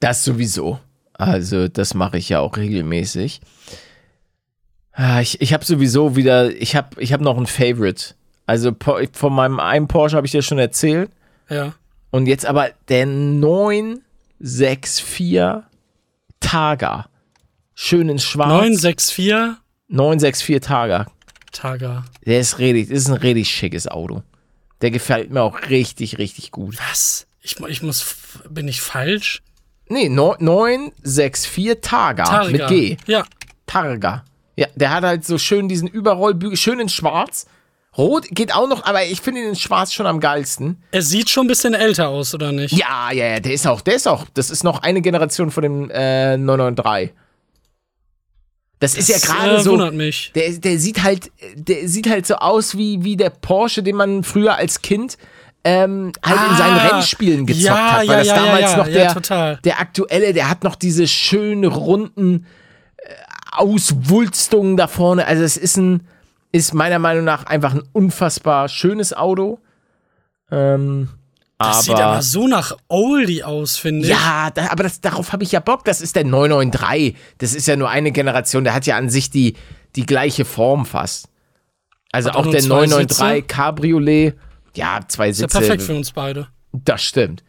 Das 0.00 0.24
sowieso. 0.24 0.78
Also 1.14 1.68
das 1.68 1.94
mache 1.94 2.16
ich 2.18 2.28
ja 2.30 2.40
auch 2.40 2.56
regelmäßig. 2.56 3.40
Ah, 4.92 5.20
Ich, 5.20 5.40
ich 5.40 5.52
habe 5.52 5.64
sowieso 5.64 6.16
wieder, 6.16 6.50
ich 6.50 6.74
habe 6.76 7.00
ich 7.02 7.12
hab 7.12 7.20
noch 7.20 7.36
ein 7.36 7.46
Favorite. 7.46 8.14
Also 8.46 8.72
von 9.12 9.32
meinem 9.32 9.60
einen 9.60 9.86
Porsche 9.88 10.16
habe 10.16 10.26
ich 10.26 10.32
dir 10.32 10.42
schon 10.42 10.58
erzählt. 10.58 11.10
Ja. 11.48 11.74
Und 12.10 12.26
jetzt 12.26 12.44
aber 12.46 12.70
der 12.88 13.06
964 13.06 15.62
Targa. 16.40 17.06
Schön 17.74 18.08
in 18.08 18.18
schwarz. 18.18 18.48
964 18.48 19.56
964 19.88 20.60
Targa. 20.60 21.06
Targa. 21.52 22.04
Der 22.26 22.40
ist 22.40 22.58
richtig, 22.58 22.88
das 22.88 22.98
ist 22.98 23.08
ein 23.08 23.14
richtig 23.16 23.48
schickes 23.50 23.86
Auto. 23.88 24.22
Der 24.80 24.90
gefällt 24.90 25.30
mir 25.30 25.42
auch 25.42 25.68
richtig, 25.68 26.18
richtig 26.18 26.50
gut. 26.50 26.76
Was? 26.90 27.26
Ich, 27.42 27.58
ich 27.68 27.82
muss. 27.82 28.16
Bin 28.48 28.68
ich 28.68 28.80
falsch? 28.80 29.42
Nee, 29.88 30.08
no- 30.08 30.36
964 30.38 31.80
Targa, 31.80 32.24
Targa. 32.24 32.50
mit 32.50 32.66
G. 32.68 32.96
Ja. 33.06 33.24
Targa. 33.66 34.24
Ja, 34.56 34.66
der 34.74 34.90
hat 34.90 35.04
halt 35.04 35.24
so 35.24 35.38
schön 35.38 35.68
diesen 35.68 35.88
Überrollbügel, 35.88 36.56
schön 36.56 36.80
in 36.80 36.88
schwarz. 36.88 37.46
Rot 37.98 38.26
geht 38.30 38.54
auch 38.54 38.68
noch, 38.68 38.84
aber 38.84 39.04
ich 39.04 39.20
finde 39.20 39.40
ihn 39.40 39.48
in 39.48 39.56
schwarz 39.56 39.92
schon 39.92 40.06
am 40.06 40.20
geilsten. 40.20 40.80
Er 40.92 41.02
sieht 41.02 41.28
schon 41.28 41.46
ein 41.46 41.48
bisschen 41.48 41.74
älter 41.74 42.08
aus, 42.08 42.32
oder 42.34 42.52
nicht? 42.52 42.72
Ja, 42.72 43.10
ja, 43.10 43.26
ja, 43.26 43.40
der 43.40 43.52
ist 43.52 43.66
auch, 43.66 43.80
der 43.80 43.94
ist 43.94 44.06
auch, 44.06 44.26
das 44.34 44.50
ist 44.50 44.62
noch 44.62 44.82
eine 44.82 45.00
Generation 45.02 45.50
von 45.50 45.62
dem 45.62 45.90
äh, 45.90 46.36
993. 46.36 47.12
Das, 48.80 48.94
ist 48.96 49.08
ja 49.08 49.14
Das, 49.14 49.26
gerade 49.26 49.56
äh, 49.56 49.60
so. 49.60 49.72
wundert 49.72 49.94
mich. 49.94 50.32
Der, 50.34 50.50
der 50.52 50.78
sieht 50.78 51.02
halt, 51.02 51.30
der 51.54 51.88
sieht 51.88 52.08
halt 52.08 52.26
so 52.26 52.36
aus 52.36 52.76
wie, 52.76 53.04
wie 53.04 53.16
der 53.16 53.30
Porsche, 53.30 53.82
den 53.82 53.96
man 53.96 54.24
früher 54.24 54.56
als 54.56 54.82
Kind 54.82 55.16
ähm, 55.62 56.12
halt 56.24 56.50
in 56.50 56.56
seinen 56.56 56.78
Ah, 56.78 56.88
Rennspielen 56.88 57.46
gezockt 57.46 57.64
ja, 57.66 57.92
hat. 57.92 57.98
Weil 57.98 58.08
ja, 58.08 58.16
das 58.16 58.26
ja, 58.28 58.34
damals 58.34 58.76
noch 58.76 58.86
der, 58.86 59.12
total. 59.14 59.58
der 59.62 59.80
aktuelle, 59.80 60.32
der 60.32 60.48
hat 60.48 60.64
noch 60.64 60.74
diese 60.74 61.06
schönen 61.06 61.64
runden 61.64 62.46
äh, 62.96 63.12
Auswulstungen 63.52 64.76
da 64.76 64.86
vorne. 64.88 65.26
Also 65.26 65.42
es 65.42 65.56
ist 65.58 65.76
ein, 65.76 66.06
ist 66.50 66.72
meiner 66.72 66.98
Meinung 66.98 67.24
nach 67.24 67.44
einfach 67.44 67.74
ein 67.74 67.82
unfassbar 67.92 68.68
schönes 68.68 69.12
Auto. 69.12 69.60
Ähm, 70.50 71.10
Das 71.60 71.84
sieht 71.84 71.94
aber 71.94 72.22
so 72.22 72.48
nach 72.48 72.76
Oldie 72.88 73.44
aus, 73.44 73.76
finde 73.76 74.06
ich. 74.06 74.08
ja, 74.08 74.50
da, 74.50 74.70
aber 74.70 74.82
das, 74.82 75.00
darauf 75.00 75.32
habe 75.32 75.42
ich 75.42 75.52
ja 75.52 75.60
Bock. 75.60 75.84
Das 75.84 76.00
ist 76.00 76.16
der 76.16 76.24
993. 76.24 77.16
Das 77.38 77.54
ist 77.54 77.68
ja 77.68 77.76
nur 77.76 77.90
eine 77.90 78.12
Generation. 78.12 78.64
Der 78.64 78.72
hat 78.72 78.86
ja 78.86 78.96
an 78.96 79.10
sich 79.10 79.28
die, 79.28 79.54
die 79.94 80.06
gleiche 80.06 80.46
Form 80.46 80.86
fast. 80.86 81.28
Also 82.12 82.30
Hat 82.30 82.36
auch 82.36 82.46
der 82.50 82.60
zwei 82.60 82.86
993 82.86 83.16
Sitze? 83.16 83.42
Cabriolet. 83.42 84.34
Ja, 84.74 85.00
zwei 85.06 85.28
Ist 85.28 85.40
ja 85.40 85.48
Sitze. 85.48 85.58
perfekt 85.58 85.82
für 85.82 85.94
uns 85.94 86.12
beide. 86.12 86.48
Das 86.72 87.02
stimmt. 87.02 87.44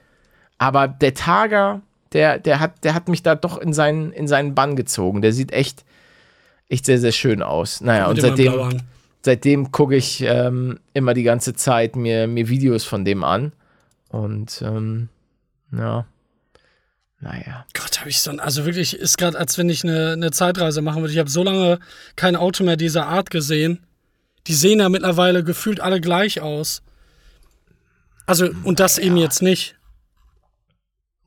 Aber 0.58 0.88
der 0.88 1.14
Targa, 1.14 1.82
der, 2.14 2.38
der, 2.38 2.60
hat, 2.60 2.84
der 2.84 2.94
hat 2.94 3.08
mich 3.08 3.24
da 3.24 3.36
doch 3.36 3.58
in 3.58 3.74
seinen, 3.74 4.12
in 4.12 4.28
seinen 4.28 4.54
Bann 4.56 4.76
gezogen. 4.76 5.22
Der 5.22 5.32
sieht 5.32 5.54
echt, 5.54 5.86
echt 6.68 6.86
sehr, 6.86 7.00
sehr 7.00 7.12
schön 7.14 7.42
aus. 7.42 7.82
Naja, 7.82 8.08
und 8.08 8.20
seitdem, 8.20 8.82
seitdem 9.24 9.72
gucke 9.72 9.96
ich 9.96 10.22
ähm, 10.22 10.80
immer 10.94 11.14
die 11.14 11.24
ganze 11.24 11.54
Zeit 11.54 11.96
mir, 11.96 12.28
mir 12.28 12.50
Videos 12.50 12.84
von 12.84 13.06
dem 13.06 13.24
an. 13.24 13.54
Und 14.12 14.62
ähm, 14.62 15.10
ja, 15.72 16.06
naja. 17.22 17.66
Gott, 17.76 18.00
habe 18.00 18.10
ich 18.10 18.20
so 18.20 18.32
ein, 18.32 18.40
also 18.40 18.66
wirklich, 18.66 18.96
ist 18.96 19.18
gerade, 19.18 19.38
als 19.38 19.58
wenn 19.58 19.70
ich 19.70 19.84
eine, 19.84 20.14
eine 20.14 20.32
Zeitreise 20.32 20.82
machen 20.82 21.02
würde. 21.02 21.14
Ich 21.14 21.20
habe 21.20 21.30
so 21.30 21.44
lange 21.44 21.80
kein 22.16 22.36
Auto 22.36 22.64
mehr 22.64 22.78
dieser 22.78 23.08
Art 23.08 23.30
gesehen. 23.30 23.86
Die 24.48 24.56
sehen 24.56 24.80
ja 24.80 24.90
mittlerweile 24.90 25.44
gefühlt 25.44 25.80
alle 25.80 26.02
gleich 26.02 26.42
aus. 26.42 26.82
Also, 28.26 28.50
und 28.64 28.80
das 28.80 28.98
eben 28.98 29.18
jetzt 29.18 29.44
nicht. 29.44 29.78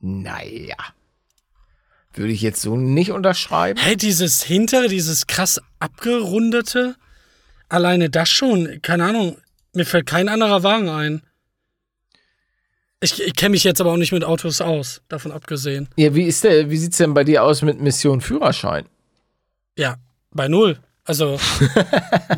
Naja. 0.01 0.75
Würde 2.13 2.33
ich 2.33 2.41
jetzt 2.41 2.61
so 2.61 2.75
nicht 2.75 3.11
unterschreiben. 3.11 3.79
Hey, 3.79 3.95
dieses 3.95 4.43
hintere, 4.43 4.89
dieses 4.89 5.27
krass 5.27 5.61
abgerundete, 5.79 6.95
alleine 7.69 8.09
das 8.09 8.29
schon, 8.29 8.81
keine 8.81 9.05
Ahnung, 9.05 9.37
mir 9.73 9.85
fällt 9.85 10.07
kein 10.07 10.27
anderer 10.27 10.63
Wagen 10.63 10.89
ein. 10.89 11.21
Ich, 13.05 13.21
ich 13.21 13.35
kenne 13.35 13.51
mich 13.51 13.63
jetzt 13.63 13.79
aber 13.79 13.91
auch 13.91 13.97
nicht 13.97 14.11
mit 14.11 14.23
Autos 14.23 14.61
aus, 14.61 15.01
davon 15.07 15.31
abgesehen. 15.31 15.87
Ja, 15.95 16.13
wie 16.15 16.23
ist 16.23 16.43
der, 16.43 16.69
wie 16.69 16.77
sieht's 16.77 16.97
denn 16.97 17.13
bei 17.13 17.23
dir 17.23 17.43
aus 17.43 17.61
mit 17.61 17.79
Mission 17.79 18.19
Führerschein? 18.21 18.85
Ja, 19.77 19.95
bei 20.31 20.47
null. 20.47 20.79
Also, 21.03 21.39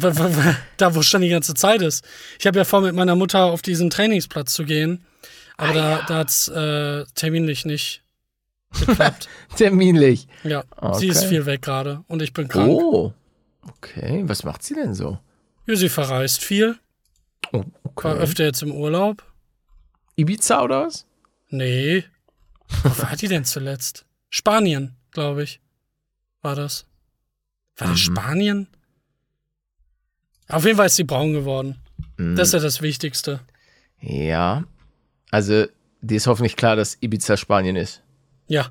da 0.77 0.93
wo 0.93 0.99
es 0.99 1.05
schon 1.05 1.21
die 1.21 1.29
ganze 1.29 1.53
Zeit 1.53 1.81
ist. 1.81 2.03
Ich 2.39 2.45
habe 2.47 2.57
ja 2.57 2.65
vor, 2.65 2.81
mit 2.81 2.93
meiner 2.95 3.15
Mutter 3.15 3.45
auf 3.45 3.61
diesen 3.61 3.89
Trainingsplatz 3.89 4.53
zu 4.53 4.65
gehen, 4.65 5.05
aber 5.55 5.73
da, 5.73 6.01
da 6.07 6.15
hat 6.17 6.29
es 6.29 6.47
äh, 6.49 7.05
terminlich 7.15 7.65
nicht 7.65 8.01
geklappt. 8.85 9.29
Terminlich. 9.55 10.27
ja, 10.43 10.63
Okay. 10.75 10.99
sie 10.99 11.07
ist 11.07 11.23
viel 11.25 11.45
weg 11.45 11.61
gerade 11.61 12.03
und 12.07 12.21
ich 12.21 12.33
bin 12.33 12.49
krank. 12.49 12.69
Oh. 12.69 13.13
Okay, 13.69 14.23
was 14.25 14.43
macht 14.43 14.63
sie 14.63 14.73
denn 14.75 14.93
so? 14.93 15.17
Ja, 15.65 15.75
sie 15.75 15.89
verreist 15.89 16.43
viel, 16.43 16.77
Oh, 17.53 17.59
war 17.59 17.65
okay. 17.85 18.19
öfter 18.19 18.43
jetzt 18.43 18.61
im 18.63 18.73
Urlaub. 18.73 19.23
Ibiza 20.17 20.61
oder 20.63 20.85
was? 20.87 21.05
Nee. 21.49 22.03
Wo 22.83 22.89
war 23.01 23.15
die 23.15 23.27
denn 23.29 23.45
zuletzt? 23.45 24.05
Spanien, 24.29 24.95
glaube 25.11 25.43
ich. 25.43 25.61
War 26.41 26.55
das? 26.55 26.85
War 27.77 27.87
das 27.87 27.97
Mhm. 27.97 28.15
Spanien? 28.15 28.67
Auf 30.49 30.65
jeden 30.65 30.77
Fall 30.77 30.87
ist 30.87 30.95
sie 30.95 31.03
braun 31.03 31.33
geworden. 31.33 31.77
Mhm. 32.17 32.35
Das 32.35 32.49
ist 32.49 32.53
ja 32.55 32.59
das 32.59 32.81
Wichtigste. 32.81 33.39
Ja. 34.01 34.63
Also, 35.31 35.65
dir 36.01 36.17
ist 36.17 36.27
hoffentlich 36.27 36.55
klar, 36.55 36.75
dass 36.75 36.97
Ibiza 37.01 37.37
Spanien 37.37 37.75
ist. 37.75 38.01
Ja. 38.47 38.69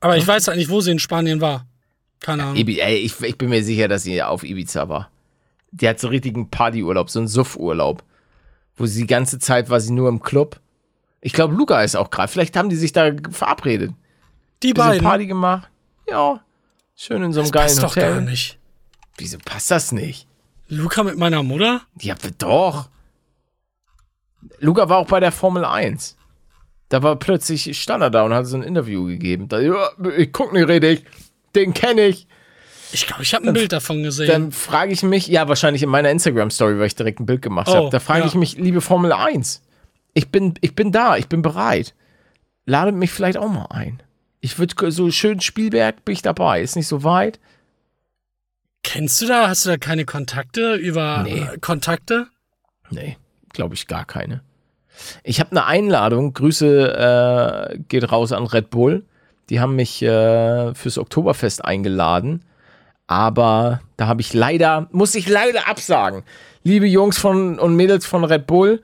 Aber 0.00 0.16
ich 0.16 0.26
weiß 0.26 0.48
halt 0.48 0.56
nicht, 0.58 0.70
wo 0.70 0.80
sie 0.80 0.92
in 0.92 0.98
Spanien 0.98 1.40
war. 1.40 1.66
Keine 2.20 2.44
Ahnung. 2.44 2.56
Ey, 2.56 2.96
ich, 2.98 3.20
ich 3.20 3.38
bin 3.38 3.48
mir 3.50 3.62
sicher, 3.62 3.88
dass 3.88 4.04
sie 4.04 4.22
auf 4.22 4.42
Ibiza 4.44 4.88
war. 4.88 5.10
Die 5.72 5.88
hat 5.88 5.98
so 6.00 6.08
richtigen 6.08 6.48
Partyurlaub, 6.48 7.10
so 7.10 7.18
einen 7.18 7.28
Suffurlaub. 7.28 8.02
Wo 8.76 8.86
sie 8.86 9.02
die 9.02 9.06
ganze 9.06 9.38
Zeit 9.38 9.70
war 9.70 9.80
sie 9.80 9.92
nur 9.92 10.08
im 10.08 10.20
Club. 10.22 10.60
Ich 11.20 11.32
glaube, 11.32 11.54
Luca 11.54 11.82
ist 11.82 11.96
auch 11.96 12.10
gerade. 12.10 12.30
Vielleicht 12.30 12.56
haben 12.56 12.68
die 12.68 12.76
sich 12.76 12.92
da 12.92 13.10
verabredet. 13.30 13.92
Die 14.62 14.72
Bisschen 14.72 14.88
beiden. 14.88 15.04
Party 15.04 15.26
gemacht. 15.26 15.68
Ja. 16.08 16.40
Schön 16.94 17.22
in 17.22 17.32
so 17.32 17.40
einem 17.40 17.50
das 17.50 17.52
geilen 17.52 17.66
passt 17.68 17.82
doch 17.82 17.96
Hotel. 17.96 18.14
gar 18.14 18.20
nicht. 18.20 18.58
Wieso 19.18 19.38
passt 19.44 19.70
das 19.70 19.92
nicht? 19.92 20.26
Luca 20.68 21.02
mit 21.02 21.16
meiner 21.16 21.42
Mutter? 21.42 21.82
Ja, 22.00 22.14
doch. 22.38 22.88
Luca 24.58 24.88
war 24.88 24.98
auch 24.98 25.06
bei 25.06 25.20
der 25.20 25.32
Formel 25.32 25.64
1. 25.64 26.16
Da 26.88 27.02
war 27.02 27.16
plötzlich, 27.16 27.80
stand 27.80 28.02
er 28.02 28.10
da 28.10 28.22
und 28.22 28.32
hat 28.32 28.46
so 28.46 28.56
ein 28.56 28.62
Interview 28.62 29.04
gegeben. 29.06 29.48
Da, 29.48 29.58
ich 30.16 30.32
guck 30.32 30.52
nicht 30.52 30.68
richtig. 30.68 31.04
Den 31.54 31.74
kenne 31.74 32.02
ich. 32.06 32.25
Ich 32.96 33.06
glaube, 33.06 33.22
ich 33.22 33.34
habe 33.34 33.46
ein 33.46 33.52
Bild 33.52 33.72
davon 33.72 34.02
gesehen. 34.02 34.26
Dann 34.26 34.52
frage 34.52 34.90
ich 34.90 35.02
mich, 35.02 35.26
ja, 35.26 35.48
wahrscheinlich 35.48 35.82
in 35.82 35.90
meiner 35.90 36.10
Instagram-Story, 36.10 36.78
weil 36.78 36.86
ich 36.86 36.94
direkt 36.94 37.20
ein 37.20 37.26
Bild 37.26 37.42
gemacht 37.42 37.68
Oh, 37.70 37.74
habe. 37.74 37.90
Da 37.90 38.00
frage 38.00 38.20
ja. 38.20 38.26
ich 38.26 38.34
mich, 38.34 38.56
liebe 38.56 38.80
Formel 38.80 39.12
1, 39.12 39.62
ich 40.14 40.30
bin, 40.30 40.54
ich 40.62 40.74
bin 40.74 40.92
da, 40.92 41.16
ich 41.18 41.28
bin 41.28 41.42
bereit. 41.42 41.94
Ladet 42.64 42.94
mich 42.94 43.10
vielleicht 43.10 43.36
auch 43.36 43.50
mal 43.50 43.66
ein. 43.66 44.02
Ich 44.40 44.58
würde 44.58 44.90
so 44.90 45.10
schön 45.10 45.40
Spielberg 45.40 46.04
bin 46.06 46.14
ich 46.14 46.22
dabei. 46.22 46.62
Ist 46.62 46.74
nicht 46.74 46.88
so 46.88 47.04
weit. 47.04 47.38
Kennst 48.82 49.20
du 49.20 49.26
da? 49.26 49.48
Hast 49.48 49.66
du 49.66 49.70
da 49.70 49.76
keine 49.76 50.04
Kontakte 50.04 50.74
über 50.74 51.22
Nee. 51.24 51.40
äh, 51.40 51.58
Kontakte? 51.58 52.28
Nee, 52.90 53.16
glaube 53.52 53.74
ich 53.74 53.88
gar 53.88 54.04
keine. 54.04 54.42
Ich 55.22 55.40
habe 55.40 55.50
eine 55.50 55.66
Einladung. 55.66 56.32
Grüße 56.32 57.72
äh, 57.74 57.78
geht 57.88 58.10
raus 58.10 58.32
an 58.32 58.46
Red 58.46 58.70
Bull. 58.70 59.04
Die 59.50 59.60
haben 59.60 59.76
mich 59.76 60.02
äh, 60.02 60.74
fürs 60.74 60.98
Oktoberfest 60.98 61.64
eingeladen. 61.64 62.42
Aber 63.06 63.80
da 63.96 64.06
habe 64.08 64.20
ich 64.20 64.34
leider, 64.34 64.88
muss 64.90 65.14
ich 65.14 65.28
leider 65.28 65.68
absagen. 65.68 66.22
Liebe 66.64 66.86
Jungs 66.86 67.18
von, 67.18 67.58
und 67.58 67.76
Mädels 67.76 68.06
von 68.06 68.24
Red 68.24 68.46
Bull, 68.46 68.82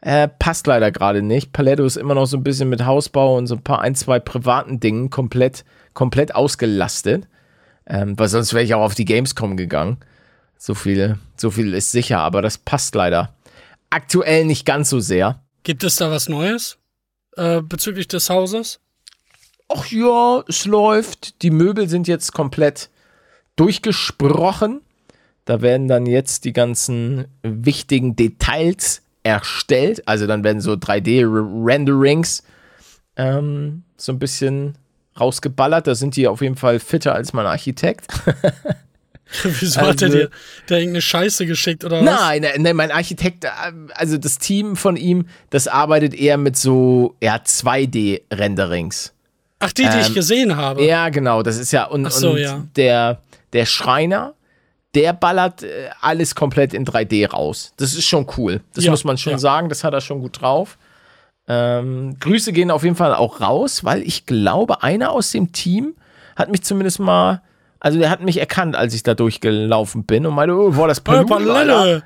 äh, 0.00 0.28
passt 0.28 0.66
leider 0.66 0.92
gerade 0.92 1.22
nicht. 1.22 1.52
Paletto 1.52 1.84
ist 1.84 1.96
immer 1.96 2.14
noch 2.14 2.26
so 2.26 2.36
ein 2.36 2.44
bisschen 2.44 2.68
mit 2.68 2.84
Hausbau 2.84 3.36
und 3.36 3.46
so 3.46 3.56
ein 3.56 3.62
paar, 3.62 3.80
ein, 3.80 3.94
zwei 3.94 4.20
privaten 4.20 4.78
Dingen 4.78 5.10
komplett, 5.10 5.64
komplett 5.94 6.34
ausgelastet. 6.34 7.26
Ähm, 7.86 8.18
weil 8.18 8.28
sonst 8.28 8.54
wäre 8.54 8.64
ich 8.64 8.74
auch 8.74 8.82
auf 8.82 8.94
die 8.94 9.04
Gamescom 9.04 9.56
gegangen. 9.56 9.98
So 10.56 10.74
viel, 10.74 11.18
so 11.36 11.50
viel 11.50 11.74
ist 11.74 11.90
sicher, 11.90 12.20
aber 12.20 12.42
das 12.42 12.58
passt 12.58 12.94
leider 12.94 13.34
aktuell 13.94 14.44
nicht 14.44 14.66
ganz 14.66 14.90
so 14.90 15.00
sehr. 15.00 15.40
Gibt 15.62 15.84
es 15.84 15.96
da 15.96 16.10
was 16.10 16.28
Neues 16.28 16.78
äh, 17.36 17.62
bezüglich 17.62 18.08
des 18.08 18.28
Hauses? 18.28 18.80
Ach 19.68 19.86
ja, 19.86 20.42
es 20.48 20.66
läuft. 20.66 21.42
Die 21.42 21.50
Möbel 21.50 21.88
sind 21.88 22.08
jetzt 22.08 22.32
komplett 22.32 22.90
durchgesprochen. 23.56 24.80
Da 25.44 25.60
werden 25.60 25.88
dann 25.88 26.06
jetzt 26.06 26.44
die 26.44 26.52
ganzen 26.52 27.26
wichtigen 27.42 28.16
Details 28.16 29.02
erstellt. 29.22 30.06
Also 30.08 30.26
dann 30.26 30.42
werden 30.44 30.60
so 30.60 30.72
3D-Renderings 30.72 32.42
ähm, 33.16 33.82
so 33.96 34.12
ein 34.12 34.18
bisschen 34.18 34.76
rausgeballert. 35.18 35.86
Da 35.86 35.94
sind 35.94 36.16
die 36.16 36.26
auf 36.28 36.40
jeden 36.40 36.56
Fall 36.56 36.78
fitter 36.80 37.14
als 37.14 37.32
mein 37.32 37.46
Architekt. 37.46 38.06
Wieso 39.42 39.80
hat 39.80 40.02
er 40.02 40.06
Also- 40.08 40.18
dir 40.18 40.30
da 40.66 40.76
irgendeine 40.76 41.00
Scheiße 41.02 41.46
geschickt 41.46 41.84
oder 41.84 42.04
was? 42.04 42.20
Nein, 42.20 42.46
nein, 42.58 42.76
mein 42.76 42.90
Architekt, 42.90 43.44
äh, 43.44 43.48
also 43.94 44.16
das 44.18 44.38
Team 44.38 44.76
von 44.76 44.96
ihm, 44.96 45.26
das 45.50 45.66
arbeitet 45.66 46.14
eher 46.14 46.36
mit 46.36 46.56
so 46.56 47.16
ja, 47.22 47.36
2D-Renderings. 47.36 49.12
Ach, 49.60 49.72
die, 49.72 49.82
die 49.82 49.98
ich 50.00 50.08
Ähm, 50.08 50.14
gesehen 50.14 50.56
habe. 50.56 50.84
Ja, 50.84 51.08
genau, 51.08 51.42
das 51.42 51.56
ist 51.58 51.72
ja 51.72 51.84
und, 51.84 52.06
Ach 52.06 52.10
so, 52.10 52.32
und 52.32 52.38
ja. 52.38 52.64
der 52.76 53.22
der 53.54 53.64
Schreiner, 53.64 54.34
der 54.94 55.12
ballert 55.14 55.62
äh, 55.62 55.88
alles 56.00 56.34
komplett 56.34 56.74
in 56.74 56.84
3D 56.84 57.30
raus. 57.30 57.72
Das 57.78 57.94
ist 57.94 58.04
schon 58.06 58.26
cool. 58.36 58.60
Das 58.74 58.84
Ja, 58.84 58.90
muss 58.90 59.04
man 59.04 59.16
schon 59.16 59.32
ja. 59.32 59.38
sagen, 59.38 59.68
das 59.68 59.82
hat 59.82 59.94
er 59.94 60.00
schon 60.02 60.20
gut 60.20 60.40
drauf. 60.42 60.76
Ähm, 61.48 62.16
Grüße 62.20 62.52
gehen 62.52 62.70
auf 62.70 62.84
jeden 62.84 62.96
Fall 62.96 63.14
auch 63.14 63.40
raus, 63.40 63.84
weil 63.84 64.02
ich 64.02 64.26
glaube, 64.26 64.82
einer 64.82 65.10
aus 65.12 65.30
dem 65.30 65.52
Team 65.52 65.94
hat 66.36 66.50
mich 66.50 66.62
zumindest 66.62 67.00
mal, 67.00 67.42
also 67.80 67.98
der 67.98 68.08
hat 68.10 68.22
mich 68.22 68.38
erkannt, 68.38 68.76
als 68.76 68.94
ich 68.94 69.02
da 69.02 69.14
durchgelaufen 69.14 70.04
bin 70.04 70.26
und 70.26 70.34
meinte, 70.34 70.54
oh, 70.56 70.70
boah, 70.70 70.88
das 70.88 70.98
Äh. 71.00 71.02
Palette. 71.02 72.02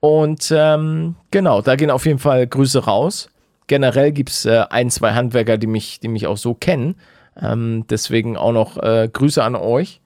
Und 0.00 0.52
ähm, 0.54 1.16
genau, 1.30 1.60
da 1.62 1.76
gehen 1.76 1.90
auf 1.90 2.06
jeden 2.06 2.18
Fall 2.20 2.46
Grüße 2.46 2.84
raus. 2.84 3.30
Generell 3.66 4.12
gibt 4.12 4.30
es 4.30 4.44
äh, 4.44 4.64
ein, 4.70 4.90
zwei 4.90 5.12
Handwerker, 5.14 5.58
die 5.58 5.66
mich, 5.66 5.98
die 6.00 6.08
mich 6.08 6.26
auch 6.26 6.36
so 6.36 6.54
kennen. 6.54 6.94
Ähm, 7.40 7.84
deswegen 7.90 8.36
auch 8.36 8.52
noch 8.52 8.76
äh, 8.82 9.08
Grüße 9.12 9.42
an 9.42 9.56
euch. 9.56 10.00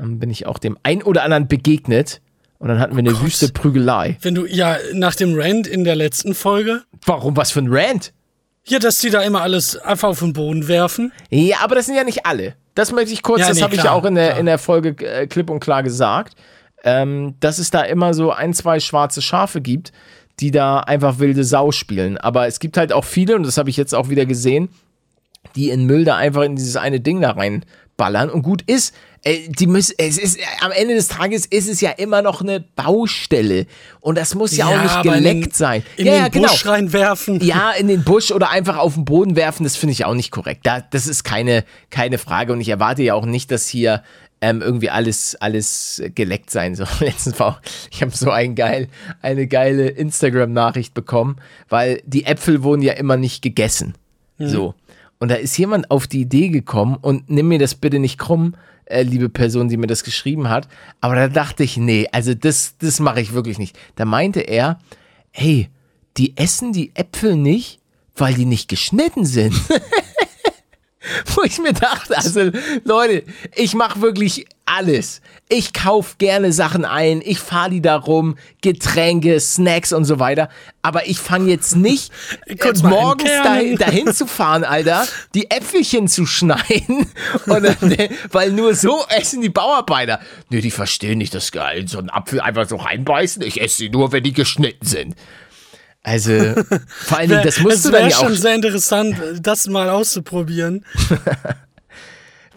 Ähm, 0.00 0.18
bin 0.18 0.30
ich 0.30 0.46
auch 0.46 0.58
dem 0.58 0.78
ein 0.82 1.02
oder 1.02 1.22
anderen 1.22 1.48
begegnet. 1.48 2.20
Und 2.58 2.68
dann 2.68 2.80
hatten 2.80 2.94
wir 2.94 3.00
eine 3.00 3.12
Gott. 3.12 3.22
wüste 3.22 3.48
Prügelei. 3.52 4.18
Wenn 4.20 4.34
du, 4.34 4.44
ja, 4.46 4.76
nach 4.92 5.14
dem 5.14 5.38
Rant 5.38 5.66
in 5.68 5.84
der 5.84 5.94
letzten 5.94 6.34
Folge, 6.34 6.82
Warum? 7.06 7.36
Was 7.36 7.52
für 7.52 7.60
ein 7.60 7.68
Rant? 7.70 8.12
ja, 8.66 8.78
dass 8.78 8.98
die 8.98 9.08
da 9.08 9.22
immer 9.22 9.40
alles 9.40 9.76
einfach 9.78 10.08
auf 10.10 10.18
den 10.18 10.34
Boden 10.34 10.68
werfen. 10.68 11.10
Ja, 11.30 11.58
aber 11.62 11.74
das 11.74 11.86
sind 11.86 11.94
ja 11.94 12.04
nicht 12.04 12.26
alle. 12.26 12.54
Das 12.74 12.92
möchte 12.92 13.12
ich 13.14 13.22
kurz, 13.22 13.40
Ja, 13.40 13.48
das 13.48 13.56
nee, 13.56 13.62
habe 13.62 13.74
ich 13.74 13.82
ja 13.82 13.92
auch 13.92 14.04
in 14.04 14.14
der, 14.14 14.28
klar. 14.28 14.40
in 14.40 14.46
der 14.46 14.58
Folge 14.58 14.90
äh, 15.06 15.26
klipp 15.26 15.48
und 15.48 15.60
klar 15.60 15.82
gesagt, 15.82 16.34
ähm, 16.84 17.34
dass 17.40 17.58
es 17.58 17.70
da 17.70 17.82
immer 17.82 18.12
so 18.12 18.30
ein, 18.30 18.52
zwei 18.52 18.78
schwarze 18.78 19.22
Schafe 19.22 19.60
gibt, 19.62 19.92
die 20.40 20.50
da 20.50 20.80
einfach 20.80 21.18
wilde 21.18 21.44
Sau 21.44 21.72
spielen. 21.72 22.18
Aber 22.18 22.46
es 22.46 22.60
gibt 22.60 22.76
halt 22.76 22.92
auch 22.92 23.04
viele, 23.04 23.36
und 23.36 23.44
das 23.44 23.56
habe 23.56 23.70
ich 23.70 23.76
jetzt 23.76 23.94
auch 23.94 24.10
wieder 24.10 24.26
gesehen, 24.26 24.68
die 25.56 25.70
in 25.70 25.86
Müll 25.86 26.04
da 26.04 26.16
einfach 26.16 26.42
in 26.42 26.54
dieses 26.56 26.76
eine 26.76 27.00
Ding 27.00 27.20
da 27.22 27.30
reinballern 27.30 28.28
und 28.28 28.42
gut 28.42 28.62
ist. 28.66 28.94
Äh, 29.22 29.48
die 29.48 29.66
müssen, 29.66 29.94
es 29.98 30.18
ist, 30.18 30.38
am 30.60 30.72
Ende 30.72 30.94
des 30.94 31.08
Tages 31.08 31.46
ist 31.46 31.68
es 31.68 31.80
ja 31.80 31.90
immer 31.90 32.22
noch 32.22 32.40
eine 32.40 32.60
Baustelle. 32.60 33.66
Und 34.00 34.16
das 34.16 34.34
muss 34.34 34.56
ja, 34.56 34.66
auch 34.66 34.82
nicht 34.82 35.04
in 35.04 35.12
geleckt 35.12 35.46
den, 35.46 35.52
sein. 35.52 35.82
In 35.96 36.06
ja, 36.06 36.12
den 36.12 36.20
ja, 36.20 36.28
genau. 36.28 36.48
Busch 36.48 36.66
reinwerfen. 36.66 37.40
Ja, 37.40 37.72
in 37.72 37.88
den 37.88 38.04
Busch 38.04 38.30
oder 38.30 38.50
einfach 38.50 38.76
auf 38.76 38.94
den 38.94 39.04
Boden 39.04 39.36
werfen, 39.36 39.64
das 39.64 39.76
finde 39.76 39.92
ich 39.92 40.04
auch 40.04 40.14
nicht 40.14 40.30
korrekt. 40.30 40.66
Da, 40.66 40.80
das 40.80 41.06
ist 41.06 41.24
keine, 41.24 41.64
keine 41.90 42.18
Frage 42.18 42.52
und 42.52 42.60
ich 42.60 42.68
erwarte 42.68 43.02
ja 43.02 43.14
auch 43.14 43.26
nicht, 43.26 43.50
dass 43.50 43.66
hier 43.66 44.02
ähm, 44.40 44.62
irgendwie 44.62 44.90
alles, 44.90 45.34
alles 45.36 46.02
geleckt 46.14 46.50
sein 46.50 46.74
soll. 46.74 46.86
Letztens 47.00 47.38
war 47.40 47.46
auch, 47.48 47.60
ich 47.90 48.02
habe 48.02 48.14
so 48.14 48.30
ein 48.30 48.54
geil, 48.54 48.88
eine 49.20 49.46
geile 49.46 49.88
Instagram-Nachricht 49.88 50.94
bekommen, 50.94 51.36
weil 51.68 52.02
die 52.06 52.24
Äpfel 52.24 52.62
wurden 52.62 52.82
ja 52.82 52.92
immer 52.92 53.16
nicht 53.16 53.42
gegessen. 53.42 53.94
So. 54.38 54.74
Und 55.18 55.30
da 55.30 55.34
ist 55.34 55.56
jemand 55.58 55.90
auf 55.90 56.06
die 56.06 56.20
Idee 56.20 56.48
gekommen 56.48 56.96
und 57.00 57.28
nimm 57.28 57.48
mir 57.48 57.58
das 57.58 57.74
bitte 57.74 57.98
nicht 57.98 58.18
krumm, 58.18 58.54
äh, 58.84 59.02
liebe 59.02 59.28
Person, 59.28 59.68
die 59.68 59.76
mir 59.76 59.86
das 59.86 60.04
geschrieben 60.04 60.48
hat. 60.48 60.68
Aber 61.00 61.14
da 61.14 61.28
dachte 61.28 61.64
ich, 61.64 61.76
nee, 61.76 62.08
also 62.12 62.34
das, 62.34 62.76
das 62.78 63.00
mache 63.00 63.20
ich 63.20 63.32
wirklich 63.32 63.58
nicht. 63.58 63.78
Da 63.96 64.04
meinte 64.04 64.40
er, 64.40 64.78
hey, 65.30 65.68
die 66.16 66.36
essen 66.36 66.72
die 66.72 66.92
Äpfel 66.94 67.36
nicht, 67.36 67.80
weil 68.16 68.34
die 68.34 68.44
nicht 68.44 68.68
geschnitten 68.68 69.24
sind. 69.24 69.54
Wo 71.34 71.42
ich 71.42 71.58
mir 71.58 71.72
dachte, 71.72 72.16
also 72.16 72.50
Leute, 72.84 73.22
ich 73.54 73.74
mache 73.74 74.00
wirklich 74.00 74.46
alles. 74.66 75.20
Ich 75.48 75.72
kaufe 75.72 76.16
gerne 76.18 76.52
Sachen 76.52 76.84
ein, 76.84 77.22
ich 77.24 77.38
fahre 77.38 77.70
die 77.70 77.80
da 77.80 77.96
rum, 77.96 78.36
Getränke, 78.60 79.40
Snacks 79.40 79.92
und 79.92 80.04
so 80.04 80.18
weiter. 80.18 80.50
Aber 80.82 81.06
ich 81.06 81.18
fange 81.18 81.50
jetzt 81.50 81.76
nicht 81.76 82.12
Kurz 82.60 82.82
äh, 82.82 82.88
morgens 82.88 83.30
dahin, 83.42 83.76
dahin 83.76 84.12
zu 84.12 84.26
fahren, 84.26 84.64
Alter, 84.64 85.06
die 85.34 85.50
Äpfelchen 85.50 86.08
zu 86.08 86.26
schneiden. 86.26 87.06
Dann, 87.46 87.92
äh, 87.92 88.10
weil 88.30 88.52
nur 88.52 88.74
so 88.74 89.04
essen 89.08 89.40
die 89.40 89.48
Bauarbeiter. 89.48 90.20
Nö, 90.50 90.60
die 90.60 90.70
verstehen 90.70 91.18
nicht 91.18 91.34
das 91.34 91.52
geil. 91.52 91.88
So 91.88 91.98
einen 91.98 92.10
Apfel 92.10 92.40
einfach 92.40 92.68
so 92.68 92.76
reinbeißen. 92.76 93.42
Ich 93.42 93.60
esse 93.60 93.76
sie 93.76 93.88
nur, 93.88 94.12
wenn 94.12 94.24
die 94.24 94.32
geschnitten 94.32 94.84
sind. 94.84 95.14
Also, 96.08 96.32
vor 96.88 97.18
allen 97.18 97.28
Dingen, 97.28 97.42
das 97.44 97.60
musst 97.60 97.76
es 97.76 97.82
du 97.82 97.90
dann 97.90 98.00
wäre 98.00 98.10
ja 98.10 98.16
auch 98.16 98.24
schon 98.24 98.34
sehr 98.34 98.54
interessant, 98.54 99.16
das 99.42 99.66
mal 99.66 99.90
auszuprobieren. 99.90 100.84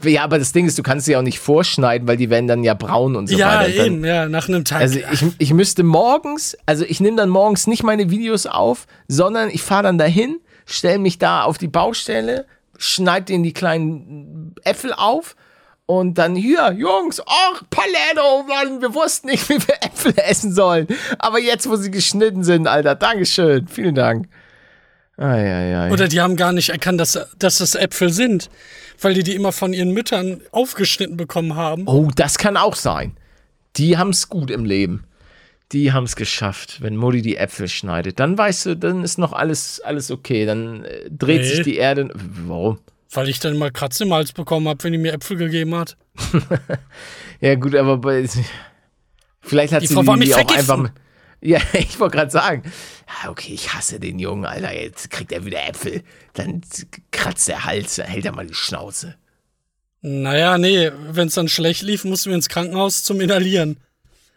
Ja, 0.04 0.24
aber 0.24 0.40
das 0.40 0.52
Ding 0.52 0.66
ist, 0.66 0.80
du 0.80 0.82
kannst 0.82 1.06
sie 1.06 1.16
auch 1.16 1.22
nicht 1.22 1.38
vorschneiden, 1.38 2.08
weil 2.08 2.18
die 2.18 2.32
werden 2.32 2.48
dann 2.48 2.64
ja 2.64 2.74
braun 2.74 3.16
und 3.16 3.28
so 3.28 3.38
ja, 3.38 3.60
weiter. 3.60 3.72
Dann- 3.72 3.86
eben, 3.86 4.04
ja, 4.04 4.28
nach 4.28 4.48
einem 4.48 4.66
Tag. 4.66 4.82
Also 4.82 4.98
ich, 4.98 5.24
ich 5.38 5.54
müsste 5.54 5.84
morgens, 5.84 6.58
also 6.66 6.84
ich 6.86 7.02
nehme 7.02 7.18
dann 7.18 7.30
morgens 7.30 7.68
nicht 7.68 7.84
meine 7.84 8.10
Videos 8.10 8.48
auf, 8.48 8.88
sondern 9.08 9.52
ich 9.52 9.62
fahre 9.62 9.84
dann 9.84 10.00
dahin, 10.00 10.40
stelle 10.66 10.98
mich 10.98 11.20
da 11.20 11.44
auf 11.44 11.60
die 11.60 11.68
Baustelle, 11.68 12.48
schneide 12.80 13.26
denen 13.26 13.44
die 13.44 13.54
kleinen 13.54 14.56
Äpfel 14.64 14.92
auf 14.92 15.36
und 16.00 16.18
dann 16.18 16.36
hier, 16.36 16.72
Jungs, 16.78 17.22
ach, 17.26 17.64
Paletto, 17.70 18.44
Mann, 18.48 18.82
wir 18.82 18.94
wussten 18.94 19.28
nicht, 19.28 19.50
wie 19.50 19.56
wir 19.68 19.76
Äpfel 19.82 20.14
essen 20.18 20.54
sollen. 20.54 20.88
Aber 21.20 21.38
jetzt, 21.40 21.68
wo 21.70 21.76
sie 21.76 21.92
geschnitten 21.92 22.46
sind, 22.46 22.66
Alter, 22.66 22.96
Dankeschön, 22.96 23.68
vielen 23.68 23.96
Dank. 23.96 24.30
Eieiei. 25.18 25.92
Oder 25.92 26.08
die 26.08 26.22
haben 26.22 26.38
gar 26.38 26.54
nicht 26.54 26.70
erkannt, 26.70 27.00
dass, 27.00 27.20
dass 27.38 27.58
das 27.58 27.76
Äpfel 27.76 28.10
sind, 28.12 28.50
weil 29.02 29.14
die 29.14 29.24
die 29.24 29.36
immer 29.36 29.52
von 29.52 29.74
ihren 29.74 29.92
Müttern 29.92 30.42
aufgeschnitten 30.52 31.18
bekommen 31.18 31.56
haben. 31.56 31.84
Oh, 31.88 32.10
das 32.16 32.38
kann 32.38 32.56
auch 32.58 32.76
sein. 32.76 33.18
Die 33.76 33.98
haben 33.98 34.12
es 34.12 34.30
gut 34.30 34.50
im 34.50 34.64
Leben. 34.66 35.04
Die 35.74 35.92
haben 35.92 36.06
es 36.06 36.16
geschafft, 36.16 36.82
wenn 36.82 36.96
Mutti 36.96 37.22
die 37.22 37.38
Äpfel 37.38 37.68
schneidet. 37.68 38.20
Dann 38.20 38.38
weißt 38.38 38.66
du, 38.66 38.76
dann 38.78 39.04
ist 39.04 39.18
noch 39.18 39.34
alles, 39.34 39.82
alles 39.82 40.10
okay. 40.10 40.46
Dann 40.46 40.86
äh, 40.86 41.10
dreht 41.10 41.42
Nee. 41.42 41.48
sich 41.48 41.64
die 41.64 41.76
Erde. 41.78 42.10
Warum? 42.14 42.80
Weil 43.12 43.30
ich 43.30 43.40
dann 43.40 43.58
mal 43.58 43.72
Kratzen 43.72 44.08
im 44.08 44.14
Hals 44.14 44.32
bekommen 44.32 44.68
habe, 44.68 44.84
wenn 44.84 44.94
die 44.94 44.98
mir 44.98 45.14
Äpfel 45.14 45.38
gegeben 45.38 45.76
hat. 45.76 45.98
Ja, 47.42 47.56
gut, 47.56 47.76
aber 47.76 47.98
bei, 47.98 48.30
vielleicht 49.42 49.74
hat 49.74 49.82
Die 49.82 49.88
sie 49.88 49.96
Frau 49.96 50.16
die, 50.16 50.26
die 50.26 50.36
auch 50.36 50.56
einfach. 50.56 50.92
Ja, 51.42 51.60
ich 51.74 52.00
wollte 52.00 52.18
gerade 52.18 52.32
sagen. 52.32 52.72
Okay, 53.28 53.54
ich 53.54 53.74
hasse 53.74 54.00
den 54.00 54.20
Jungen, 54.20 54.46
Alter. 54.46 54.74
Jetzt 54.74 55.10
kriegt 55.10 55.32
er 55.32 55.44
wieder 55.44 55.68
Äpfel. 55.68 56.04
Dann 56.34 56.62
kratzt 57.10 57.48
der 57.48 57.66
Hals, 57.66 57.96
dann 57.96 58.06
hält 58.06 58.26
er 58.26 58.32
mal 58.32 58.46
die 58.46 58.54
Schnauze. 58.54 59.16
Naja, 60.02 60.60
nee, 60.60 60.92
wenn 61.10 61.28
es 61.28 61.34
dann 61.34 61.48
schlecht 61.48 61.82
lief, 61.82 62.04
mussten 62.06 62.30
wir 62.30 62.36
ins 62.36 62.50
Krankenhaus 62.50 63.04
zum 63.04 63.20
Inhalieren. 63.22 63.80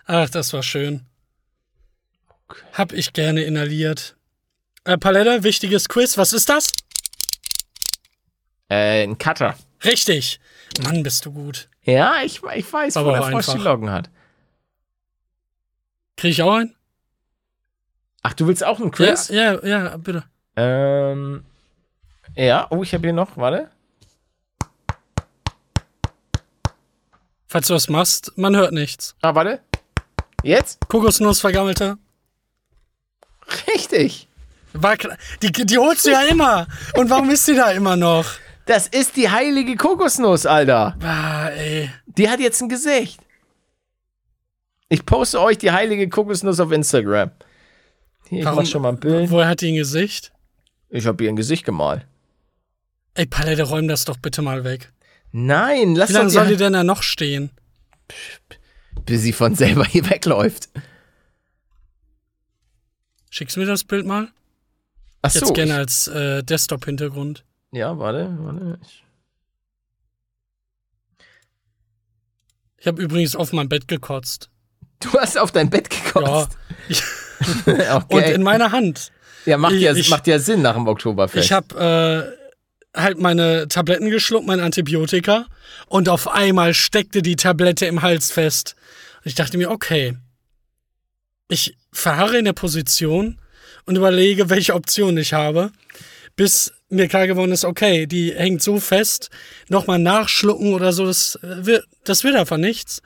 Ach, 0.07 0.29
das 0.29 0.53
war 0.55 0.62
schön. 0.62 1.03
Hab 2.72 2.93
ich 2.93 3.12
gerne 3.12 3.43
inhaliert. 3.43 4.16
Äh, 4.85 4.99
Paletta, 4.99 5.43
wichtiges 5.43 5.89
Quiz. 5.89 6.18
Was 6.18 6.33
ist 6.33 6.49
das? 6.49 6.72
Äh, 8.75 9.05
ein 9.05 9.18
Cutter. 9.18 9.55
Richtig. 9.85 10.41
Mann, 10.83 11.05
bist 11.05 11.25
du 11.25 11.33
gut. 11.33 11.68
Ja, 11.83 12.22
ich, 12.25 12.43
ich 12.43 12.72
weiß, 12.72 12.97
Aber 12.97 13.11
wo 13.11 13.12
der 13.12 13.22
Frosch 13.22 13.47
die. 13.47 13.59
Locken 13.59 13.91
hat. 13.91 14.11
Krieg 16.16 16.33
ich 16.33 16.43
auch 16.43 16.55
einen? 16.55 16.75
Ach, 18.22 18.33
du 18.35 18.47
willst 18.49 18.64
auch 18.64 18.81
einen 18.81 18.91
Quiz? 18.91 19.29
Ja, 19.29 19.64
ja, 19.64 19.85
ja, 19.85 19.97
bitte. 19.97 20.25
Ähm, 20.57 21.45
ja, 22.35 22.66
oh, 22.70 22.83
ich 22.83 22.93
habe 22.95 23.07
hier 23.07 23.12
noch, 23.12 23.37
warte. 23.37 23.70
Falls 27.47 27.68
du 27.68 27.75
was 27.75 27.89
machst, 27.89 28.33
man 28.37 28.57
hört 28.57 28.72
nichts. 28.72 29.14
Ah, 29.22 29.35
warte. 29.35 29.61
Jetzt? 30.43 30.81
Kokosnuss 30.89 31.41
vergammelter. 31.41 31.99
Richtig. 33.68 34.27
War. 34.72 34.97
Die, 35.43 35.53
die 35.53 35.79
holst 35.79 36.07
du 36.07 36.11
ja 36.11 36.22
immer. 36.22 36.66
Und 36.97 37.11
warum 37.11 37.31
ist 37.31 37.47
die 37.47 37.55
da 37.55 37.70
immer 37.70 37.95
noch? 37.95 38.25
Das 38.67 38.89
ist 38.89 39.17
die 39.17 39.29
heilige 39.31 39.77
Kokosnuss, 39.77 40.47
Alter. 40.47 40.97
Ah, 41.03 41.49
ey. 41.49 41.91
Die 42.07 42.29
hat 42.29 42.41
jetzt 42.41 42.62
ein 42.62 42.69
Gesicht. 42.69 43.21
Ich 44.89 45.05
poste 45.05 45.41
euch 45.41 45.59
die 45.59 45.71
heilige 45.73 46.09
Kokosnuss 46.09 46.61
auf 46.61 46.73
Instagram. 46.73 47.31
Hier, 48.29 48.39
ich 48.41 48.45
mach 48.45 48.65
schon 48.65 48.83
mal 48.83 48.91
ein 48.91 49.01
Bild. 49.01 49.31
Woher 49.31 49.49
hat 49.49 49.61
die 49.61 49.73
ein 49.73 49.77
Gesicht? 49.77 50.33
Ich 50.89 51.07
habe 51.07 51.23
ihr 51.25 51.31
ein 51.31 51.37
Gesicht 51.37 51.65
gemalt. 51.65 52.07
Ey, 53.15 53.27
Palette, 53.27 53.65
räum 53.65 53.87
das 53.89 54.05
doch 54.05 54.17
bitte 54.17 54.41
mal 54.43 54.65
weg. 54.65 54.93
Nein, 55.33 55.95
lass 55.95 56.11
Wie 56.11 56.15
lange 56.15 56.31
soll 56.31 56.47
die 56.49 56.57
denn 56.57 56.73
da 56.73 56.85
noch 56.85 57.03
stehen? 57.03 57.51
bis 59.07 59.23
sie 59.23 59.33
von 59.33 59.55
selber 59.55 59.85
hier 59.89 60.09
wegläuft. 60.09 60.69
Schickst 63.31 63.57
du 63.57 63.61
mir 63.61 63.67
das 63.67 63.85
Bild 63.85 64.07
mal? 64.07 64.29
Ach 65.23 65.35
Jetzt 65.35 65.49
so. 65.49 65.53
gerne 65.53 65.73
ich, 65.73 65.79
als 65.79 66.07
äh, 66.09 66.43
Desktop-Hintergrund. 66.43 67.45
Ja, 67.75 67.99
warte, 67.99 68.35
warte. 68.41 68.79
Ich, 68.83 69.05
Ich 72.79 72.87
habe 72.87 73.01
übrigens 73.03 73.35
auf 73.35 73.53
mein 73.53 73.68
Bett 73.68 73.89
gekotzt. 73.89 74.51
du 75.01 75.11
hast 75.14 75.39
auf 75.39 75.53
dein 75.53 75.70
Bett 75.70 75.89
Ja. 75.93 76.01
gekotzt. 76.05 76.59
Ich, 76.89 77.03
okay. 77.66 78.05
Und 78.16 78.22
in 78.25 78.43
meiner 78.43 78.72
Hand. 78.72 79.11
ja, 79.47 79.57
macht 79.59 79.75
ja, 79.75 79.93
ich- 79.95 80.09
macht 80.11 80.27
ja 80.27 80.39
Sinn 80.39 80.62
nach 80.62 80.75
dem 80.75 80.87
Oktoberfest. 80.87 81.45
Ich 81.45 81.53
habe 81.53 82.37
äh, 82.95 82.99
halt 82.99 83.18
meine 83.18 83.68
Tabletten 83.68 84.09
geschluckt, 84.11 84.47
mein 84.47 84.61
Antibiotika. 84.61 85.47
Und 85.87 86.09
auf 86.09 86.29
einmal 86.29 86.75
steckte 86.75 87.22
die 87.22 87.37
Tablette 87.37 87.87
im 87.87 88.03
Hals 88.03 88.31
fest. 88.31 88.77
Und 89.18 89.27
ich 89.29 89.35
dachte 89.35 89.57
mir, 89.59 89.70
okay. 89.70 90.16
Ich 91.49 91.77
verharre 91.93 92.39
in 92.39 92.45
der 92.45 92.53
Position 92.55 93.39
und 93.87 93.97
überlege, 93.97 94.49
welche 94.51 94.75
Option 94.75 95.16
ich 95.18 95.33
habe, 95.35 95.70
bis 96.37 96.72
mir 96.95 97.09
klar 97.09 97.26
geworden 97.26 97.53
ist, 97.53 97.64
okay, 97.64 98.07
die 98.07 98.34
hängt 98.34 98.62
so 98.62 98.80
fest, 98.80 99.30
nochmal 99.68 99.99
nachschlucken 99.99 100.74
oder 100.74 100.92
so, 100.92 101.07
das 101.07 101.36
äh, 101.36 101.66
wird, 101.66 101.86
das 102.05 102.24
wird 102.24 102.36
einfach 102.36 102.57
nichts. 102.57 103.03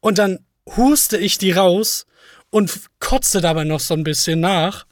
Und 0.00 0.18
dann 0.18 0.40
huste 0.76 1.18
ich 1.18 1.38
die 1.38 1.52
raus 1.52 2.06
und 2.50 2.80
kotzte 2.98 3.40
dabei 3.40 3.64
noch 3.64 3.80
so 3.80 3.94
ein 3.94 4.04
bisschen 4.04 4.40
nach. 4.40 4.86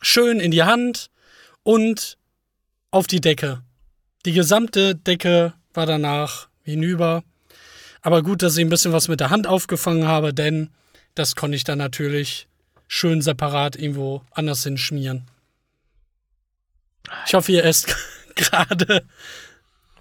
Schön 0.00 0.40
in 0.40 0.50
die 0.50 0.62
Hand 0.62 1.10
und 1.62 2.18
auf 2.90 3.06
die 3.06 3.20
Decke. 3.20 3.62
Die 4.24 4.32
gesamte 4.32 4.94
Decke 4.94 5.54
war 5.74 5.86
danach 5.86 6.48
hinüber. 6.62 7.24
Aber 8.02 8.22
gut, 8.22 8.42
dass 8.42 8.56
ich 8.56 8.64
ein 8.64 8.70
bisschen 8.70 8.92
was 8.92 9.08
mit 9.08 9.20
der 9.20 9.30
Hand 9.30 9.46
aufgefangen 9.46 10.06
habe, 10.06 10.32
denn 10.32 10.70
das 11.14 11.34
konnte 11.34 11.56
ich 11.56 11.64
dann 11.64 11.78
natürlich 11.78 12.48
schön 12.86 13.22
separat 13.22 13.76
irgendwo 13.76 14.22
anders 14.30 14.62
hinschmieren. 14.62 15.26
Ich 17.26 17.34
hoffe, 17.34 17.52
ihr 17.52 17.64
esst 17.64 17.94
gerade. 18.34 19.06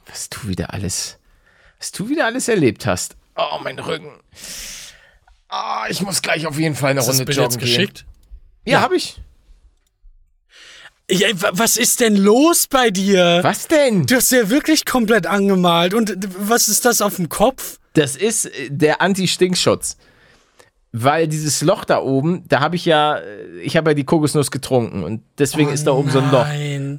Was 0.08 0.30
du 0.30 0.48
wieder 0.48 0.74
alles, 0.74 1.18
was 1.80 1.92
du 1.92 2.08
wieder 2.10 2.26
alles 2.26 2.48
erlebt 2.48 2.86
hast. 2.86 3.16
Oh, 3.36 3.60
mein 3.64 3.78
Rücken. 3.80 4.12
Ah, 5.50 5.86
ich 5.90 6.02
muss 6.02 6.22
gleich 6.22 6.46
auf 6.48 6.58
jeden 6.58 6.76
Fall 6.76 6.92
eine 6.92 7.00
Ist 7.00 7.08
das 7.08 7.16
Runde 7.20 7.26
Bild 7.26 7.38
joggen 7.38 7.52
jetzt 7.52 7.60
gehen. 7.60 7.68
geschickt? 7.68 8.06
Ja, 8.66 8.72
Ja. 8.74 8.82
habe 8.82 8.96
ich. 8.96 9.22
Ja, 11.10 11.30
wa- 11.42 11.52
was 11.54 11.78
ist 11.78 12.02
denn 12.02 12.18
los 12.18 12.68
bei 12.68 12.90
dir? 12.90 13.40
Was 13.42 13.68
denn? 13.68 14.06
Du 14.06 14.16
hast 14.16 14.32
ja 14.32 14.50
wirklich 14.50 14.86
komplett 14.86 15.26
angemalt. 15.26 15.94
Und 15.94 16.14
was 16.38 16.68
ist 16.68 16.84
das 16.84 17.00
auf 17.02 17.16
dem 17.16 17.30
Kopf? 17.30 17.80
Das 17.94 18.16
ist 18.18 18.46
äh, 18.48 18.70
der 18.70 19.02
Anti-Stinkschutz. 19.02 19.96
Weil 20.94 21.28
dieses 21.28 21.62
Loch 21.62 21.84
da 21.86 22.00
oben, 22.02 22.44
da 22.48 22.60
habe 22.62 22.76
ich 22.76 22.86
ja, 22.86 23.20
ich 23.62 23.76
habe 23.78 23.92
ja 23.92 23.94
die 23.94 24.06
Kokosnuss 24.06 24.52
getrunken 24.52 25.04
und 25.04 25.22
deswegen 25.38 25.70
Oh 25.70 25.74
ist 25.74 25.86
da 25.86 25.92
oben 25.92 26.10
so 26.10 26.20
ein 26.20 26.32
Loch. 26.32 26.48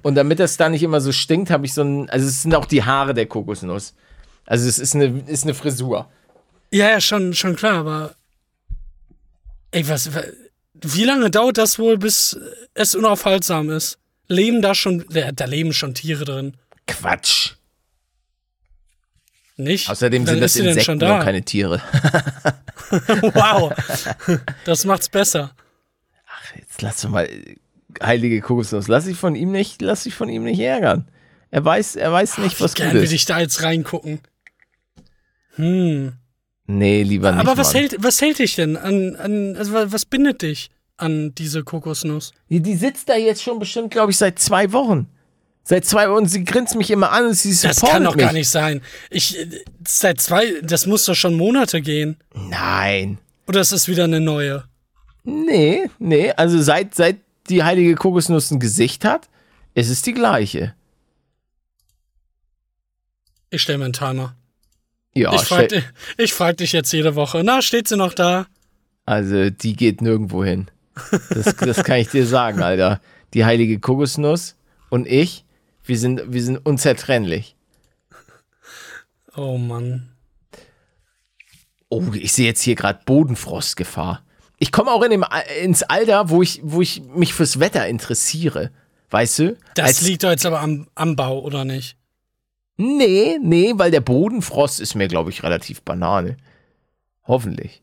Und 0.05 0.15
damit 0.15 0.39
das 0.39 0.57
da 0.57 0.69
nicht 0.69 0.83
immer 0.83 1.01
so 1.01 1.11
stinkt, 1.11 1.51
habe 1.51 1.65
ich 1.67 1.73
so 1.75 1.83
ein, 1.83 2.09
also 2.11 2.27
es 2.27 2.43
sind 2.43 2.55
auch 2.55 2.67
die 2.67 2.85
Haare 2.85 3.15
der 3.15 3.27
Kokosnuss. 3.27 3.95
Also 4.47 4.69
es 4.69 4.79
ist 4.79 4.95
eine, 4.95 5.23
ist 5.27 5.45
eine 5.45 5.55
Frisur. 5.55 6.09
Ja, 6.71 6.91
ja, 6.91 7.01
schon, 7.01 7.33
schon 7.35 7.57
klar, 7.57 7.79
aber. 7.79 8.15
Ey, 9.71 9.89
was. 9.89 10.15
wa- 10.15 10.23
Wie 10.75 11.05
lange 11.05 11.31
dauert 11.31 11.59
das 11.59 11.79
wohl, 11.79 11.99
bis 11.99 12.39
es 12.75 12.95
unaufhaltsam 12.95 13.71
ist? 13.71 13.99
Leben 14.29 14.61
da 14.63 14.75
schon. 14.75 15.05
Da 15.35 15.45
leben 15.47 15.73
schon 15.73 15.95
Tiere 15.95 16.25
drin. 16.25 16.57
Quatsch. 16.87 17.55
Nicht? 19.59 19.91
Außerdem 19.91 20.23
Wann 20.27 20.35
sind 20.35 20.41
das 20.41 20.57
Insekten 20.57 20.93
und 20.93 20.99
da? 21.01 21.23
keine 21.23 21.43
Tiere. 21.43 21.83
Wow. 23.35 23.73
Das 24.65 24.85
macht's 24.87 25.11
besser. 25.11 25.53
Jetzt 26.57 26.81
lass 26.81 27.03
doch 27.03 27.11
mal, 27.11 27.29
heilige 28.03 28.41
Kokosnuss, 28.41 28.89
lass 28.89 29.05
dich 29.05 29.17
von 29.19 29.35
ihm 29.35 29.51
nicht, 29.53 29.83
lass 29.83 30.05
dich 30.05 30.15
von 30.15 30.29
ihm 30.31 30.45
nicht 30.45 30.61
ärgern. 30.61 31.07
Er 31.51 31.65
weiß, 31.65 31.97
er 31.97 32.11
weiß 32.13 32.39
nicht, 32.39 32.61
was 32.61 32.73
gut 32.75 32.85
Gern 32.85 32.95
will 32.95 33.03
ist. 33.03 33.13
ich 33.13 33.27
da 33.27 33.41
jetzt 33.41 33.63
reingucken. 33.63 34.21
Hm. 35.57 36.15
Nee, 36.67 37.03
lieber 37.03 37.33
nicht. 37.33 37.41
Aber 37.41 37.57
was 37.59 37.73
Mann. 37.73 37.83
hält, 37.83 37.97
was 38.03 38.21
hält 38.21 38.39
dich 38.39 38.55
denn 38.55 38.77
an, 38.77 39.17
an 39.17 39.57
also 39.57 39.73
wa- 39.73 39.87
was 39.89 40.05
bindet 40.05 40.43
dich 40.43 40.71
an 40.97 41.35
diese 41.35 41.65
Kokosnuss? 41.65 42.33
Die, 42.51 42.61
die 42.61 42.75
sitzt 42.77 43.09
da 43.09 43.17
jetzt 43.17 43.43
schon 43.43 43.59
bestimmt, 43.59 43.91
glaube 43.91 44.13
ich, 44.13 44.19
seit 44.19 44.39
zwei 44.39 44.73
Wochen. 44.73 45.09
Seit 45.69 45.85
zwei 45.85 46.09
Wochen, 46.09 46.25
sie 46.25 46.45
grinst 46.45 46.77
mich 46.77 46.91
immer 46.91 47.13
an 47.13 47.27
und 47.27 47.35
sie 47.35 47.51
Das 47.51 47.77
supportet 47.77 47.91
kann 47.91 48.05
doch 48.05 48.17
mich. 48.17 48.25
gar 48.25 48.33
nicht 48.33 48.49
sein. 48.49 48.81
Ich, 49.11 49.37
seit 49.87 50.19
zwei, 50.19 50.63
das 50.63 50.87
muss 50.87 51.05
doch 51.05 51.15
schon 51.15 51.35
Monate 51.35 51.83
gehen. 51.83 52.17
Nein. 52.33 53.19
Oder 53.47 53.61
ist 53.61 53.73
es 53.73 53.87
wieder 53.87 54.05
eine 54.05 54.19
neue? 54.19 54.65
Nee, 55.25 55.91
nee, 55.99 56.33
also 56.33 56.59
seit, 56.63 56.95
seit 56.95 57.19
die 57.51 57.63
heilige 57.65 57.97
Kokosnuss 57.97 58.51
ein 58.51 58.61
Gesicht 58.61 59.05
hat, 59.05 59.29
ist 59.75 59.91
es 59.91 60.01
die 60.01 60.15
gleiche. 60.15 60.75
Ich 63.51 63.61
stelle 63.61 63.77
mir 63.77 63.85
einen 63.85 63.93
Timer. 63.93 64.35
Ja, 65.13 65.35
ich 65.35 65.43
frage 65.43 65.85
frag 66.29 66.57
dich 66.57 66.73
jetzt 66.73 66.93
jede 66.95 67.15
Woche. 67.15 67.43
Na, 67.45 67.61
steht 67.61 67.89
sie 67.89 67.97
noch 67.99 68.15
da? 68.15 68.47
also 69.05 69.51
die 69.51 69.77
geht 69.77 70.01
nirgendwo 70.01 70.43
hin. 70.43 70.71
Das, 71.29 71.57
das 71.57 71.85
kann 71.85 71.99
ich 71.99 72.09
dir 72.09 72.27
sagen, 72.27 72.63
Alter. 72.63 73.03
Die 73.35 73.45
heilige 73.45 73.79
Kokosnuss 73.81 74.55
und 74.89 75.07
ich, 75.07 75.45
wir 75.89 75.99
sind, 75.99 76.33
wir 76.33 76.43
sind 76.43 76.59
unzertrennlich. 76.59 77.57
Oh 79.37 79.57
Mann. 79.59 80.11
Oh, 81.89 82.05
ich 82.13 82.33
sehe 82.33 82.47
jetzt 82.47 82.63
hier 82.63 82.75
gerade 82.75 83.01
Bodenfrostgefahr. 83.07 84.23
Ich 84.59 84.73
komme 84.73 84.91
auch 84.91 85.03
in 85.03 85.11
dem, 85.11 85.25
ins 85.63 85.83
Alter, 85.85 86.29
wo 86.31 86.43
ich, 86.43 86.61
wo 86.63 86.83
ich 86.83 87.01
mich 87.03 87.33
fürs 87.33 87.61
Wetter 87.61 87.87
interessiere. 87.87 88.71
Weißt 89.11 89.39
du? 89.39 89.57
Das 89.75 89.87
Als- 89.87 90.01
liegt 90.03 90.25
doch 90.25 90.31
jetzt 90.31 90.45
aber 90.45 90.61
am, 90.61 90.89
am 90.95 91.17
Bau, 91.17 91.41
oder 91.41 91.65
nicht? 91.65 91.97
Nee, 92.77 93.39
nee, 93.43 93.73
weil 93.77 93.91
der 93.91 94.01
Bodenfrost 94.01 94.81
ist 94.81 94.95
mir, 94.95 95.09
glaube 95.09 95.31
ich, 95.31 95.43
relativ 95.43 95.83
banane. 95.83 96.37
Hoffentlich. 97.25 97.83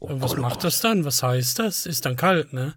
Oh 0.00 0.08
was 0.20 0.30
Gott, 0.32 0.38
oh 0.38 0.42
macht 0.42 0.54
Gott. 0.54 0.64
das 0.64 0.80
dann? 0.80 1.04
Was 1.04 1.22
heißt 1.22 1.58
das? 1.58 1.86
Ist 1.86 2.04
dann 2.04 2.16
kalt, 2.16 2.52
ne? 2.52 2.74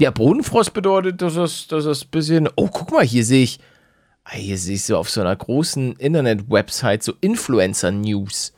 Ja, 0.00 0.10
Bodenfrost 0.10 0.72
bedeutet, 0.72 1.20
dass 1.20 1.34
das, 1.34 1.66
dass 1.68 1.84
das 1.84 2.04
ein 2.04 2.08
bisschen. 2.10 2.48
Oh, 2.56 2.68
guck 2.72 2.90
mal, 2.90 3.04
hier 3.04 3.24
sehe 3.24 3.42
ich. 3.44 3.60
ah, 4.24 4.32
Hier 4.32 4.56
sehe 4.56 4.76
ich 4.76 4.84
so 4.84 4.96
auf 4.96 5.10
so 5.10 5.20
einer 5.20 5.36
großen 5.36 5.92
Internet-Website 5.96 7.02
so 7.02 7.12
Influencer-News. 7.20 8.54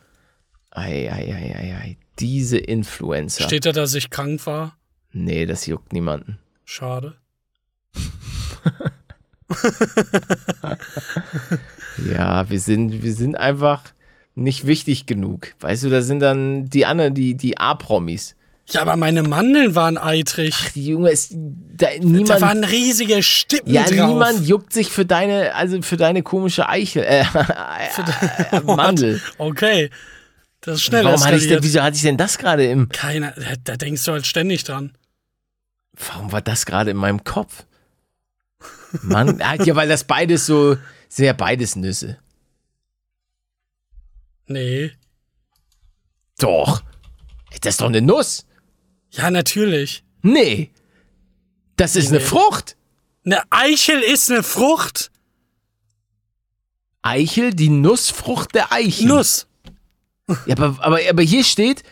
Ei, 0.71 1.11
ei, 1.11 1.33
ei, 1.33 1.55
ei, 1.55 1.75
ei. 1.75 1.97
Diese 2.19 2.57
Influencer. 2.57 3.43
Steht 3.43 3.65
da, 3.65 3.73
dass 3.73 3.93
ich 3.93 4.09
krank 4.09 4.45
war? 4.47 4.77
Nee, 5.11 5.45
das 5.45 5.65
juckt 5.65 5.91
niemanden. 5.93 6.39
Schade. 6.63 7.15
Ja, 12.11 12.49
wir 12.49 12.59
sind, 12.59 13.03
wir 13.03 13.13
sind 13.13 13.35
einfach 13.35 13.83
nicht 14.35 14.65
wichtig 14.65 15.05
genug. 15.05 15.53
Weißt 15.59 15.83
du, 15.83 15.89
da 15.89 16.01
sind 16.01 16.19
dann 16.21 16.65
die 16.69 16.85
anderen, 16.85 17.13
die, 17.13 17.35
die 17.35 17.57
A-Promis. 17.59 18.35
Ja, 18.69 18.81
aber 18.81 18.95
meine 18.95 19.23
Mandeln 19.23 19.75
waren 19.75 19.97
eitrig. 19.97 20.71
Die 20.73 20.87
Junge 20.87 21.09
ist. 21.11 21.33
Da, 21.33 21.87
da 21.87 21.99
niemand, 21.99 22.41
waren 22.41 22.63
riesige 22.63 23.21
Stippen 23.21 23.73
ja, 23.73 23.83
drauf. 23.83 24.07
niemand 24.07 24.47
juckt 24.47 24.71
sich 24.71 24.89
für 24.89 25.05
deine, 25.05 25.53
also 25.55 25.81
für 25.81 25.97
deine 25.97 26.23
komische 26.23 26.69
Eichel, 26.69 27.03
äh, 27.03 27.21
äh, 28.51 28.59
Mandel. 28.65 29.21
Okay. 29.37 29.89
Das 30.61 30.75
ist 30.75 30.83
schnell 30.83 31.03
Warum 31.03 31.21
hatte 31.23 31.35
ich 31.35 31.47
denn, 31.47 31.61
wieso 31.61 31.81
hatte 31.81 31.97
ich 31.97 32.03
denn 32.03 32.15
das 32.15 32.37
gerade 32.37 32.65
im, 32.65 32.87
Keiner, 32.87 33.31
da, 33.31 33.55
da 33.61 33.75
denkst 33.75 34.05
du 34.05 34.13
halt 34.13 34.25
ständig 34.25 34.63
dran. 34.63 34.93
warum 35.91 36.31
war 36.31 36.41
das 36.41 36.65
gerade 36.65 36.91
in 36.91 36.97
meinem 36.97 37.25
Kopf? 37.25 37.65
Mann, 39.01 39.41
ah, 39.41 39.55
ja, 39.55 39.75
weil 39.75 39.89
das 39.89 40.05
beides 40.05 40.45
so, 40.45 40.77
sehr 41.09 41.33
beides 41.33 41.75
Nüsse. 41.75 42.17
Nee. 44.47 44.91
Doch. 46.39 46.81
Das 47.61 47.73
ist 47.73 47.81
doch 47.81 47.87
eine 47.87 48.01
Nuss. 48.01 48.45
Ja, 49.13 49.31
natürlich. 49.31 50.03
Nee. 50.21 50.71
Das 51.75 51.95
ist 51.95 52.09
eine 52.09 52.19
Nee. 52.19 52.25
Frucht. 52.25 52.75
Eine 53.25 53.41
Eichel 53.49 54.01
ist 54.01 54.29
eine 54.31 54.43
Frucht. 54.43 55.11
Eichel, 57.01 57.53
die 57.53 57.69
Nussfrucht 57.69 58.55
der 58.55 58.71
Eichel. 58.71 59.07
Nuss. 59.07 59.47
Ja, 60.45 60.55
aber, 60.57 60.77
aber, 60.83 60.99
aber 61.09 61.21
hier 61.21 61.43
steht, 61.43 61.83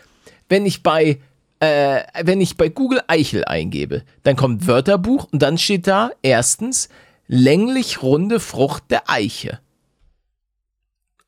wenn 0.49 0.65
ich 0.65 0.83
bei 0.83 1.19
äh, 1.59 2.03
wenn 2.23 2.41
ich 2.41 2.57
bei 2.57 2.69
Google 2.69 3.01
Eichel 3.07 3.45
eingebe, 3.45 4.03
dann 4.23 4.35
kommt 4.35 4.65
Wörterbuch 4.67 5.27
und 5.31 5.41
dann 5.41 5.57
steht 5.57 5.85
da 5.85 6.11
erstens 6.23 6.89
länglich 7.27 8.01
runde 8.01 8.39
Frucht 8.39 8.85
der 8.89 9.09
Eiche. 9.09 9.59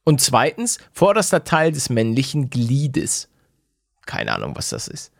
Und 0.04 0.22
zweitens 0.22 0.80
vorderster 0.92 1.44
Teil 1.44 1.72
des 1.72 1.90
männlichen 1.90 2.50
Gliedes. 2.50 3.30
Keine 4.06 4.34
Ahnung, 4.34 4.56
was 4.56 4.70
das 4.70 4.88
ist. 4.88 5.13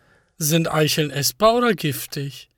Sind 0.44 0.70
Eicheln 0.72 1.10
essbar 1.10 1.54
oder 1.54 1.74
giftig? 1.74 2.48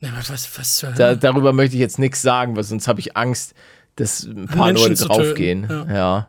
Na, 0.00 0.12
was, 0.16 0.30
was, 0.30 0.58
was 0.58 0.76
zur 0.76 0.92
Da, 0.92 1.14
darüber 1.14 1.52
möchte 1.52 1.76
ich 1.76 1.80
jetzt 1.80 1.98
nichts 1.98 2.20
sagen, 2.22 2.54
weil 2.56 2.64
sonst 2.64 2.86
habe 2.88 3.00
ich 3.00 3.16
Angst, 3.16 3.54
dass 3.96 4.22
ein 4.24 4.46
paar 4.46 4.66
Menschen 4.66 4.90
Leute 4.90 5.04
draufgehen. 5.06 5.68
töten, 5.68 5.90
Ja. 5.94 6.28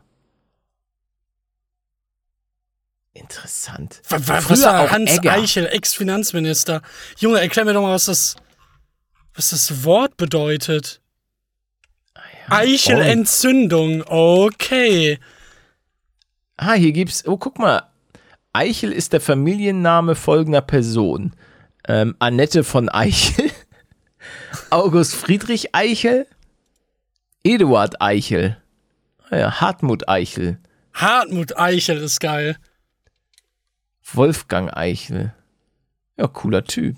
Interessant. 3.12 4.02
Wa- 4.08 4.16
wa- 4.26 4.40
Früher 4.40 4.50
Was 4.58 4.62
war 4.62 4.90
Hans 4.90 5.10
Egger. 5.18 5.32
Eichel, 5.32 5.66
Ex-Finanzminister? 5.66 6.82
Junge, 7.18 7.40
erklär 7.40 7.64
mir 7.64 7.72
doch 7.72 7.80
mal, 7.82 7.94
was 7.94 8.04
das, 8.06 8.36
was 9.34 9.50
das 9.50 9.84
Wort 9.84 10.16
bedeutet. 10.18 11.00
Eichelentzündung, 12.48 14.02
okay. 14.06 15.18
Ah, 16.56 16.74
hier 16.74 16.92
gibt's. 16.92 17.26
Oh, 17.26 17.36
guck 17.36 17.58
mal. 17.58 17.90
Eichel 18.56 18.90
ist 18.92 19.12
der 19.12 19.20
Familienname 19.20 20.14
folgender 20.14 20.62
Person: 20.62 21.34
ähm, 21.86 22.16
Annette 22.18 22.64
von 22.64 22.88
Eichel, 22.88 23.50
August 24.70 25.14
Friedrich 25.14 25.74
Eichel, 25.74 26.26
Eduard 27.44 28.00
Eichel, 28.00 28.56
ah 29.30 29.36
ja, 29.36 29.60
Hartmut 29.60 30.08
Eichel, 30.08 30.58
Hartmut 30.94 31.58
Eichel 31.58 31.98
ist 31.98 32.20
geil. 32.20 32.56
Wolfgang 34.12 34.74
Eichel. 34.74 35.34
Ja, 36.16 36.28
cooler 36.28 36.64
Typ. 36.64 36.96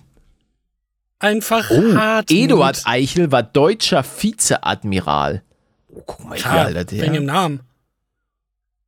Einfach 1.18 1.68
Oh, 1.70 1.94
hart. 1.96 2.30
Eduard 2.30 2.82
Eichel 2.84 3.32
war 3.32 3.42
deutscher 3.42 4.04
Vizeadmiral. 4.04 5.42
Oh, 5.88 6.02
guck 6.06 6.24
mal 6.28 6.38
hier, 6.38 6.50
Alter. 6.50 6.92
wegen 6.92 7.14
dem 7.14 7.26
Der. 7.26 7.34
Namen. 7.34 7.60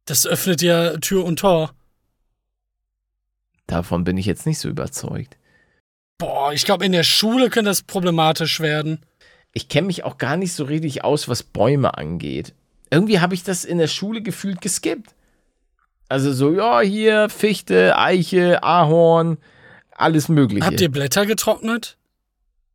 Das 0.04 0.26
öffnet 0.26 0.62
ja 0.62 0.96
Tür 0.98 1.24
und 1.24 1.40
Tor. 1.40 1.72
Davon 3.70 4.02
bin 4.02 4.18
ich 4.18 4.26
jetzt 4.26 4.46
nicht 4.46 4.58
so 4.58 4.68
überzeugt. 4.68 5.36
Boah, 6.18 6.52
ich 6.52 6.64
glaube, 6.64 6.84
in 6.84 6.90
der 6.90 7.04
Schule 7.04 7.50
könnte 7.50 7.70
das 7.70 7.82
problematisch 7.82 8.58
werden. 8.58 8.98
Ich 9.52 9.68
kenne 9.68 9.86
mich 9.86 10.02
auch 10.02 10.18
gar 10.18 10.36
nicht 10.36 10.52
so 10.54 10.64
richtig 10.64 11.04
aus, 11.04 11.28
was 11.28 11.44
Bäume 11.44 11.96
angeht. 11.96 12.52
Irgendwie 12.90 13.20
habe 13.20 13.34
ich 13.34 13.44
das 13.44 13.64
in 13.64 13.78
der 13.78 13.86
Schule 13.86 14.22
gefühlt 14.22 14.60
geskippt. 14.60 15.14
Also 16.08 16.32
so, 16.32 16.52
ja, 16.52 16.80
hier 16.80 17.28
Fichte, 17.28 17.96
Eiche, 17.96 18.64
Ahorn, 18.64 19.38
alles 19.92 20.28
Mögliche. 20.28 20.66
Habt 20.66 20.80
ihr 20.80 20.90
Blätter 20.90 21.24
getrocknet? 21.24 21.96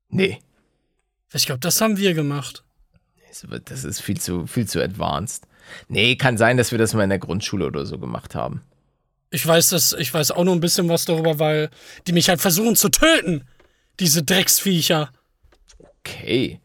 nee, 0.08 0.39
Ich 1.34 1.46
glaube, 1.46 1.60
das 1.60 1.82
haben 1.82 1.98
wir 1.98 2.14
gemacht. 2.14 2.64
das 3.66 3.84
ist 3.84 4.00
viel 4.00 4.22
zu, 4.22 4.48
viel 4.48 4.66
zu 4.66 4.82
advanced. 4.82 5.46
Nee, 5.89 6.16
kann 6.16 6.38
sein, 6.38 6.56
dass 6.56 6.72
wir 6.72 6.78
das 6.78 6.93
mal 6.93 7.04
in 7.04 7.10
der 7.10 7.20
Grundschule 7.20 7.66
oder 7.66 7.86
so 7.86 8.00
gemacht 8.00 8.34
haben. 8.34 8.62
Ich 9.36 9.45
weiß 9.45 9.71
das, 9.71 9.91
ich 9.91 10.13
weiß 10.13 10.31
auch 10.31 10.45
nur 10.45 10.55
ein 10.55 10.61
bisschen 10.61 10.88
was 10.88 11.03
darüber, 11.03 11.39
weil 11.39 11.69
die 12.07 12.13
mich 12.13 12.29
halt 12.29 12.39
versuchen 12.39 12.77
zu 12.77 12.88
töten. 12.88 13.45
Diese 13.99 14.23
Drecksviecher. 14.23 15.11
Okay. 15.99 16.61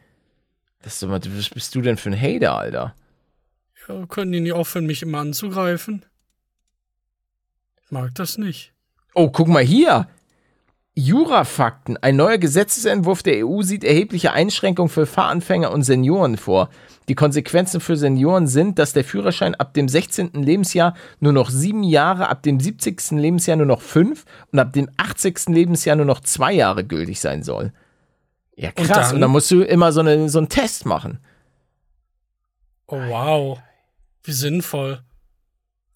Das 0.80 1.02
mal, 1.02 1.20
was 1.20 1.48
bist 1.48 1.74
du 1.74 1.80
denn 1.80 1.96
für 1.96 2.10
ein 2.10 2.20
Hater, 2.20 2.54
Alter? 2.54 2.94
Ja, 3.88 4.06
können 4.06 4.30
die 4.30 4.38
nicht 4.38 4.52
aufhören, 4.52 4.86
mich 4.86 5.02
immer 5.02 5.18
anzugreifen? 5.18 6.06
Ich 7.82 7.90
mag 7.90 8.14
das 8.14 8.38
nicht. 8.38 8.72
Oh, 9.14 9.30
guck 9.30 9.48
mal 9.48 9.64
hier. 9.64 10.08
Jurafakten. 10.94 11.96
Ein 11.98 12.16
neuer 12.16 12.38
Gesetzesentwurf 12.38 13.22
der 13.22 13.46
EU 13.46 13.62
sieht 13.62 13.84
erhebliche 13.84 14.32
Einschränkungen 14.32 14.88
für 14.88 15.06
Fahranfänger 15.06 15.70
und 15.70 15.82
Senioren 15.82 16.36
vor. 16.36 16.68
Die 17.08 17.14
Konsequenzen 17.14 17.80
für 17.80 17.96
Senioren 17.96 18.46
sind, 18.46 18.78
dass 18.78 18.92
der 18.92 19.04
Führerschein 19.04 19.54
ab 19.54 19.72
dem 19.74 19.88
16. 19.88 20.32
Lebensjahr 20.34 20.94
nur 21.20 21.32
noch 21.32 21.48
sieben 21.48 21.82
Jahre, 21.82 22.28
ab 22.28 22.42
dem 22.42 22.60
70. 22.60 23.12
Lebensjahr 23.12 23.56
nur 23.56 23.66
noch 23.66 23.80
fünf 23.80 24.24
und 24.52 24.58
ab 24.58 24.72
dem 24.72 24.90
80. 24.96 25.48
Lebensjahr 25.48 25.96
nur 25.96 26.06
noch 26.06 26.20
zwei 26.20 26.52
Jahre 26.52 26.84
gültig 26.84 27.20
sein 27.20 27.42
soll. 27.42 27.72
Ja, 28.56 28.72
krass. 28.72 29.08
Und 29.08 29.14
dann? 29.14 29.20
dann, 29.22 29.30
musst 29.30 29.50
du 29.50 29.62
immer 29.62 29.92
so, 29.92 30.00
eine, 30.00 30.28
so 30.28 30.38
einen 30.38 30.48
Test 30.48 30.86
machen. 30.86 31.18
Oh, 32.86 33.00
wow. 33.00 33.58
Wie 34.24 34.32
sinnvoll. 34.32 35.00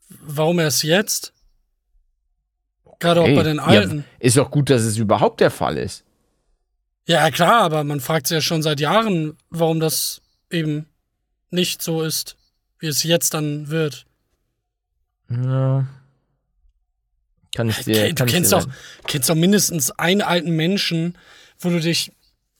Warum 0.08 0.60
erst 0.60 0.82
jetzt? 0.82 1.33
Gerade 2.98 3.20
auch 3.20 3.34
bei 3.34 3.42
den 3.42 3.58
Alten. 3.58 3.98
Ja, 3.98 4.04
ist 4.20 4.36
doch 4.36 4.50
gut, 4.50 4.70
dass 4.70 4.82
es 4.82 4.96
überhaupt 4.96 5.40
der 5.40 5.50
Fall 5.50 5.76
ist. 5.76 6.04
Ja, 7.06 7.30
klar, 7.30 7.62
aber 7.62 7.84
man 7.84 8.00
fragt 8.00 8.26
sich 8.26 8.36
ja 8.36 8.40
schon 8.40 8.62
seit 8.62 8.80
Jahren, 8.80 9.36
warum 9.50 9.80
das 9.80 10.22
eben 10.50 10.86
nicht 11.50 11.82
so 11.82 12.02
ist, 12.02 12.36
wie 12.78 12.86
es 12.86 13.02
jetzt 13.02 13.34
dann 13.34 13.68
wird. 13.68 14.06
Ja. 15.30 15.86
Kann 17.54 17.68
ich 17.68 17.84
dir. 17.84 18.08
Du 18.08 18.14
kann 18.14 18.26
ich 18.28 18.34
kennst 18.34 18.52
dir 18.52 18.58
doch, 18.58 18.68
kennst 19.06 19.28
doch 19.28 19.34
mindestens 19.34 19.90
einen 19.92 20.22
alten 20.22 20.50
Menschen, 20.50 21.16
wo 21.58 21.68
du 21.68 21.80
dich 21.80 22.12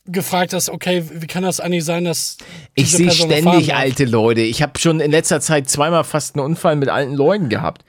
gefragt 0.07 0.53
hast, 0.53 0.68
okay, 0.68 1.05
wie 1.11 1.26
kann 1.26 1.43
das 1.43 1.61
eigentlich 1.61 1.85
sein, 1.85 2.05
dass 2.05 2.37
Ich 2.74 2.93
sehe 2.93 3.11
ständig 3.11 3.74
alte 3.74 4.05
Leute. 4.05 4.43
Ich 4.43 4.62
habe 4.62 4.78
schon 4.78 5.01
in 5.01 5.11
letzter 5.11 5.41
Zeit 5.41 5.68
zweimal 5.70 6.05
fast 6.05 6.37
einen 6.37 6.45
Unfall 6.45 6.76
mit 6.76 6.91
alten 6.91 7.14
Leuten 7.14 7.49
gehabt. 7.49 7.85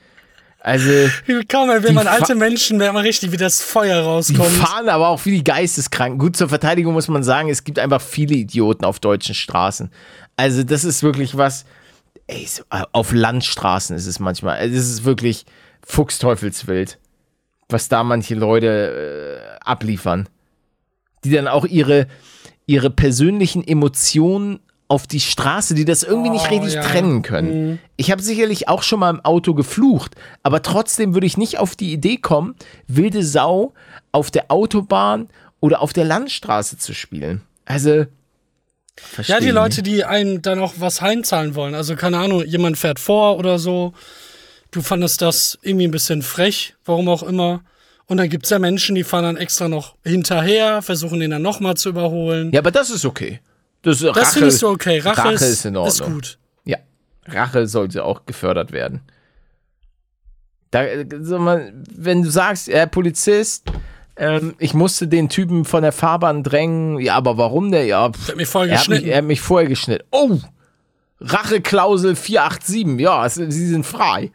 Also, 0.66 0.90
Kaum, 1.48 1.70
wenn 1.70 1.84
Die 1.84 1.94
man 1.94 2.08
alte 2.08 2.34
Menschen, 2.34 2.78
merkt 2.80 2.96
man 2.96 3.04
richtig, 3.04 3.32
wie 3.32 3.38
das 3.38 3.62
Feuer 3.62 4.02
die 4.02 4.08
rauskommt. 4.08 4.50
fahren 4.50 4.90
aber 4.90 5.10
auch 5.10 5.24
wie 5.26 5.38
die 5.38 5.44
Geisteskranken. 5.44 6.18
Gut, 6.18 6.36
zur 6.36 6.50
Verteidigung 6.50 6.94
muss 6.94 7.08
man 7.08 7.24
sagen, 7.24 7.50
es 7.50 7.64
gibt 7.64 7.78
einfach 7.78 8.02
viele 8.02 8.34
Idioten 8.34 8.84
auf 8.84 9.00
deutschen 9.00 9.36
Straßen. 9.36 9.92
Also, 10.38 10.64
das 10.64 10.84
ist 10.84 11.04
wirklich 11.04 11.38
was. 11.38 11.66
Ey, 12.26 12.48
äh, 12.72 12.82
auf 12.94 13.12
Landstraßen 13.12 13.96
ist 13.96 14.08
es 14.08 14.20
manchmal. 14.20 14.58
Also, 14.58 14.76
Es 14.76 14.90
ist 14.90 15.04
wirklich 15.04 15.46
Fuchsteufelswild, 15.86 16.98
was 17.70 17.88
da 17.88 18.04
manche 18.04 18.34
Leute 18.34 19.44
äh, 19.62 19.64
abliefern. 19.64 20.28
Die 21.24 21.30
dann 21.30 21.48
auch 21.48 21.66
ihre, 21.66 22.08
ihre 22.66 22.90
persönlichen 22.90 23.64
Emotionen 23.68 24.62
auf 24.88 25.08
die 25.08 25.20
Straße, 25.20 25.74
die 25.74 25.86
das 25.86 26.04
irgendwie 26.04 26.30
nicht 26.30 26.46
Oh, 26.48 26.54
richtig 26.54 26.74
ja. 26.76 26.84
trennen 26.84 27.22
können. 27.24 27.80
Ich 27.98 28.12
habe 28.12 28.22
sicherlich 28.22 28.68
auch 28.68 28.84
schon 28.84 29.00
mal 29.00 29.10
im 29.10 29.20
Auto 29.26 29.54
geflucht, 29.56 30.16
aber 30.44 30.62
trotzdem 30.62 31.14
würde 31.14 31.26
ich 31.26 31.38
nicht 31.38 31.58
auf 31.58 31.76
die 31.76 31.92
Idee 31.92 32.18
kommen, 32.18 32.56
wilde 32.88 33.24
Sau 33.24 33.74
auf 34.12 34.30
der 34.30 34.52
Autobahn 34.52 35.28
oder 35.60 35.82
auf 35.82 35.92
der 35.94 36.06
Landstraße 36.06 36.78
zu 36.78 36.94
spielen. 36.94 37.42
Also. 37.66 38.06
Ja, 39.24 39.40
die 39.40 39.50
Leute, 39.50 39.82
nicht. 39.82 39.88
die 39.88 40.06
einem 40.06 40.42
dann 40.42 40.60
auch 40.60 40.76
was 40.78 41.02
heimzahlen 41.02 41.56
wollen. 41.56 41.76
Also, 41.76 41.96
keine 41.96 42.18
Ahnung, 42.20 42.46
jemand 42.46 42.78
fährt 42.78 43.00
vor 43.00 43.38
oder 43.38 43.60
so. 43.60 43.94
Du 44.72 44.82
fandest 44.82 45.22
das 45.22 45.58
irgendwie 45.64 45.88
ein 45.88 45.92
bisschen 45.92 46.22
frech, 46.22 46.76
warum 46.86 47.10
auch 47.10 47.24
immer. 47.24 47.62
Und 48.08 48.18
dann 48.18 48.30
gibt's 48.30 48.52
ja 48.52 48.60
Menschen, 48.60 48.94
die 48.96 49.04
fahren 49.04 49.24
dann 49.24 49.38
extra 49.38 49.68
noch 49.68 49.96
hinterher, 50.06 50.82
versuchen 50.82 51.20
den 51.20 51.32
dann 51.32 51.42
nochmal 51.42 51.76
zu 51.76 51.90
überholen. 51.90 52.52
Ja, 52.54 52.60
aber 52.62 52.72
das 52.72 52.90
ist 52.90 53.04
okay. 53.04 53.40
Das, 53.86 54.00
das 54.00 54.18
Rache, 54.18 54.40
findest 54.40 54.62
du 54.64 54.70
okay. 54.70 54.98
Rache, 54.98 55.20
Rache 55.26 55.34
ist, 55.36 55.42
ist 55.44 55.66
in 55.66 55.78
Ordnung. 55.78 55.92
ist 55.94 56.04
gut. 56.04 56.38
Ja, 56.66 56.78
Rache 57.28 57.68
sollte 57.68 58.04
auch 58.04 58.26
gefördert 58.26 58.72
werden. 58.72 59.02
Da, 60.72 60.86
sag 61.22 61.40
mal, 61.40 61.72
wenn 61.96 62.24
du 62.24 62.32
sagst, 62.32 62.68
Herr 62.68 62.88
Polizist, 62.88 63.72
ähm, 64.16 64.56
ich 64.58 64.74
musste 64.74 65.08
den 65.08 65.30
Typen 65.30 65.66
von 65.66 65.84
der 65.84 65.92
Fahrbahn 65.92 66.42
drängen, 66.44 67.00
ja, 67.00 67.16
aber 67.16 67.38
warum 67.38 67.72
der? 67.72 67.86
Ja, 67.86 68.12
pff, 68.12 68.24
Ich 68.24 68.30
hab 68.30 68.38
mich 68.38 68.48
voll 68.48 68.70
er, 68.70 68.80
hat 68.80 68.88
mich, 68.88 68.98
geschnitten. 68.98 69.12
er 69.12 69.18
hat 69.20 69.26
mich 69.26 69.42
vorher 69.42 69.70
geschnitten. 69.70 70.08
Oh! 70.10 70.40
Racheklausel 71.20 72.16
487, 72.16 73.00
ja, 73.00 73.24
es, 73.26 73.36
sie 73.36 73.68
sind 73.68 73.86
frei. 73.86 74.32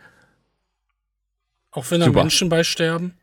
Auch 1.73 1.91
wenn 1.91 2.01
da. 2.01 2.09
Menschen 2.09 2.49
bei 2.49 2.63
sterben. 2.63 3.15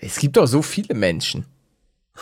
Es 0.00 0.18
gibt 0.18 0.36
doch 0.36 0.46
so 0.46 0.60
viele 0.60 0.94
Menschen. 0.94 1.46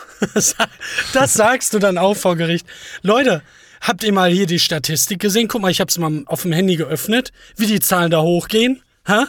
Das 1.13 1.33
sagst 1.33 1.73
du 1.73 1.79
dann 1.79 1.97
auch 1.97 2.15
vor 2.15 2.35
Gericht. 2.35 2.65
Leute, 3.01 3.41
habt 3.81 4.03
ihr 4.03 4.13
mal 4.13 4.29
hier 4.29 4.45
die 4.45 4.59
Statistik 4.59 5.19
gesehen? 5.19 5.47
Guck 5.47 5.61
mal, 5.61 5.71
ich 5.71 5.81
hab's 5.81 5.97
mal 5.97 6.23
auf 6.25 6.43
dem 6.43 6.51
Handy 6.51 6.75
geöffnet, 6.75 7.31
wie 7.57 7.67
die 7.67 7.79
Zahlen 7.79 8.11
da 8.11 8.21
hochgehen. 8.21 8.81
Hä? 9.05 9.25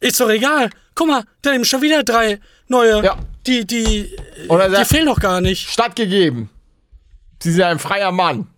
Ist 0.00 0.20
doch 0.20 0.30
egal. 0.30 0.70
Guck 0.94 1.08
mal, 1.08 1.24
da 1.42 1.52
nehmen 1.52 1.64
schon 1.64 1.82
wieder 1.82 2.02
drei 2.02 2.40
neue. 2.68 3.04
Ja. 3.04 3.18
Die, 3.46 3.66
die, 3.66 4.16
Oder 4.48 4.68
die 4.68 4.84
fehlen 4.84 5.06
doch 5.06 5.20
gar 5.20 5.40
nicht. 5.40 5.68
Stattgegeben. 5.68 6.48
Sie 7.42 7.52
sind 7.52 7.62
ein 7.64 7.78
freier 7.78 8.12
Mann. 8.12 8.48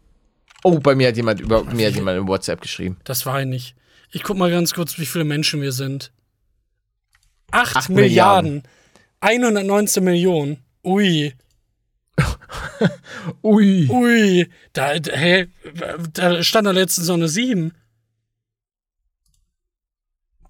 Oh, 0.63 0.79
bei 0.79 0.95
mir 0.95 1.09
hat 1.09 1.17
jemand 1.17 1.41
über 1.41 1.65
mir 1.65 1.89
hat 1.89 1.95
jemand 1.95 2.19
in 2.19 2.29
WhatsApp 2.29 2.61
geschrieben. 2.61 2.99
Das 3.05 3.27
war 3.27 3.41
ich 3.41 3.47
nicht. 3.47 3.75
Ich 4.11 4.23
guck 4.23 4.37
mal 4.37 4.51
ganz 4.51 4.75
kurz, 4.75 4.99
wie 4.99 5.07
viele 5.07 5.25
Menschen 5.25 5.61
wir 5.61 5.73
sind. 5.73 6.13
Acht, 7.51 7.77
Acht 7.77 7.89
Milliarden. 7.91 8.63
119 9.21 10.05
Millionen. 10.05 10.59
Ui, 10.85 11.35
Ui. 13.43 13.89
ui. 13.91 14.51
Da, 14.73 14.93
hä, 14.95 15.49
da 16.13 16.43
stand 16.43 16.67
da 16.67 16.71
letztens 16.71 17.07
so 17.07 17.15
eine 17.15 17.29
7. 17.29 17.73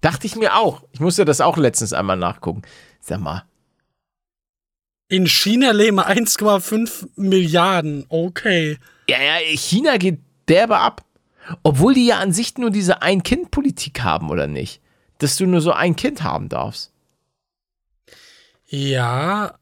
Dachte 0.01 0.27
ich 0.27 0.35
mir 0.35 0.55
auch. 0.55 0.83
Ich 0.91 0.99
musste 0.99 1.25
das 1.25 1.41
auch 1.41 1.57
letztens 1.57 1.93
einmal 1.93 2.17
nachgucken. 2.17 2.61
Sag 2.99 3.19
mal. 3.19 3.43
In 5.07 5.27
China 5.27 5.71
leben 5.71 5.99
1,5 5.99 7.09
Milliarden. 7.15 8.05
Okay. 8.09 8.77
Ja, 9.07 9.17
ja, 9.21 9.37
China 9.55 9.97
geht 9.97 10.19
derbe 10.47 10.77
ab. 10.77 11.05
Obwohl 11.61 11.93
die 11.93 12.07
ja 12.07 12.19
an 12.19 12.33
sich 12.33 12.57
nur 12.57 12.71
diese 12.71 13.03
Ein-Kind-Politik 13.03 14.01
haben, 14.01 14.31
oder 14.31 14.47
nicht? 14.47 14.81
Dass 15.19 15.37
du 15.37 15.45
nur 15.45 15.61
so 15.61 15.71
ein 15.71 15.95
Kind 15.95 16.23
haben 16.23 16.49
darfst. 16.49 16.91
Ja. 18.65 19.59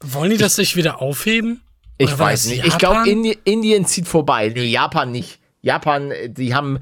Wollen 0.00 0.30
die 0.30 0.36
das 0.36 0.56
sich 0.56 0.76
wieder 0.76 1.00
aufheben? 1.00 1.61
Ich 2.02 2.18
weiß 2.18 2.46
nicht. 2.46 2.66
Ich 2.66 2.78
glaube? 2.78 3.08
Indi 3.08 3.38
Indien 3.44 3.86
zieht 3.86 4.08
vorbei. 4.08 4.52
Nee, 4.54 4.64
Japan 4.64 5.12
nicht. 5.12 5.38
Japan, 5.60 6.10
äh, 6.10 6.28
die 6.28 6.54
haben. 6.54 6.80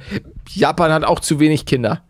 Japan 0.49 0.93
hat 0.93 1.05
auch 1.05 1.21
zu 1.21 1.39
wenig 1.41 1.67
Kinder. 1.67 2.03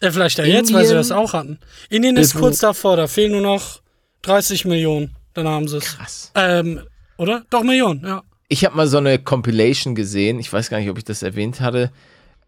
Ja, 0.00 0.10
vielleicht 0.10 0.38
ja 0.38 0.44
jetzt, 0.44 0.72
weil 0.72 0.84
sie 0.84 0.94
das 0.94 1.10
auch 1.10 1.32
hatten. 1.32 1.58
Indien 1.88 2.16
ist 2.16 2.34
ist 2.34 2.40
kurz 2.40 2.58
davor, 2.58 2.96
da 2.96 3.06
fehlen 3.06 3.32
nur 3.32 3.40
noch 3.40 3.80
30 4.22 4.66
Millionen. 4.66 5.16
Dann 5.32 5.48
haben 5.48 5.68
sie 5.68 5.78
es. 5.78 5.84
Krass. 5.96 6.32
Ähm, 6.34 6.82
oder? 7.16 7.44
Doch, 7.50 7.62
Millionen, 7.62 8.02
ja. 8.04 8.22
Ich 8.48 8.64
habe 8.64 8.76
mal 8.76 8.86
so 8.86 8.98
eine 8.98 9.18
Compilation 9.18 9.94
gesehen. 9.94 10.38
Ich 10.38 10.52
weiß 10.52 10.70
gar 10.70 10.78
nicht, 10.78 10.90
ob 10.90 10.98
ich 10.98 11.04
das 11.04 11.22
erwähnt 11.22 11.60
hatte. 11.60 11.90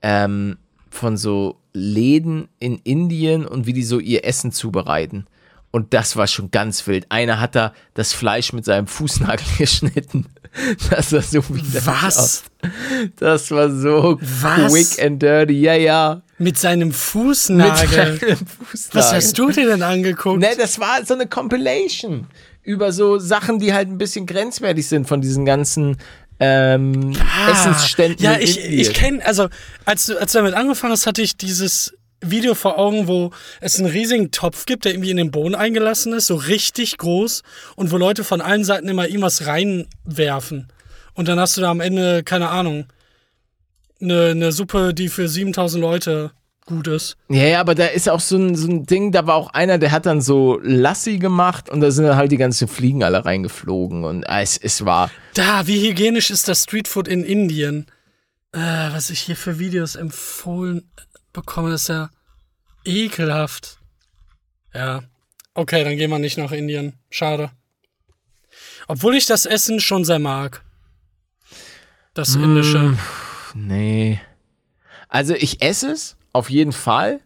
Ähm, 0.02 0.58
von 0.90 1.16
so 1.16 1.56
Läden 1.72 2.48
in 2.60 2.78
Indien 2.78 3.46
und 3.46 3.66
wie 3.66 3.72
die 3.72 3.82
so 3.82 3.98
ihr 3.98 4.24
Essen 4.24 4.52
zubereiten. 4.52 5.26
Und 5.70 5.92
das 5.92 6.16
war 6.16 6.26
schon 6.26 6.50
ganz 6.50 6.86
wild. 6.86 7.06
Einer 7.10 7.40
hat 7.40 7.54
da 7.54 7.74
das 7.94 8.12
Fleisch 8.12 8.52
mit 8.52 8.64
seinem 8.64 8.86
Fußnagel 8.86 9.46
geschnitten. 9.58 10.26
Das 10.90 11.12
war 11.12 11.22
so 11.22 11.46
widerlich 11.50 11.86
Was? 11.86 12.18
aus. 12.18 12.42
Das 13.16 13.50
war 13.50 13.70
so 13.70 14.18
Was? 14.20 14.72
quick 14.72 15.04
and 15.04 15.22
dirty. 15.22 15.60
Ja, 15.60 15.74
ja. 15.74 16.22
Mit 16.38 16.58
seinem 16.58 16.88
Mit 16.88 16.96
Fußnagel. 16.96 17.88
seinem 18.20 18.46
Fußnagel. 18.46 18.92
Was 18.92 19.12
hast 19.12 19.38
du 19.38 19.50
dir 19.50 19.66
denn 19.66 19.82
angeguckt? 19.82 20.40
Ne, 20.40 20.50
das 20.56 20.80
war 20.80 21.04
so 21.04 21.14
eine 21.14 21.26
Compilation 21.26 22.26
über 22.62 22.92
so 22.92 23.18
Sachen, 23.18 23.58
die 23.58 23.72
halt 23.72 23.88
ein 23.88 23.98
bisschen 23.98 24.26
grenzwertig 24.26 24.86
sind 24.86 25.06
von 25.06 25.20
diesen 25.20 25.44
ganzen 25.44 25.96
ähm, 26.40 27.16
Essensständen. 27.50 28.22
Ja, 28.22 28.38
ich, 28.38 28.62
ich 28.62 28.92
kenne, 28.92 29.24
also 29.24 29.48
als 29.84 30.06
du, 30.06 30.18
als 30.18 30.32
du 30.32 30.38
damit 30.38 30.54
angefangen 30.54 30.92
hast, 30.92 31.06
hatte 31.06 31.22
ich 31.22 31.36
dieses 31.36 31.94
Video 32.20 32.54
vor 32.54 32.78
Augen, 32.78 33.06
wo 33.06 33.30
es 33.60 33.78
einen 33.78 33.90
riesigen 33.90 34.30
Topf 34.30 34.66
gibt, 34.66 34.84
der 34.84 34.92
irgendwie 34.92 35.10
in 35.10 35.16
den 35.16 35.30
Boden 35.30 35.54
eingelassen 35.54 36.12
ist, 36.12 36.26
so 36.26 36.34
richtig 36.34 36.98
groß 36.98 37.42
und 37.76 37.92
wo 37.92 37.96
Leute 37.96 38.24
von 38.24 38.40
allen 38.40 38.64
Seiten 38.64 38.88
immer 38.88 39.06
irgendwas 39.06 39.46
reinwerfen. 39.46 40.68
Und 41.14 41.28
dann 41.28 41.38
hast 41.38 41.56
du 41.56 41.60
da 41.60 41.70
am 41.70 41.80
Ende, 41.80 42.22
keine 42.22 42.48
Ahnung, 42.48 42.86
eine, 44.00 44.30
eine 44.30 44.52
Suppe, 44.52 44.94
die 44.94 45.08
für 45.08 45.28
7000 45.28 45.80
Leute 45.80 46.32
gut 46.66 46.86
ist. 46.86 47.16
Ja, 47.28 47.44
ja, 47.44 47.60
aber 47.60 47.74
da 47.74 47.86
ist 47.86 48.08
auch 48.08 48.20
so 48.20 48.36
ein, 48.36 48.54
so 48.54 48.68
ein 48.68 48.84
Ding, 48.84 49.10
da 49.10 49.26
war 49.26 49.34
auch 49.36 49.50
einer, 49.50 49.78
der 49.78 49.90
hat 49.90 50.06
dann 50.06 50.20
so 50.20 50.60
Lassi 50.62 51.18
gemacht 51.18 51.70
und 51.70 51.80
da 51.80 51.90
sind 51.90 52.04
dann 52.04 52.16
halt 52.16 52.30
die 52.30 52.36
ganzen 52.36 52.68
Fliegen 52.68 53.02
alle 53.02 53.24
reingeflogen 53.24 54.04
und 54.04 54.22
äh, 54.24 54.42
es, 54.42 54.58
es 54.58 54.84
war. 54.84 55.10
Da, 55.34 55.66
wie 55.66 55.88
hygienisch 55.88 56.30
ist 56.30 56.46
das 56.46 56.64
Streetfood 56.64 57.08
in 57.08 57.24
Indien? 57.24 57.86
Äh, 58.52 58.58
was 58.58 59.10
ich 59.10 59.20
hier 59.20 59.36
für 59.36 59.58
Videos 59.58 59.96
empfohlen 59.96 60.90
bekomme, 61.32 61.74
ist 61.74 61.88
ja 61.88 62.10
ekelhaft. 62.84 63.78
Ja. 64.74 65.02
Okay, 65.54 65.82
dann 65.84 65.96
gehen 65.96 66.10
wir 66.10 66.18
nicht 66.18 66.38
nach 66.38 66.52
Indien. 66.52 66.94
Schade. 67.10 67.50
Obwohl 68.86 69.16
ich 69.16 69.26
das 69.26 69.44
Essen 69.46 69.80
schon 69.80 70.04
sehr 70.04 70.18
mag. 70.18 70.64
Das 72.14 72.34
indische. 72.34 72.96
Nee. 73.54 74.20
Also 75.08 75.34
ich 75.34 75.62
esse 75.62 75.90
es, 75.92 76.16
auf 76.32 76.50
jeden 76.50 76.72
Fall. 76.72 77.20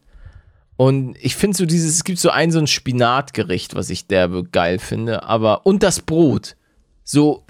Und 0.76 1.16
ich 1.20 1.36
finde 1.36 1.56
so 1.56 1.66
dieses, 1.66 1.94
es 1.94 2.04
gibt 2.04 2.18
so 2.18 2.30
ein 2.30 2.50
so 2.50 2.58
ein 2.58 2.66
Spinatgericht, 2.66 3.74
was 3.74 3.90
ich 3.90 4.06
derbe 4.06 4.44
geil 4.44 4.78
finde, 4.78 5.22
aber 5.22 5.66
und 5.66 5.82
das 5.82 6.00
Brot. 6.00 6.56
So 7.04 7.44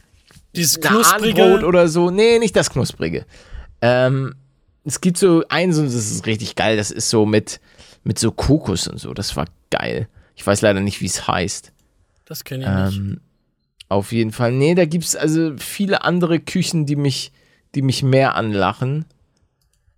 Dieses 0.54 0.80
knusprige. 0.80 1.64
oder 1.64 1.88
so. 1.88 2.10
Nee, 2.10 2.38
nicht 2.38 2.56
das 2.56 2.70
knusprige. 2.70 3.26
Ähm, 3.80 4.34
es 4.84 5.00
gibt 5.00 5.16
so 5.18 5.44
eins 5.48 5.78
und 5.78 5.86
das 5.86 5.94
ist 5.94 6.26
richtig 6.26 6.56
geil, 6.56 6.76
das 6.76 6.90
ist 6.90 7.10
so 7.10 7.24
mit, 7.26 7.60
mit 8.04 8.18
so 8.18 8.32
Kokos 8.32 8.88
und 8.88 8.98
so. 8.98 9.14
Das 9.14 9.36
war 9.36 9.46
geil. 9.70 10.08
Ich 10.34 10.46
weiß 10.46 10.60
leider 10.62 10.80
nicht, 10.80 11.00
wie 11.00 11.06
es 11.06 11.28
heißt. 11.28 11.72
Das 12.24 12.44
kenne 12.44 12.64
ich 12.64 12.86
nicht. 12.86 12.98
Ähm, 12.98 13.20
auf 13.88 14.12
jeden 14.12 14.32
Fall. 14.32 14.52
Nee, 14.52 14.74
da 14.74 14.86
gibt 14.86 15.04
es 15.04 15.14
also 15.14 15.52
viele 15.58 16.02
andere 16.02 16.40
Küchen, 16.40 16.86
die 16.86 16.96
mich, 16.96 17.32
die 17.74 17.82
mich 17.82 18.02
mehr 18.02 18.34
anlachen. 18.34 19.04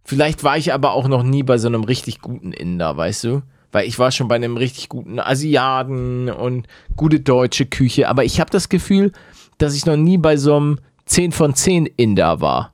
Vielleicht 0.05 0.45
war 0.45 0.59
ich 0.59 0.73
aber 0.73 0.93
auch 0.93 1.09
noch 1.09 1.23
nie 1.23 1.43
bei 1.43 1.57
so 1.57 1.69
einem 1.69 1.85
richtig 1.85 2.21
guten 2.21 2.53
Inder, 2.53 2.97
weißt 2.97 3.25
du? 3.25 3.43
Weil 3.73 3.89
ich 3.89 3.99
war 3.99 4.13
schon 4.13 4.29
bei 4.29 4.35
einem 4.35 4.57
richtig 4.57 4.89
guten 4.89 5.19
Asiaten 5.19 6.29
und 6.29 6.67
gute 6.95 7.21
deutsche 7.21 7.67
Küche. 7.67 8.09
Aber 8.09 8.25
ich 8.25 8.39
habe 8.39 8.51
das 8.51 8.69
Gefühl, 8.69 9.13
dass 9.59 9.75
ich 9.75 9.87
noch 9.87 9.97
nie 9.97 10.19
bei 10.19 10.37
so 10.37 10.57
einem 10.57 10.79
10 11.07 11.33
von 11.33 11.55
10 11.55 11.87
Inder 11.87 12.41
war. 12.41 12.74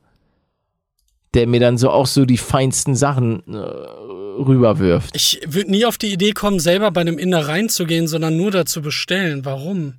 Der 1.34 1.46
mir 1.46 1.60
dann 1.60 1.78
so 1.78 1.90
auch 1.90 2.06
so 2.06 2.24
die 2.24 2.38
feinsten 2.38 2.96
Sachen 2.96 3.42
äh, 3.46 3.56
rüberwirft. 3.56 5.14
Ich 5.14 5.40
würde 5.46 5.70
nie 5.70 5.84
auf 5.84 5.96
die 5.98 6.12
Idee 6.12 6.32
kommen, 6.32 6.58
selber 6.58 6.90
bei 6.90 7.00
einem 7.02 7.18
Inder 7.18 7.46
reinzugehen, 7.46 8.08
sondern 8.08 8.36
nur 8.36 8.50
dazu 8.50 8.82
bestellen. 8.82 9.44
Warum? 9.44 9.94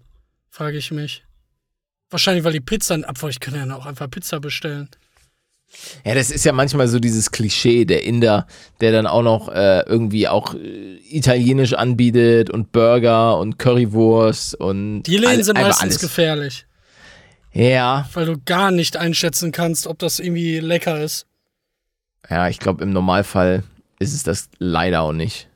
Frage 0.50 0.78
ich 0.78 0.92
mich. 0.92 1.24
Wahrscheinlich, 2.10 2.44
weil 2.44 2.52
die 2.54 2.60
Pizza, 2.60 2.98
obwohl 3.08 3.30
ich 3.30 3.40
kann 3.40 3.56
ja 3.56 3.74
auch 3.76 3.86
einfach 3.86 4.10
Pizza 4.10 4.42
bestellen. 4.42 4.90
Ja, 6.04 6.16
das 6.16 6.32
ist 6.32 6.44
ja 6.44 6.52
manchmal 6.52 6.90
so 6.90 7.00
dieses 7.00 7.32
Klischee, 7.32 7.86
der 7.86 8.04
Inder, 8.04 8.46
der 8.82 8.92
dann 8.92 9.08
auch 9.08 9.22
noch 9.24 9.48
äh, 9.48 9.84
irgendwie 9.86 10.28
auch 10.28 10.54
äh, 10.54 10.98
italienisch 11.10 11.72
anbietet 11.72 12.50
und 12.50 12.74
Burger 12.74 13.38
und 13.38 13.58
Currywurst 13.58 14.56
und 14.56 15.04
Die 15.04 15.16
Läden 15.16 15.28
all- 15.38 15.44
sind 15.46 15.58
meistens 15.58 15.82
alles. 15.82 16.00
gefährlich, 16.00 16.66
Ja, 17.54 18.10
weil 18.14 18.26
du 18.26 18.38
gar 18.46 18.72
nicht 18.72 18.96
einschätzen 18.98 19.52
kannst, 19.52 19.88
ob 19.88 20.00
das 20.00 20.20
irgendwie 20.20 20.60
lecker 20.60 21.02
ist. 21.02 21.26
ja, 22.30 22.48
ich 22.48 22.60
glaube 22.60 22.84
im 22.84 22.92
Normalfall 22.92 23.64
ist 24.00 24.14
es 24.14 24.24
das 24.24 24.50
leider 24.58 25.02
auch 25.02 25.12
nicht. 25.14 25.48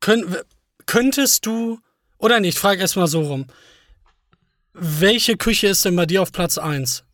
Könnt, 0.00 0.44
könntest 0.86 1.46
du, 1.46 1.78
oder 2.18 2.40
nicht, 2.40 2.58
frag 2.58 2.78
erstmal 2.78 3.06
so 3.06 3.20
rum. 3.22 3.46
Welche 4.72 5.36
Küche 5.36 5.68
ist 5.68 5.84
denn 5.84 5.94
bei 5.94 6.06
dir 6.06 6.22
auf 6.22 6.32
Platz 6.32 6.56
1? 6.58 7.04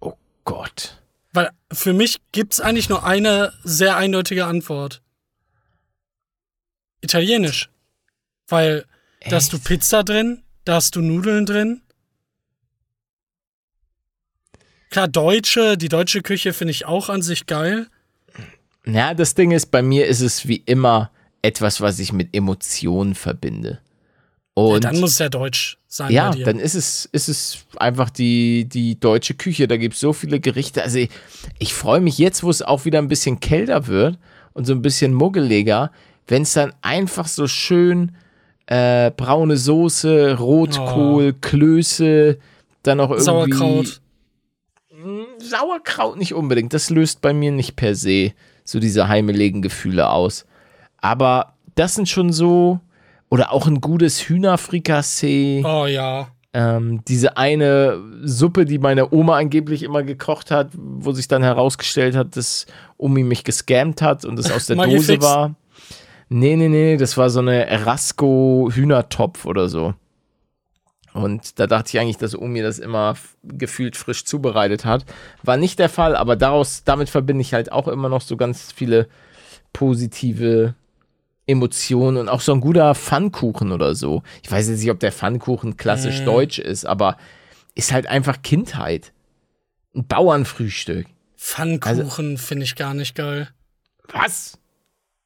Oh 0.00 0.12
Gott. 0.44 0.98
Weil 1.32 1.50
für 1.72 1.94
mich 1.94 2.18
gibt's 2.32 2.60
eigentlich 2.60 2.90
nur 2.90 3.04
eine 3.04 3.54
sehr 3.64 3.96
eindeutige 3.96 4.44
Antwort. 4.44 5.00
Italienisch. 7.00 7.70
Weil 8.48 8.84
da 9.28 9.36
hast 9.36 9.52
du 9.52 9.56
Echt? 9.56 9.66
Pizza 9.66 10.04
drin, 10.04 10.42
da 10.64 10.74
hast 10.74 10.94
du 10.94 11.00
Nudeln 11.00 11.46
drin. 11.46 11.80
Klar, 14.92 15.08
deutsche, 15.08 15.78
die 15.78 15.88
deutsche 15.88 16.20
Küche 16.20 16.52
finde 16.52 16.72
ich 16.72 16.84
auch 16.84 17.08
an 17.08 17.22
sich 17.22 17.46
geil. 17.46 17.86
Ja, 18.84 19.14
das 19.14 19.34
Ding 19.34 19.50
ist, 19.50 19.70
bei 19.70 19.80
mir 19.80 20.06
ist 20.06 20.20
es 20.20 20.46
wie 20.46 20.62
immer 20.66 21.10
etwas, 21.40 21.80
was 21.80 21.98
ich 21.98 22.12
mit 22.12 22.36
Emotionen 22.36 23.14
verbinde. 23.14 23.78
Ja, 24.54 24.62
Und 24.64 24.84
dann 24.84 25.00
muss 25.00 25.12
es 25.12 25.18
ja 25.18 25.30
deutsch 25.30 25.78
sein 25.88 26.12
Ja, 26.12 26.30
dann 26.32 26.58
ist 26.58 26.74
es, 26.74 27.08
ist 27.10 27.30
es 27.30 27.64
einfach 27.76 28.10
die, 28.10 28.66
die 28.66 29.00
deutsche 29.00 29.32
Küche. 29.32 29.66
Da 29.66 29.78
gibt 29.78 29.94
es 29.94 30.00
so 30.00 30.12
viele 30.12 30.40
Gerichte. 30.40 30.82
Also 30.82 30.98
ich, 30.98 31.08
ich 31.58 31.72
freue 31.72 32.02
mich 32.02 32.18
jetzt, 32.18 32.42
wo 32.42 32.50
es 32.50 32.60
auch 32.60 32.84
wieder 32.84 32.98
ein 32.98 33.08
bisschen 33.08 33.40
kälter 33.40 33.86
wird 33.86 34.18
und 34.52 34.66
so 34.66 34.74
ein 34.74 34.82
bisschen 34.82 35.14
muggeliger, 35.14 35.90
wenn 36.26 36.42
es 36.42 36.52
dann 36.52 36.74
einfach 36.82 37.28
so 37.28 37.46
schön 37.46 38.12
äh, 38.66 39.10
braune 39.10 39.56
Soße, 39.56 40.36
Rotkohl, 40.38 41.32
Klöße, 41.40 42.36
dann 42.82 42.98
noch 42.98 43.08
irgendwie 43.08 43.24
Sauerkraut. 43.24 44.01
Sauerkraut 45.38 46.16
nicht 46.16 46.34
unbedingt. 46.34 46.72
Das 46.72 46.90
löst 46.90 47.20
bei 47.20 47.32
mir 47.32 47.52
nicht 47.52 47.76
per 47.76 47.94
se 47.94 48.32
so 48.64 48.80
diese 48.80 49.08
heimeligen 49.08 49.62
Gefühle 49.62 50.08
aus. 50.10 50.46
Aber 50.98 51.54
das 51.74 51.94
sind 51.94 52.08
schon 52.08 52.32
so 52.32 52.80
oder 53.28 53.52
auch 53.52 53.66
ein 53.66 53.80
gutes 53.80 54.28
Hühnerfrikassee. 54.28 55.64
Oh 55.64 55.86
ja. 55.86 56.28
Ähm, 56.54 57.00
diese 57.08 57.38
eine 57.38 57.98
Suppe, 58.22 58.66
die 58.66 58.78
meine 58.78 59.10
Oma 59.12 59.38
angeblich 59.38 59.82
immer 59.82 60.02
gekocht 60.02 60.50
hat, 60.50 60.68
wo 60.74 61.12
sich 61.12 61.26
dann 61.26 61.42
herausgestellt 61.42 62.14
hat, 62.14 62.36
dass 62.36 62.66
Omi 62.98 63.22
mich 63.24 63.42
gescammt 63.42 64.02
hat 64.02 64.26
und 64.26 64.38
es 64.38 64.50
aus 64.50 64.66
der 64.66 64.76
Dose 64.84 65.22
war. 65.22 65.54
Nee, 66.28 66.56
nee, 66.56 66.68
nee, 66.68 66.96
das 66.98 67.16
war 67.16 67.30
so 67.30 67.40
eine 67.40 67.66
Erasco-Hühnertopf 67.66 69.46
oder 69.46 69.68
so. 69.68 69.94
Und 71.12 71.58
da 71.58 71.66
dachte 71.66 71.90
ich 71.90 72.00
eigentlich, 72.00 72.16
dass 72.16 72.34
Omi 72.38 72.62
das 72.62 72.78
immer 72.78 73.16
gefühlt 73.44 73.96
frisch 73.96 74.24
zubereitet 74.24 74.84
hat. 74.84 75.04
War 75.42 75.56
nicht 75.58 75.78
der 75.78 75.88
Fall, 75.90 76.16
aber 76.16 76.36
daraus, 76.36 76.84
damit 76.84 77.10
verbinde 77.10 77.42
ich 77.42 77.52
halt 77.52 77.70
auch 77.70 77.86
immer 77.88 78.08
noch 78.08 78.22
so 78.22 78.36
ganz 78.36 78.72
viele 78.72 79.08
positive 79.74 80.74
Emotionen 81.46 82.16
und 82.16 82.28
auch 82.28 82.40
so 82.40 82.52
ein 82.52 82.60
guter 82.60 82.94
Pfannkuchen 82.94 83.72
oder 83.72 83.94
so. 83.94 84.22
Ich 84.42 84.50
weiß 84.50 84.68
jetzt 84.68 84.80
nicht, 84.80 84.90
ob 84.90 85.00
der 85.00 85.12
Pfannkuchen 85.12 85.76
klassisch 85.76 86.20
Äh. 86.20 86.24
deutsch 86.24 86.58
ist, 86.58 86.86
aber 86.86 87.18
ist 87.74 87.92
halt 87.92 88.06
einfach 88.06 88.42
Kindheit. 88.42 89.12
Ein 89.94 90.06
Bauernfrühstück. 90.06 91.06
Pfannkuchen 91.36 91.98
Also 92.36 92.36
finde 92.36 92.64
ich 92.64 92.76
gar 92.76 92.94
nicht 92.94 93.14
geil. 93.14 93.48
Was? 94.12 94.58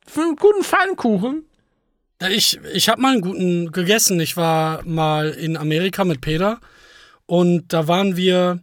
Für 0.07 0.22
einen 0.22 0.37
guten 0.37 0.64
Pfannkuchen? 0.64 1.45
Ich, 2.30 2.58
ich 2.72 2.88
habe 2.88 3.00
mal 3.02 3.12
einen 3.12 3.20
guten 3.20 3.72
gegessen. 3.72 4.18
Ich 4.20 4.36
war 4.36 4.82
mal 4.84 5.30
in 5.30 5.56
Amerika 5.56 6.04
mit 6.04 6.20
Peter 6.20 6.60
und 7.26 7.72
da 7.72 7.88
waren 7.88 8.16
wir 8.16 8.60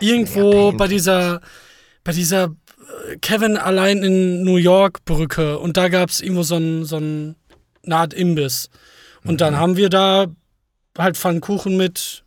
irgendwo 0.00 0.72
bei 0.72 0.88
dieser, 0.88 1.40
bei 2.02 2.12
dieser 2.12 2.44
äh, 2.46 3.16
Kevin 3.20 3.56
allein 3.56 4.02
in 4.02 4.42
New 4.42 4.56
York 4.56 5.04
Brücke 5.04 5.58
und 5.58 5.76
da 5.76 5.88
gab 5.88 6.10
es 6.10 6.20
irgendwo 6.20 6.42
so 6.42 6.56
ein, 6.56 6.84
so 6.84 6.96
ein 6.98 7.36
eine 7.84 7.96
Art 7.96 8.14
Imbiss. 8.14 8.70
Und 9.24 9.34
Mhm. 9.34 9.38
dann 9.38 9.56
haben 9.56 9.76
wir 9.76 9.88
da 9.88 10.26
halt 10.98 11.16
Pfannkuchen 11.16 11.76
mit, 11.76 12.22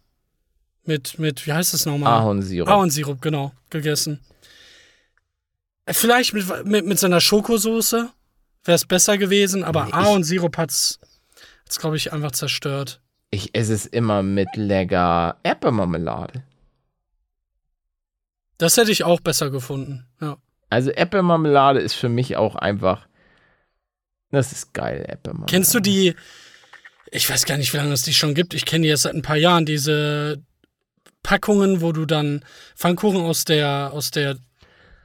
mit, 0.86 1.18
mit, 1.20 1.46
wie 1.48 1.54
heißt 1.54 1.74
das 1.74 1.86
nochmal? 1.86 2.12
Ahornsirup. 2.20 2.68
Ahornsirup, 2.68 3.22
genau, 3.22 3.54
gegessen. 3.70 4.20
Äh, 5.86 5.94
Vielleicht 5.94 6.34
mit, 6.34 6.66
mit, 6.66 6.86
mit 6.86 7.00
so 7.00 7.06
einer 7.06 7.22
Schokosoße 7.22 8.10
wäre 8.66 8.76
es 8.76 8.86
besser 8.86 9.18
gewesen, 9.18 9.64
aber 9.64 9.84
Nee, 9.84 9.90
ich- 9.90 9.96
Ahornsirup 9.96 10.58
hat's, 10.58 11.00
hat's 11.66 11.80
glaube 11.80 11.98
ich, 11.98 12.12
einfach 12.14 12.32
zerstört. 12.32 13.02
Ich 13.32 13.56
esse 13.56 13.74
es 13.74 13.86
immer 13.86 14.24
mit 14.24 14.48
lecker 14.56 15.38
Erdbeermarmelade. 15.44 16.44
Das 18.58 18.78
hätte 18.78 18.92
ich 18.92 19.04
auch 19.04 19.20
besser 19.20 19.50
gefunden. 19.50 20.06
Ja. 20.22 20.38
Also 20.70 20.90
Erdbeermarmelade 20.92 21.80
ist 21.80 21.94
für 21.94 22.10
mich 22.10 22.36
auch 22.38 22.56
einfach. 22.56 23.08
Das 24.32 24.52
ist 24.52 24.74
geil, 24.74 25.06
Erdbeermarmelade. 25.08 25.52
Kennst 25.52 25.74
du 25.74 25.80
die, 25.80 26.16
ich 27.12 27.30
weiß 27.30 27.46
gar 27.46 27.58
nicht, 27.58 27.74
wie 27.74 27.78
lange 27.78 27.94
es 27.94 28.02
die 28.04 28.14
schon 28.14 28.34
gibt, 28.34 28.54
ich 28.54 28.66
kenne 28.66 28.84
die 28.84 28.90
jetzt 28.90 29.04
seit 29.04 29.14
ein 29.16 29.22
paar 29.22 29.36
Jahren, 29.38 29.66
diese 29.66 30.42
Packungen, 31.24 31.82
wo 31.82 31.92
du 31.92 32.06
dann 32.06 32.44
Pfannkuchen 32.76 33.22
aus 33.22 33.46
der, 33.46 33.92
aus 33.94 34.12
der, 34.12 34.38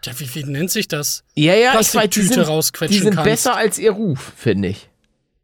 ja, 0.05 0.19
wie, 0.19 0.35
wie 0.35 0.45
nennt 0.45 0.71
sich 0.71 0.89
das? 0.89 1.25
Ja, 1.35 1.55
ja, 1.55 1.79
ich 1.79 1.95
weiß, 1.95 2.11
die 2.11 2.23
sind, 2.23 2.41
rausquetschen 2.41 2.97
die 2.97 3.03
sind 3.03 3.15
kannst. 3.15 3.31
besser 3.31 3.57
als 3.57 3.79
ihr 3.79 3.93
Ruf, 3.93 4.33
finde 4.37 4.69
ich. 4.69 4.89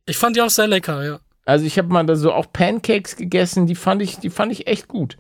Ich 0.07 0.17
fand 0.17 0.37
die 0.37 0.41
auch 0.41 0.51
sehr 0.51 0.67
lecker, 0.69 1.05
ja. 1.05 1.21
Also 1.45 1.65
ich 1.65 1.79
habe 1.79 1.89
mal 1.89 2.05
da 2.05 2.17
so 2.17 2.33
auch 2.33 2.53
Pancakes 2.53 3.17
gegessen, 3.17 3.67
die 3.67 3.75
fand 3.75 4.03
ich, 4.03 4.19
die 4.19 4.31
fand 4.31 4.53
ich 4.53 4.67
echt 4.67 4.89
gut. 4.89 5.17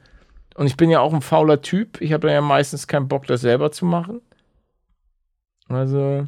Und 0.54 0.66
ich 0.66 0.76
bin 0.76 0.90
ja 0.90 1.00
auch 1.00 1.12
ein 1.12 1.22
fauler 1.22 1.60
Typ. 1.60 2.00
Ich 2.00 2.12
habe 2.12 2.30
ja 2.30 2.40
meistens 2.40 2.86
keinen 2.86 3.08
Bock, 3.08 3.26
das 3.26 3.42
selber 3.42 3.72
zu 3.72 3.84
machen. 3.84 4.22
Also, 5.68 6.24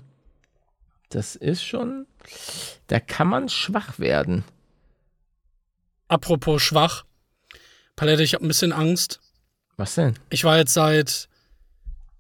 das 1.09 1.35
ist 1.35 1.65
schon, 1.65 2.07
da 2.89 3.01
kann 3.01 3.29
man 3.29 3.49
schwach 3.49 3.99
werden. 3.99 4.45
Apropos 6.09 6.63
schwach. 6.63 7.05
Palette, 7.97 8.23
ich 8.23 8.35
habe 8.35 8.45
ein 8.45 8.49
bisschen 8.49 8.73
Angst. 8.73 9.21
Was 9.77 9.95
denn? 9.95 10.15
Ich 10.31 10.45
war 10.45 10.59
jetzt 10.59 10.75
seit, 10.75 11.29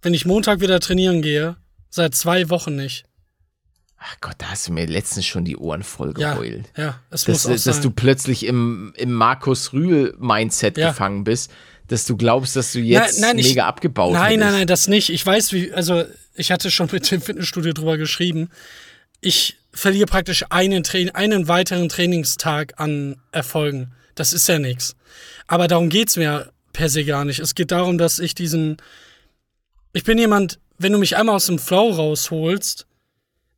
wenn 0.02 0.14
ich 0.14 0.24
Montag 0.26 0.60
wieder 0.60 0.80
trainieren 0.80 1.22
gehe, 1.22 1.56
seit 1.90 2.14
zwei 2.14 2.48
Wochen 2.50 2.76
nicht. 2.76 3.04
Ach 4.00 4.16
Gott, 4.20 4.34
da 4.38 4.50
hast 4.50 4.68
du 4.68 4.72
mir 4.72 4.86
letztens 4.86 5.26
schon 5.26 5.44
die 5.44 5.56
Ohren 5.56 5.82
voll 5.82 6.14
Ja, 6.18 6.34
geheult. 6.34 6.66
ja, 6.76 7.00
es 7.10 7.24
dass, 7.24 7.28
muss 7.28 7.46
auch 7.46 7.58
sein. 7.58 7.72
dass 7.72 7.80
du 7.80 7.90
plötzlich 7.90 8.46
im, 8.46 8.92
im 8.96 9.12
Markus 9.12 9.72
Rühl-Mindset 9.72 10.78
Ja. 10.78 10.90
gefangen 10.90 11.24
bist, 11.24 11.50
dass 11.88 12.04
du 12.06 12.16
glaubst, 12.16 12.54
dass 12.54 12.72
du 12.72 12.78
jetzt 12.78 13.18
Nein, 13.20 13.30
nein, 13.30 13.38
ich- 13.38 13.48
mega 13.48 13.66
abgebaut 13.66 14.12
Nein, 14.12 14.38
nein, 14.38 14.38
hättest. 14.40 14.52
nein, 14.58 14.66
das 14.68 14.88
nicht. 14.88 15.08
Ich 15.08 15.24
weiß, 15.26 15.52
wie, 15.52 15.72
also 15.72 16.04
ich 16.34 16.52
hatte 16.52 16.70
schon 16.70 16.88
mit 16.92 17.10
dem 17.10 17.20
Fitnessstudio 17.20 17.72
drüber 17.72 17.96
geschrieben. 17.98 18.50
Ich 19.20 19.56
verliere 19.72 20.06
praktisch 20.06 20.44
einen, 20.50 20.84
Tra 20.84 20.98
einen 21.14 21.48
weiteren 21.48 21.88
Trainingstag 21.88 22.74
an 22.76 23.16
Erfolgen. 23.32 23.92
Das 24.14 24.32
ist 24.32 24.46
ja 24.48 24.60
nichts. 24.60 24.94
Aber 25.48 25.66
darum 25.66 25.88
geht's 25.88 26.16
mir 26.16 26.52
per 26.72 26.88
se 26.88 27.04
gar 27.04 27.24
nicht. 27.24 27.40
Es 27.40 27.56
geht 27.56 27.72
darum, 27.72 27.98
dass 27.98 28.20
ich 28.20 28.34
diesen. 28.36 28.76
Ich 29.92 30.04
bin 30.04 30.18
jemand, 30.18 30.58
wenn 30.78 30.92
du 30.92 30.98
mich 30.98 31.16
einmal 31.16 31.36
aus 31.36 31.46
dem 31.46 31.58
Flow 31.58 31.90
rausholst, 31.90 32.86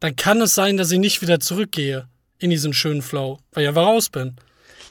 dann 0.01 0.17
kann 0.17 0.41
es 0.41 0.55
sein, 0.55 0.77
dass 0.77 0.91
ich 0.91 0.99
nicht 0.99 1.21
wieder 1.23 1.41
zurückgehe 1.41 2.07
in 2.39 2.51
diesen 2.51 2.73
schönen 2.73 3.03
Flow, 3.03 3.39
weil 3.53 3.65
ich 3.65 3.69
einfach 3.69 3.85
raus 3.87 4.09
bin. 4.09 4.37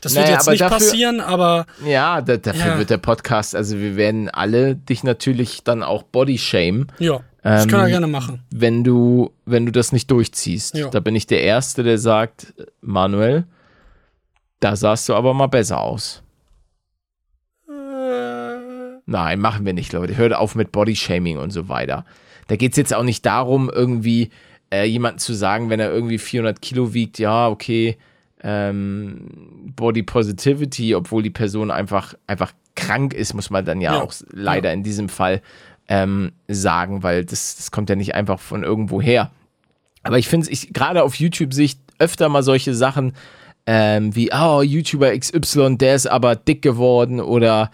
Das 0.02 0.14
wird 0.16 0.26
Naja, 0.26 0.36
jetzt 0.38 0.44
aber 0.44 0.52
nicht 0.52 0.62
dafür- 0.62 0.78
passieren, 0.78 1.20
aber 1.20 1.66
Ja, 1.86 2.22
da, 2.22 2.38
dafür 2.38 2.66
Ja. 2.74 2.78
wird 2.78 2.90
der 2.90 3.00
Podcast, 3.00 3.56
also 3.56 3.78
wir 3.80 3.96
werden 3.98 4.30
alle 4.30 4.76
dich 4.76 5.04
natürlich 5.04 5.64
dann 5.64 5.84
auch 5.84 6.04
body 6.04 6.38
shame, 6.38 6.88
ja, 7.00 7.20
das 7.44 7.64
Ähm, 7.64 7.70
kann 7.70 7.80
er 7.82 7.88
gerne 7.90 8.08
machen. 8.08 8.44
wenn 8.52 8.84
du, 8.84 9.32
wenn 9.46 9.66
du 9.66 9.72
das 9.72 9.92
nicht 9.92 10.10
durchziehst. 10.12 10.76
Ja. 10.76 10.90
Da 10.90 11.00
bin 11.00 11.16
ich 11.16 11.26
der 11.28 11.42
Erste, 11.42 11.84
der 11.84 11.98
sagt, 11.98 12.54
Manuel, 12.82 13.46
da 14.62 14.76
sahst 14.76 15.10
du 15.10 15.16
aber 15.16 15.34
mal 15.34 15.48
besser 15.48 15.82
aus. 15.82 16.22
Nein, 19.10 19.39
machen 19.39 19.66
wir 19.66 19.74
nicht, 19.74 19.91
Leute. 19.91 20.18
Hört 20.18 20.34
auf 20.34 20.53
mit 20.53 20.72
Bodyshaming 20.72 21.38
und 21.39 21.51
so 21.51 21.68
weiter. 21.68 22.05
Da 22.47 22.55
geht 22.55 22.72
es 22.74 22.78
jetzt 22.78 22.93
auch 22.93 23.03
nicht 23.03 23.26
darum, 23.26 23.70
irgendwie 23.74 24.30
äh, 24.72 24.86
jemanden 24.86 25.18
zu 25.18 25.34
sagen, 25.34 25.70
wenn 25.72 25.80
er 25.80 25.91
irgendwie 25.91 26.20
400 26.20 26.62
Kilo 26.62 26.93
wiegt, 26.93 27.18
ja, 27.18 27.47
okay, 27.47 27.97
ähm, 28.43 29.72
Body 29.76 30.03
Positivity, 30.03 30.93
obwohl 30.93 31.24
die 31.24 31.32
Person 31.32 31.72
einfach, 31.72 32.14
einfach 32.28 32.53
krank 32.76 33.14
ist, 33.14 33.34
muss 33.34 33.49
man 33.49 33.66
dann 33.66 33.82
ja, 33.82 33.93
Ja. 33.95 34.01
auch 34.03 34.14
leider 34.32 34.72
in 34.74 34.84
diesem 34.84 35.10
Fall 35.10 35.41
ähm, 35.88 36.32
sagen, 36.47 37.01
weil 37.01 37.26
das, 37.26 37.57
das 37.57 37.72
kommt 37.72 37.89
ja 37.89 37.95
nicht 37.95 38.14
einfach 38.14 38.39
von 38.39 38.64
irgendwo 38.64 39.01
her. 39.01 39.32
Aber 40.03 40.20
ich 40.20 40.28
finde 40.28 40.51
es, 40.51 40.68
gerade 40.72 41.03
auf 41.03 41.16
YouTube 41.16 41.53
sehe 41.53 41.66
ich 41.66 41.78
öfter 41.97 42.30
mal 42.30 42.43
solche 42.43 42.76
Sachen 42.76 43.14
ähm, 43.66 44.16
wie, 44.16 44.30
oh, 44.32 44.62
YouTuber 44.62 45.18
XY, 45.18 45.78
der 45.78 45.95
ist 45.95 46.07
aber 46.07 46.36
dick 46.36 46.62
geworden 46.62 47.20
oder 47.20 47.72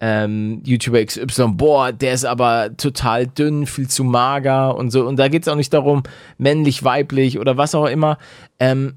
ähm, 0.00 0.62
YouTuber 0.64 1.04
XY, 1.04 1.48
boah, 1.54 1.92
der 1.92 2.12
ist 2.12 2.24
aber 2.24 2.76
total 2.76 3.26
dünn, 3.26 3.66
viel 3.66 3.88
zu 3.88 4.04
mager 4.04 4.76
und 4.76 4.90
so. 4.90 5.06
Und 5.06 5.16
da 5.16 5.28
geht 5.28 5.42
es 5.42 5.48
auch 5.48 5.56
nicht 5.56 5.74
darum, 5.74 6.04
männlich, 6.36 6.84
weiblich 6.84 7.38
oder 7.38 7.56
was 7.56 7.74
auch 7.74 7.86
immer. 7.86 8.18
Ähm, 8.60 8.94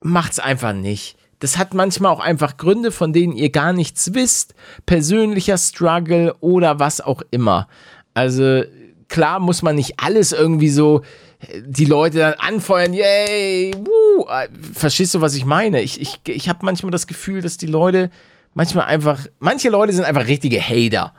macht's 0.00 0.38
einfach 0.38 0.72
nicht. 0.72 1.16
Das 1.38 1.58
hat 1.58 1.74
manchmal 1.74 2.12
auch 2.12 2.20
einfach 2.20 2.56
Gründe, 2.56 2.92
von 2.92 3.12
denen 3.12 3.34
ihr 3.34 3.50
gar 3.50 3.72
nichts 3.72 4.14
wisst. 4.14 4.54
Persönlicher 4.86 5.58
Struggle 5.58 6.34
oder 6.40 6.78
was 6.78 7.00
auch 7.00 7.22
immer. 7.30 7.68
Also 8.14 8.62
klar 9.08 9.40
muss 9.40 9.60
man 9.62 9.76
nicht 9.76 9.94
alles 9.98 10.32
irgendwie 10.32 10.70
so 10.70 11.02
äh, 11.40 11.60
die 11.66 11.84
Leute 11.84 12.18
dann 12.18 12.34
anfeuern, 12.34 12.94
yay, 12.94 13.74
wuh. 13.76 14.24
Äh, 14.28 14.48
Verstehst 14.72 15.14
du, 15.14 15.20
was 15.20 15.34
ich 15.34 15.44
meine? 15.44 15.82
Ich, 15.82 16.00
ich, 16.00 16.20
ich 16.26 16.48
habe 16.48 16.60
manchmal 16.64 16.90
das 16.90 17.06
Gefühl, 17.06 17.42
dass 17.42 17.58
die 17.58 17.66
Leute 17.66 18.10
manchmal 18.54 18.86
einfach, 18.86 19.26
manche 19.38 19.70
Leute 19.70 19.92
sind 19.92 20.04
einfach 20.04 20.26
richtige 20.26 20.60
Hater. 20.60 21.12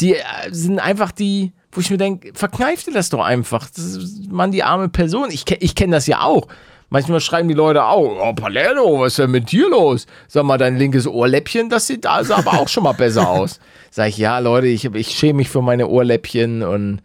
Die 0.00 0.14
äh, 0.14 0.22
sind 0.50 0.78
einfach 0.78 1.12
die, 1.12 1.52
wo 1.70 1.80
ich 1.80 1.90
mir 1.90 1.98
denke, 1.98 2.32
verkneif 2.34 2.84
dir 2.84 2.92
das 2.92 3.10
doch 3.10 3.20
einfach. 3.24 3.68
Das 3.70 3.84
ist, 3.84 4.30
Mann, 4.30 4.52
die 4.52 4.62
arme 4.62 4.88
Person. 4.88 5.30
Ich, 5.30 5.44
ich 5.50 5.74
kenne 5.74 5.92
das 5.92 6.06
ja 6.06 6.22
auch. 6.22 6.48
Manchmal 6.92 7.20
schreiben 7.20 7.48
die 7.48 7.54
Leute 7.54 7.84
auch, 7.84 8.18
oh 8.20 8.34
Palermo, 8.34 9.00
was 9.00 9.12
ist 9.12 9.18
denn 9.18 9.30
mit 9.30 9.50
dir 9.50 9.70
los? 9.70 10.06
Sag 10.28 10.44
mal, 10.44 10.58
dein 10.58 10.76
linkes 10.76 11.06
Ohrläppchen, 11.06 11.70
das 11.70 11.86
sieht 11.86 12.04
da 12.04 12.22
sah 12.22 12.36
aber 12.36 12.60
auch 12.60 12.68
schon 12.68 12.84
mal 12.84 12.92
besser 12.92 13.26
aus. 13.30 13.60
Sag 13.90 14.08
ich, 14.08 14.18
ja, 14.18 14.38
Leute, 14.40 14.66
ich, 14.66 14.84
ich 14.84 15.08
schäme 15.08 15.38
mich 15.38 15.48
für 15.48 15.62
meine 15.62 15.88
Ohrläppchen 15.88 16.62
und 16.62 17.00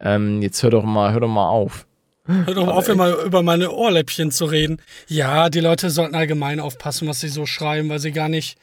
ähm, 0.00 0.42
jetzt 0.42 0.62
hör 0.62 0.70
doch 0.70 0.84
mal, 0.84 1.12
hör 1.12 1.20
doch 1.20 1.28
mal 1.28 1.48
auf. 1.48 1.86
Hör 2.24 2.54
doch 2.54 2.66
mal 2.66 2.72
auf, 2.72 2.88
immer 2.88 3.16
über 3.24 3.42
meine 3.42 3.72
Ohrläppchen 3.72 4.30
zu 4.30 4.44
reden. 4.44 4.80
Ja, 5.08 5.50
die 5.50 5.58
Leute 5.58 5.90
sollten 5.90 6.14
allgemein 6.14 6.60
aufpassen, 6.60 7.08
was 7.08 7.18
sie 7.18 7.28
so 7.28 7.44
schreiben, 7.44 7.88
weil 7.88 7.98
sie 7.98 8.12
gar 8.12 8.28
nicht, 8.28 8.56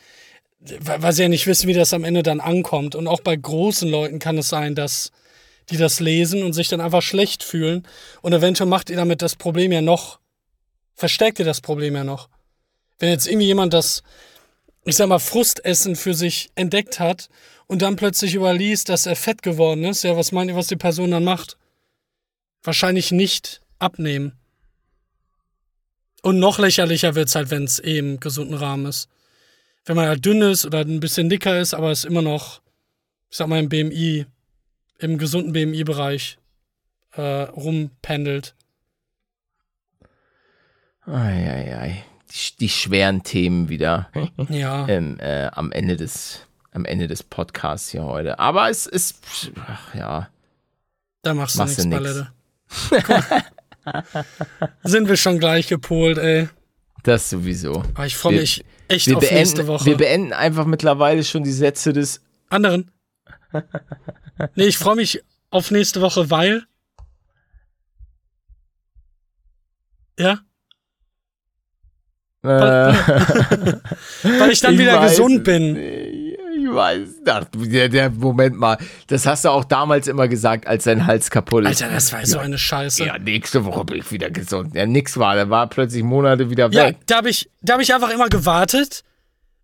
weil 0.60 1.14
sie 1.14 1.24
ja 1.24 1.30
nicht 1.30 1.48
wissen, 1.48 1.68
wie 1.68 1.74
das 1.74 1.94
am 1.94 2.04
Ende 2.04 2.24
dann 2.24 2.40
ankommt. 2.40 2.96
Und 2.96 3.08
auch 3.08 3.22
bei 3.22 3.36
großen 3.36 3.90
Leuten 3.90 4.20
kann 4.20 4.38
es 4.38 4.50
sein, 4.50 4.76
dass 4.76 5.12
die 5.70 5.78
das 5.78 6.00
lesen 6.00 6.44
und 6.44 6.54
sich 6.54 6.68
dann 6.68 6.82
einfach 6.82 7.02
schlecht 7.02 7.44
fühlen. 7.44 7.88
Und 8.22 8.34
eventuell 8.34 8.70
macht 8.70 8.90
ihr 8.90 8.98
damit 8.98 9.22
das 9.22 9.36
Problem 9.36 9.72
ja 9.72 9.82
noch, 9.82 10.20
verstärkt 10.96 11.40
ihr 11.40 11.46
das 11.46 11.62
Problem 11.62 11.96
ja 11.96 12.04
noch. 12.04 12.28
Wenn 12.98 13.10
jetzt 13.10 13.28
irgendwie 13.28 13.48
jemand 13.48 13.74
das, 13.74 14.04
ich 14.84 14.96
sag 14.96 15.08
mal, 15.08 15.20
Frustessen 15.20 15.96
für 15.96 16.14
sich 16.14 16.50
entdeckt 16.56 17.00
hat 17.00 17.30
und 17.68 17.82
dann 17.82 17.96
plötzlich 17.96 18.36
überliest, 18.36 18.90
dass 18.90 19.06
er 19.06 19.16
fett 19.16 19.42
geworden 19.42 19.86
ist, 19.86 20.04
ja, 20.04 20.18
was 20.18 20.32
meint 20.32 20.50
ihr, 20.50 20.58
was 20.58 20.68
die 20.68 20.76
Person 20.76 21.12
dann 21.12 21.24
macht? 21.24 21.58
wahrscheinlich 22.64 23.12
nicht 23.12 23.62
abnehmen. 23.80 24.34
Und 26.22 26.40
noch 26.40 26.60
lächerlicher 26.60 27.16
wird's 27.16 27.36
halt, 27.36 27.50
wenn 27.50 27.64
es 27.64 27.80
eh 27.80 27.98
im 27.98 28.20
gesunden 28.20 28.56
Rahmen 28.56 28.86
ist. 28.88 29.08
Wenn 29.90 29.96
man 29.96 30.08
halt 30.08 30.24
dünn 30.24 30.44
ist 30.44 30.68
oder 30.68 30.82
ein 30.82 31.00
bisschen 31.00 31.30
dicker 31.30 31.60
ist, 31.60 31.74
aber 31.74 31.90
es 31.90 32.06
immer 32.06 32.22
noch, 32.22 32.62
ich 33.32 33.38
sag 33.38 33.48
mal, 33.48 33.58
im 33.58 33.70
BMI, 33.70 34.28
im 35.00 35.18
gesunden 35.18 35.52
BMI-Bereich 35.52 36.38
äh, 37.14 37.22
rumpendelt. 37.22 38.54
Eieiei. 41.08 42.04
Die, 42.30 42.56
die 42.60 42.70
schweren 42.70 43.24
Themen 43.24 43.70
wieder 43.70 44.12
Ja. 44.50 44.88
ähm, 44.88 45.20
äh, 45.20 45.48
am 45.48 45.72
Ende 45.72 45.98
des 45.98 46.46
am 46.70 46.86
Ende 46.86 47.08
des 47.08 47.24
Podcasts 47.24 47.90
hier 47.90 48.04
heute. 48.04 48.38
Aber 48.38 48.70
es 48.70 48.86
ist, 48.86 49.52
ach 49.66 49.96
ja, 49.96 50.30
Da 51.24 51.34
machst 51.34 51.58
du 51.58 51.64
nichts. 51.64 51.90
Ballette. 51.90 52.32
Sind 54.84 55.10
wir 55.10 55.18
schon 55.18 55.40
gleich 55.40 55.66
gepolt, 55.66 56.20
ey. 56.20 56.48
Das 57.10 57.30
sowieso. 57.30 57.84
Aber 57.96 58.06
ich 58.06 58.16
freue 58.16 58.34
Wir- 58.34 58.42
mich 58.42 58.64
echt 58.88 59.08
Wir 59.08 59.18
auf 59.18 59.32
nächste 59.32 59.58
beenden, 59.58 59.68
Woche. 59.68 59.86
wir 59.86 59.98
beenden 59.98 60.34
einfach 60.34 60.66
mittlerweile 60.66 61.24
schon 61.24 61.44
die 61.44 61.52
Sätze 61.52 61.92
des 61.94 62.22
Anderen. 62.50 62.92
Nee, 64.56 64.66
ich 64.68 64.78
freue 64.78 64.96
mich 64.96 65.22
auf 65.50 65.72
nächste 65.72 66.02
Woche, 66.02 66.30
weil. 66.30 66.64
Ja, 70.20 70.40
äh, 72.44 72.48
weil 72.48 72.92
ich 74.52 74.60
dann 74.62 74.78
wieder 74.78 75.00
weiß, 75.00 75.12
gesund 75.12 75.44
bin. 75.44 75.76
Ich 76.70 76.76
weiß. 76.76 77.10
Ach, 77.28 77.46
der, 77.56 77.90
der, 77.90 78.10
Moment 78.10 78.58
mal. 78.58 78.78
Das 79.08 79.26
hast 79.26 79.46
du 79.46 79.50
auch 79.50 79.64
damals 79.66 80.08
immer 80.08 80.28
gesagt, 80.28 80.68
als 80.68 80.84
dein 80.86 81.06
Hals 81.08 81.30
kaputt 81.30 81.64
ist. 81.66 81.82
Alter, 81.82 81.94
das 81.94 82.12
war 82.14 82.26
so 82.26 82.40
eine 82.40 82.58
Scheiße. 82.58 83.06
Ja, 83.06 83.18
nächste 83.18 83.66
Woche 83.66 83.84
bin 83.86 83.98
ich 84.00 84.12
wieder 84.12 84.30
gesund. 84.30 84.76
Ja, 84.76 84.86
nix 84.86 85.18
war. 85.18 85.36
Da 85.36 85.50
war 85.50 85.68
plötzlich 85.68 86.04
Monate 86.04 86.50
wieder 86.50 86.70
Ja, 86.72 86.88
weg. 86.88 86.98
da 87.08 87.18
habe 87.18 87.30
ich, 87.30 87.50
da 87.62 87.74
hab 87.74 87.82
ich 87.82 87.94
einfach 87.94 88.10
immer 88.12 88.30
gewartet 88.30 89.04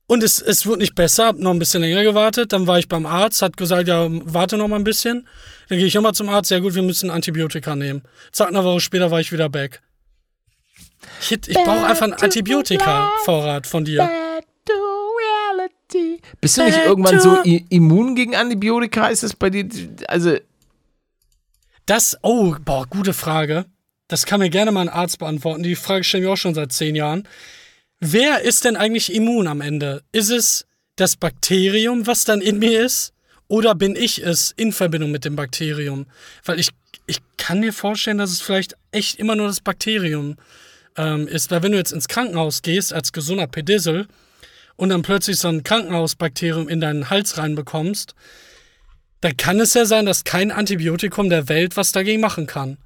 und 0.07 0.21
es, 0.23 0.39
es 0.41 0.65
wurde 0.67 0.79
nicht 0.81 0.95
besser, 0.95 1.27
hab 1.27 1.39
noch 1.39 1.51
ein 1.51 1.59
bisschen 1.59 1.81
länger 1.81 2.03
gewartet. 2.03 2.53
Dann 2.53 2.67
war 2.67 2.77
ich 2.79 2.87
beim 2.87 3.05
Arzt, 3.05 3.41
hat 3.41 3.57
gesagt, 3.57 3.87
ja, 3.87 4.07
warte 4.09 4.57
noch 4.57 4.67
mal 4.67 4.75
ein 4.77 4.83
bisschen. 4.83 5.27
Dann 5.69 5.77
gehe 5.79 5.87
ich 5.87 5.95
nochmal 5.95 6.13
zum 6.13 6.29
Arzt, 6.29 6.51
ja 6.51 6.59
gut, 6.59 6.75
wir 6.75 6.83
müssen 6.83 7.09
Antibiotika 7.09 7.75
nehmen. 7.75 8.03
Zack, 8.31 8.49
eine 8.49 8.63
Woche 8.63 8.79
später 8.81 9.09
war 9.11 9.19
ich 9.19 9.31
wieder 9.31 9.49
back. 9.49 9.81
Ich, 11.21 11.31
hätt- 11.31 11.47
ich 11.47 11.55
brauche 11.55 11.85
einfach 11.85 12.03
einen 12.03 12.13
Antibiotika-Vorrat 12.13 13.65
von 13.67 13.83
dir. 13.85 14.07
Bist 16.41 16.57
du 16.57 16.63
nicht 16.63 16.77
irgendwann 16.85 17.19
so 17.19 17.41
immun 17.69 18.15
gegen 18.15 18.35
Antibiotika? 18.35 19.07
Ist 19.07 19.23
das 19.23 19.35
bei 19.35 19.49
dir? 19.49 19.67
Also, 20.07 20.37
Das, 21.85 22.17
oh, 22.21 22.55
boah, 22.63 22.85
gute 22.87 23.13
Frage. 23.13 23.65
Das 24.07 24.25
kann 24.25 24.39
mir 24.39 24.49
gerne 24.49 24.71
mal 24.71 24.81
ein 24.81 24.89
Arzt 24.89 25.19
beantworten. 25.19 25.63
Die 25.63 25.75
Frage 25.75 26.03
stellen 26.03 26.23
wir 26.23 26.31
auch 26.31 26.37
schon 26.37 26.53
seit 26.53 26.71
zehn 26.71 26.95
Jahren. 26.95 27.27
Wer 27.99 28.41
ist 28.41 28.65
denn 28.65 28.75
eigentlich 28.75 29.13
immun 29.13 29.47
am 29.47 29.61
Ende? 29.61 30.03
Ist 30.11 30.29
es 30.29 30.65
das 30.95 31.15
Bakterium, 31.15 32.05
was 32.07 32.23
dann 32.23 32.41
in 32.41 32.59
mir 32.59 32.85
ist? 32.85 33.13
Oder 33.47 33.75
bin 33.75 33.95
ich 33.95 34.23
es 34.23 34.51
in 34.51 34.71
Verbindung 34.71 35.11
mit 35.11 35.25
dem 35.25 35.35
Bakterium? 35.35 36.05
Weil 36.43 36.59
ich, 36.59 36.69
ich 37.05 37.19
kann 37.37 37.59
mir 37.59 37.73
vorstellen, 37.73 38.17
dass 38.17 38.31
es 38.31 38.41
vielleicht 38.41 38.75
echt 38.91 39.19
immer 39.19 39.35
nur 39.35 39.47
das 39.47 39.61
Bakterium 39.61 40.35
ähm, 40.97 41.27
ist, 41.27 41.51
weil 41.51 41.61
wenn 41.63 41.71
du 41.71 41.77
jetzt 41.77 41.91
ins 41.91 42.07
Krankenhaus 42.07 42.61
gehst 42.61 42.93
als 42.93 43.11
gesunder 43.11 43.47
Pedissel 43.47 44.07
und 44.75 44.89
dann 44.89 45.01
plötzlich 45.01 45.37
so 45.37 45.47
ein 45.47 45.63
Krankenhausbakterium 45.63 46.67
in 46.67 46.81
deinen 46.81 47.09
Hals 47.09 47.37
reinbekommst, 47.37 48.15
dann 49.21 49.37
kann 49.37 49.59
es 49.59 49.73
ja 49.73 49.85
sein, 49.85 50.05
dass 50.05 50.23
kein 50.23 50.51
Antibiotikum 50.51 51.29
der 51.29 51.49
Welt 51.49 51.77
was 51.77 51.91
dagegen 51.91 52.21
machen 52.21 52.47
kann. 52.47 52.77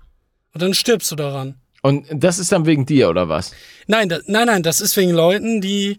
Und 0.54 0.62
dann 0.62 0.74
stirbst 0.74 1.12
du 1.12 1.16
daran. 1.16 1.56
Und 1.82 2.06
das 2.12 2.40
ist 2.40 2.52
dann 2.52 2.66
wegen 2.66 2.86
dir, 2.86 3.10
oder 3.10 3.30
was? 3.30 3.54
Nein, 3.88 4.10
da, 4.10 4.20
nein, 4.26 4.48
nein, 4.48 4.64
das 4.64 4.82
ist 4.82 4.98
wegen 4.98 5.12
Leuten, 5.12 5.62
die 5.62 5.98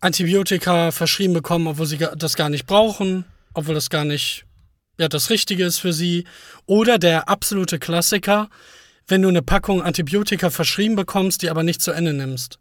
Antibiotika 0.00 0.90
verschrieben 0.90 1.32
bekommen, 1.32 1.66
obwohl 1.66 1.86
sie 1.86 1.98
das 2.16 2.36
gar 2.36 2.50
nicht 2.50 2.66
brauchen, 2.66 3.24
obwohl 3.54 3.74
das 3.74 3.88
gar 3.88 4.04
nicht 4.04 4.44
ja, 4.98 5.08
das 5.08 5.30
Richtige 5.30 5.64
ist 5.64 5.78
für 5.78 5.92
sie. 5.92 6.24
Oder 6.66 6.98
der 6.98 7.28
absolute 7.28 7.78
Klassiker, 7.78 8.48
wenn 9.06 9.22
du 9.22 9.28
eine 9.28 9.42
Packung 9.42 9.82
Antibiotika 9.82 10.50
verschrieben 10.50 10.96
bekommst, 10.96 11.42
die 11.42 11.50
aber 11.50 11.62
nicht 11.62 11.82
zu 11.82 11.92
Ende 11.92 12.12
nimmst. 12.12 12.58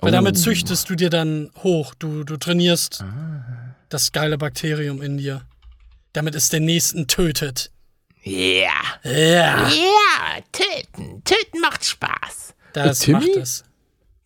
Weil 0.00 0.10
Oh. 0.10 0.16
damit 0.16 0.38
züchtest 0.38 0.88
du 0.90 0.94
dir 0.94 1.10
dann 1.10 1.50
hoch. 1.62 1.94
Du, 1.94 2.24
du 2.24 2.36
trainierst 2.36 3.04
das 3.88 4.12
geile 4.12 4.36
Bakterium 4.38 5.00
in 5.02 5.16
dir. 5.18 5.42
Damit 6.12 6.34
es 6.34 6.48
den 6.48 6.64
nächsten 6.64 7.06
tötet. 7.08 7.70
Ja. 8.22 8.70
Ja, 9.04 9.68
Ja, 9.68 10.40
töten. 10.52 11.22
Töten 11.24 11.60
macht 11.60 11.84
Spaß. 11.84 12.54
das 12.72 12.98
Timmy? 13.00 13.18
macht 13.20 13.36
es. 13.36 13.64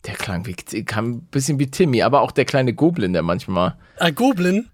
Der 0.05 0.15
klang 0.15 0.45
wie, 0.47 0.55
kam 0.83 1.11
ein 1.11 1.21
bisschen 1.25 1.59
wie 1.59 1.69
Timmy, 1.69 2.01
aber 2.01 2.21
auch 2.21 2.31
der 2.31 2.45
kleine 2.45 2.73
Goblin, 2.73 3.13
der 3.13 3.21
manchmal. 3.21 3.77
Äh, 3.97 4.11
Goblin, 4.11 4.69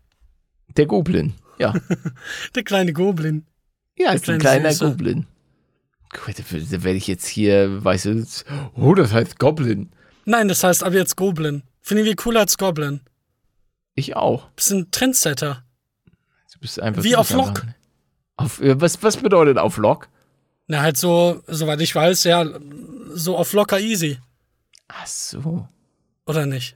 Der 0.78 0.86
Goblin. 0.86 1.34
Ja. 1.60 1.74
der 2.56 2.64
kleine 2.64 2.94
Goblin. 2.94 3.46
Ja, 3.98 4.12
ist 4.14 4.30
ein 4.30 4.38
kleine 4.40 4.62
kleiner 4.62 4.72
Süße. 4.72 4.86
Goblin. 4.92 5.26
Gut, 6.14 6.36
da 6.40 6.84
werde 6.84 6.98
ich 6.98 7.08
jetzt 7.08 7.28
hier, 7.28 7.84
weißt 7.84 8.06
du, 8.06 8.26
oh, 8.76 8.94
das 8.96 9.12
heißt 9.12 9.38
Goblin. 9.40 9.92
Nein, 10.30 10.50
das 10.50 10.62
heißt 10.62 10.84
ab 10.84 10.92
jetzt 10.92 11.16
Goblin. 11.16 11.64
Finde 11.82 12.04
ich 12.04 12.10
wie 12.10 12.16
cooler 12.16 12.42
als 12.42 12.58
Goblin. 12.58 13.00
Ich 13.96 14.18
auch. 14.18 14.50
Bist 14.58 14.72
ein 14.72 14.92
Trendsetter. 14.92 15.64
Du 16.54 16.60
bist 16.60 16.82
einfach 16.82 17.02
Wie 17.02 17.16
auf 17.16 17.30
Lock. 17.32 17.64
Auf, 18.36 18.60
was, 18.62 19.02
was 19.02 19.16
bedeutet 19.16 19.58
auf 19.58 19.78
Lock? 19.78 20.10
Na, 20.68 20.82
halt 20.82 20.98
so, 20.98 21.42
soweit 21.48 21.80
ich 21.80 21.96
weiß, 21.96 22.26
ja, 22.26 22.46
so 23.14 23.38
auf 23.38 23.54
locker 23.54 23.80
easy. 23.80 24.20
Ach 24.90 25.08
so. 25.08 25.66
Oder 26.26 26.46
nicht? 26.46 26.76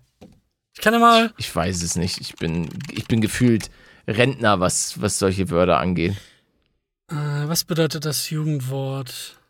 Ich 0.73 0.79
kann 0.81 0.93
ja 0.93 0.99
mal. 0.99 1.33
Ich 1.37 1.53
weiß 1.53 1.83
es 1.83 1.97
nicht. 1.97 2.21
Ich 2.21 2.35
bin, 2.35 2.69
ich 2.89 3.05
bin 3.09 3.19
gefühlt 3.19 3.69
Rentner, 4.07 4.61
was, 4.61 5.01
was 5.01 5.19
solche 5.19 5.49
Wörter 5.49 5.77
angeht. 5.77 6.15
Äh, 7.09 7.15
was 7.15 7.65
bedeutet 7.65 8.05
das 8.05 8.29
Jugendwort? 8.29 9.40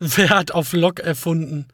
Wer 0.16 0.30
hat 0.30 0.52
auf 0.52 0.72
Lock 0.72 1.00
erfunden? 1.00 1.68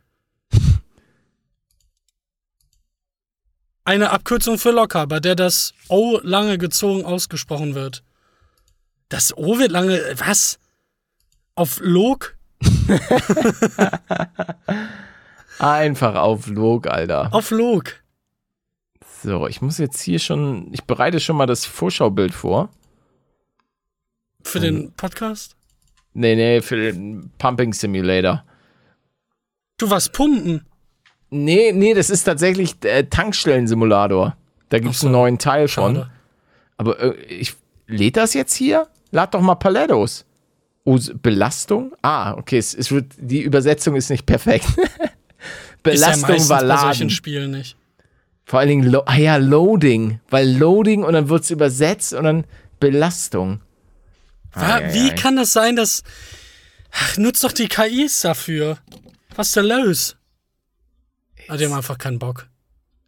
Eine 3.84 4.10
Abkürzung 4.10 4.58
für 4.58 4.72
locker, 4.72 5.06
bei 5.06 5.20
der 5.20 5.36
das 5.36 5.72
O 5.88 6.18
lange 6.24 6.58
gezogen 6.58 7.04
ausgesprochen 7.04 7.76
wird. 7.76 8.02
Das 9.08 9.36
O 9.36 9.60
wird 9.60 9.70
lange. 9.70 10.02
Was? 10.16 10.58
Auf 11.54 11.78
Log? 11.80 12.36
Einfach 15.60 16.16
auf 16.16 16.48
Log, 16.48 16.88
Alter. 16.88 17.32
Auf 17.32 17.52
Log. 17.52 18.02
So, 19.22 19.46
ich 19.46 19.62
muss 19.62 19.78
jetzt 19.78 20.00
hier 20.00 20.18
schon, 20.18 20.72
ich 20.74 20.82
bereite 20.82 21.20
schon 21.20 21.36
mal 21.36 21.46
das 21.46 21.64
Vorschaubild 21.64 22.34
vor. 22.34 22.70
Für 24.42 24.58
den 24.58 24.92
Podcast? 24.94 25.55
Nee, 26.18 26.34
nee, 26.34 26.62
für 26.62 26.76
den 26.76 27.30
Pumping 27.36 27.74
Simulator. 27.74 28.42
Du 29.76 29.90
warst 29.90 30.14
pumpen. 30.14 30.64
Nee, 31.28 31.72
nee, 31.72 31.92
das 31.92 32.08
ist 32.08 32.24
tatsächlich 32.24 32.76
äh, 32.84 33.04
Tankstellen-Simulator. 33.04 34.34
Da 34.70 34.78
gibt 34.78 34.94
es 34.94 35.00
so, 35.00 35.08
einen 35.08 35.12
neuen 35.12 35.38
Teil. 35.38 35.68
Schade. 35.68 36.10
Aber 36.78 36.98
äh, 37.00 37.16
ich 37.26 37.54
lädt 37.86 38.16
das 38.16 38.32
jetzt 38.32 38.54
hier? 38.54 38.86
Lad 39.10 39.34
doch 39.34 39.42
mal 39.42 39.56
Palettos. 39.56 40.24
Oh, 40.84 40.98
Belastung? 41.20 41.92
Ah, 42.00 42.32
okay, 42.32 42.56
es, 42.56 42.72
es 42.72 42.90
wird, 42.90 43.12
die 43.18 43.42
Übersetzung 43.42 43.94
ist 43.94 44.08
nicht 44.08 44.24
perfekt. 44.24 44.66
Ist 45.84 46.00
ja 46.02 46.10
Belastung 46.16 46.48
war 46.48 46.62
bei 46.62 46.66
solchen 46.66 46.68
Laden. 46.68 47.10
Spielen 47.10 47.50
nicht. 47.52 47.76
Vor 48.44 48.58
allen 48.58 48.68
Dingen, 48.68 48.96
ah 49.04 49.16
ja, 49.16 49.36
Loading. 49.36 50.18
Weil 50.30 50.50
Loading 50.56 51.04
und 51.04 51.12
dann 51.12 51.28
wird 51.28 51.44
es 51.44 51.50
übersetzt 51.52 52.12
und 52.12 52.24
dann 52.24 52.44
Belastung. 52.80 53.60
Ei, 54.56 54.72
ei, 54.86 54.94
Wie 54.94 55.10
ei. 55.10 55.14
kann 55.14 55.36
das 55.36 55.52
sein, 55.52 55.76
dass. 55.76 56.02
Ach, 56.92 57.16
nutzt 57.18 57.44
doch 57.44 57.52
die 57.52 57.68
KIs 57.68 58.20
dafür. 58.22 58.78
Was 59.34 59.48
ist 59.48 59.56
da 59.56 59.60
los? 59.60 60.16
Ah, 61.48 61.56
die 61.56 61.64
haben 61.66 61.74
einfach 61.74 61.98
keinen 61.98 62.18
Bock. 62.18 62.48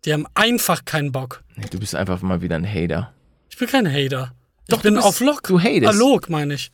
Die 0.05 0.13
haben 0.13 0.27
einfach 0.35 0.85
keinen 0.85 1.11
Bock. 1.11 1.43
Nee, 1.57 1.67
du 1.71 1.79
bist 1.79 1.95
einfach 1.95 2.21
mal 2.23 2.41
wieder 2.43 2.57
ein 2.57 2.67
Hater. 2.67 3.13
Ich 3.51 3.57
bin 3.57 3.69
kein 3.69 3.91
Hater. 3.91 4.33
Doch, 4.69 4.79
ich 4.79 4.83
bin 4.83 4.95
bist- 4.95 5.07
auf 5.07 5.21
Log. 5.21 5.43
du 5.45 5.59
hatest. 5.59 5.87
Ah, 5.89 5.91
Log, 5.93 6.29
meine 6.29 6.55
ich. 6.55 6.71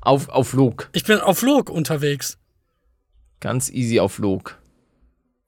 Auf, 0.00 0.28
auf 0.28 0.52
Log. 0.52 0.90
Ich 0.92 1.04
bin 1.04 1.20
auf 1.20 1.42
Log 1.42 1.70
unterwegs. 1.70 2.36
Ganz 3.40 3.70
easy 3.70 4.00
auf 4.00 4.18
Log. 4.18 4.58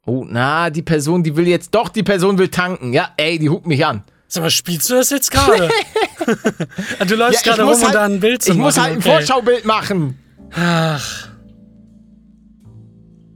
Oh, 0.07 0.25
na, 0.27 0.71
die 0.71 0.83
Person, 0.83 1.23
die 1.23 1.37
will 1.37 1.47
jetzt, 1.49 1.75
doch, 1.75 1.89
die 1.89 2.03
Person 2.03 2.39
will 2.39 2.49
tanken. 2.49 2.93
Ja, 2.93 3.13
ey, 3.17 3.39
die 3.39 3.49
hupt 3.51 3.67
mich 3.67 3.85
an. 3.85 4.05
Sag 4.29 4.43
mal, 4.45 4.51
spielst 4.51 4.89
du 4.89 4.95
das 4.95 5.11
jetzt 5.11 5.31
gerade? 5.31 5.69
Du 7.09 7.15
läufst 7.17 7.45
Ja, 7.47 7.55
gerade 7.55 7.71
rum 7.71 7.83
halt- 7.83 7.95
da 7.95 8.05
ein 8.05 8.21
Bild 8.21 8.43
zu 8.43 8.53
Ich 8.53 8.57
muss 8.59 8.77
machen, 8.77 8.85
halt 8.85 8.93
ein 8.95 8.99
okay. 9.01 9.11
Vorschaubild 9.11 9.65
machen. 9.65 10.19
Ach. 10.53 11.29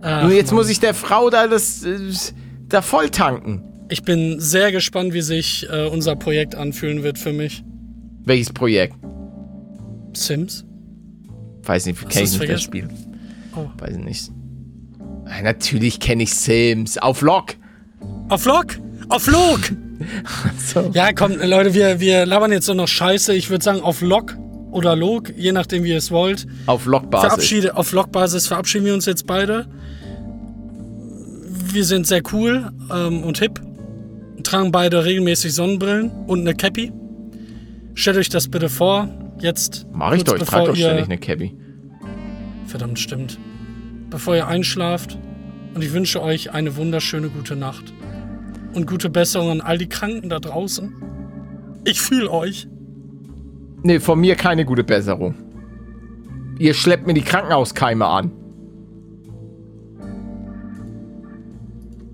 Ach 0.00 0.22
Nur 0.22 0.32
jetzt 0.32 0.48
Mann. 0.52 0.56
muss 0.56 0.68
ich 0.68 0.80
der 0.80 0.94
Frau 0.94 1.30
da 1.30 1.46
das 1.46 1.84
äh, 1.84 1.98
da 2.68 2.82
voll 2.82 3.08
tanken. 3.10 3.62
Ich 3.88 4.02
bin 4.02 4.40
sehr 4.40 4.72
gespannt, 4.72 5.12
wie 5.14 5.22
sich 5.22 5.66
äh, 5.70 5.86
unser 5.86 6.16
Projekt 6.16 6.54
anfühlen 6.54 7.02
wird 7.02 7.18
für 7.18 7.32
mich. 7.32 7.62
Welches 8.24 8.52
Projekt? 8.52 8.96
Sims? 10.14 10.64
Weiß 11.62 11.86
nicht, 11.86 11.98
kenne 12.08 12.24
ich 12.24 12.38
nicht 12.38 12.50
das? 12.52 12.62
Spiel. 12.62 12.88
Oh. 13.56 13.66
Weiß 13.78 13.92
ich 13.96 14.04
nicht. 14.04 14.30
Natürlich 15.42 16.00
kenne 16.00 16.22
ich 16.24 16.34
Sims. 16.34 16.98
Auf 16.98 17.20
Lock. 17.22 17.54
Auf 18.28 18.44
Log? 18.44 18.66
Auf 19.08 19.26
Log! 19.26 19.60
So. 20.58 20.90
Ja, 20.92 21.12
komm, 21.12 21.36
Leute, 21.42 21.74
wir, 21.74 22.00
wir 22.00 22.26
labern 22.26 22.52
jetzt 22.52 22.66
so 22.66 22.74
noch 22.74 22.88
Scheiße. 22.88 23.34
Ich 23.34 23.50
würde 23.50 23.64
sagen, 23.64 23.80
auf 23.80 24.00
Log 24.00 24.36
oder 24.70 24.96
Log, 24.96 25.32
je 25.36 25.52
nachdem, 25.52 25.84
wie 25.84 25.90
ihr 25.90 25.98
es 25.98 26.10
wollt. 26.10 26.46
Auf 26.66 26.86
Lock-Basis. 26.86 27.28
Verabschiede, 27.28 27.76
auf 27.76 27.92
Log-Basis 27.92 28.46
verabschieden 28.46 28.86
wir 28.86 28.94
uns 28.94 29.06
jetzt 29.06 29.26
beide. 29.26 29.66
Wir 31.72 31.84
sind 31.84 32.06
sehr 32.06 32.22
cool 32.32 32.70
ähm, 32.92 33.22
und 33.22 33.38
hip. 33.38 33.60
Tragen 34.42 34.72
beide 34.72 35.04
regelmäßig 35.04 35.54
Sonnenbrillen 35.54 36.10
und 36.26 36.40
eine 36.40 36.54
Cappy. 36.54 36.92
Stellt 37.94 38.16
euch 38.16 38.28
das 38.28 38.48
bitte 38.48 38.68
vor. 38.68 39.08
Jetzt. 39.38 39.86
Mach 39.92 40.12
ich 40.12 40.24
doch, 40.24 40.36
ich 40.36 40.42
trage 40.42 40.66
doch 40.68 40.76
ständig 40.76 41.04
eine 41.04 41.18
Cabby. 41.18 41.56
Verdammt, 42.66 42.98
stimmt. 42.98 43.38
Bevor 44.10 44.36
ihr 44.36 44.46
einschlaft. 44.46 45.18
Und 45.74 45.82
ich 45.82 45.92
wünsche 45.92 46.22
euch 46.22 46.52
eine 46.52 46.76
wunderschöne 46.76 47.28
gute 47.28 47.56
Nacht. 47.56 47.92
Und 48.74 48.86
gute 48.86 49.08
Besserung 49.08 49.50
an 49.50 49.60
all 49.60 49.78
die 49.78 49.88
Kranken 49.88 50.28
da 50.28 50.40
draußen. 50.40 50.92
Ich 51.84 52.00
fühle 52.00 52.30
euch. 52.30 52.66
Nee, 53.82 54.00
von 54.00 54.18
mir 54.18 54.34
keine 54.34 54.64
gute 54.64 54.82
Besserung. 54.82 55.34
Ihr 56.58 56.74
schleppt 56.74 57.06
mir 57.06 57.14
die 57.14 57.22
Krankenhauskeime 57.22 58.06
an. 58.06 58.32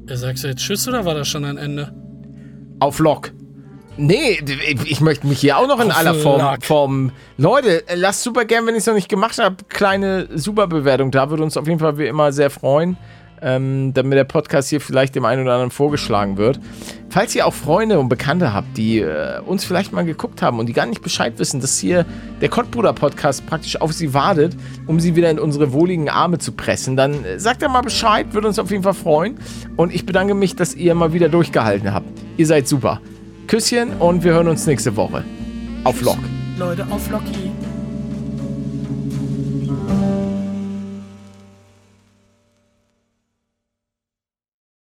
Ihr 0.09 0.17
sagst 0.17 0.45
jetzt 0.45 0.59
Tschüss 0.59 0.89
oder 0.89 1.05
war 1.05 1.15
das 1.15 1.29
schon 1.29 1.45
ein 1.45 1.57
Ende? 1.57 1.95
Auf 2.81 2.99
Lock. 2.99 3.33
Nee, 3.97 4.43
ich 4.87 5.01
möchte 5.01 5.27
mich 5.27 5.41
hier 5.41 5.59
auch 5.59 5.69
noch 5.69 5.79
in 5.79 5.91
Auf 5.91 5.99
aller 5.99 6.15
Form. 6.15 6.61
Form. 6.63 7.13
Leute, 7.37 7.85
lasst 7.95 8.23
super 8.23 8.45
gern, 8.45 8.67
wenn 8.67 8.75
ich 8.75 8.81
es 8.81 8.87
noch 8.87 8.95
nicht 8.95 9.09
gemacht 9.09 9.39
habe, 9.39 9.57
kleine 9.69 10.27
Superbewertung. 10.37 11.11
Da 11.11 11.31
würde 11.31 11.43
uns 11.43 11.57
auf 11.57 11.67
jeden 11.69 11.79
Fall 11.79 11.99
wie 11.99 12.07
immer 12.07 12.33
sehr 12.33 12.51
freuen, 12.51 12.97
ähm, 13.43 13.93
damit 13.95 14.17
der 14.17 14.25
Podcast 14.25 14.71
hier 14.71 14.81
vielleicht 14.81 15.15
dem 15.15 15.25
einen 15.25 15.43
oder 15.43 15.53
anderen 15.53 15.71
vorgeschlagen 15.71 16.37
wird. 16.37 16.61
Falls 17.09 17.35
ihr 17.35 17.47
auch 17.47 17.55
Freunde 17.55 17.99
und 17.99 18.09
Bekannte 18.09 18.53
habt, 18.53 18.77
die 18.77 19.01
äh, 19.01 19.41
uns 19.41 19.65
vielleicht 19.65 19.93
mal 19.93 20.05
geguckt 20.05 20.43
haben 20.43 20.59
und 20.59 20.67
die 20.67 20.73
gar 20.73 20.87
nicht 20.87 21.03
Bescheid 21.03 21.39
wissen, 21.39 21.61
dass 21.61 21.79
hier 21.79 22.07
der 22.41 22.49
Kottbruder 22.49 22.93
Podcast 22.93 23.47
praktisch 23.47 23.81
auf 23.81 23.93
sie 23.93 24.15
wartet, 24.15 24.57
um 24.87 25.01
sie 25.01 25.17
wieder 25.17 25.31
in 25.31 25.39
unsere 25.39 25.73
wohligen 25.73 26.09
Arme 26.09 26.39
zu 26.39 26.53
pressen, 26.53 26.97
dann 26.97 27.25
äh, 27.25 27.39
sagt 27.41 27.63
er 27.63 27.69
mal 27.69 27.83
Bescheid, 27.83 28.33
würde 28.33 28.49
uns 28.49 28.59
auf 28.59 28.71
jeden 28.71 28.85
Fall 28.85 28.95
freuen. 28.95 29.39
Und 29.77 29.93
ich 29.93 30.07
bedanke 30.07 30.35
mich, 30.35 30.55
dass 30.55 30.75
ihr 30.75 30.95
mal 30.95 31.13
wieder 31.13 31.29
durchgehalten 31.29 31.93
habt. 31.93 32.07
Ihr 32.37 32.47
seid 32.47 32.69
super. 32.69 33.01
Küsschen 33.49 33.95
und 33.99 34.23
wir 34.23 34.33
hören 34.33 34.47
uns 34.47 34.67
nächste 34.67 34.95
Woche. 34.95 35.25
Auf 35.83 36.01
Lock. 36.03 36.19
Leute, 36.59 36.87
auf 36.91 37.11
Locky. 37.11 37.51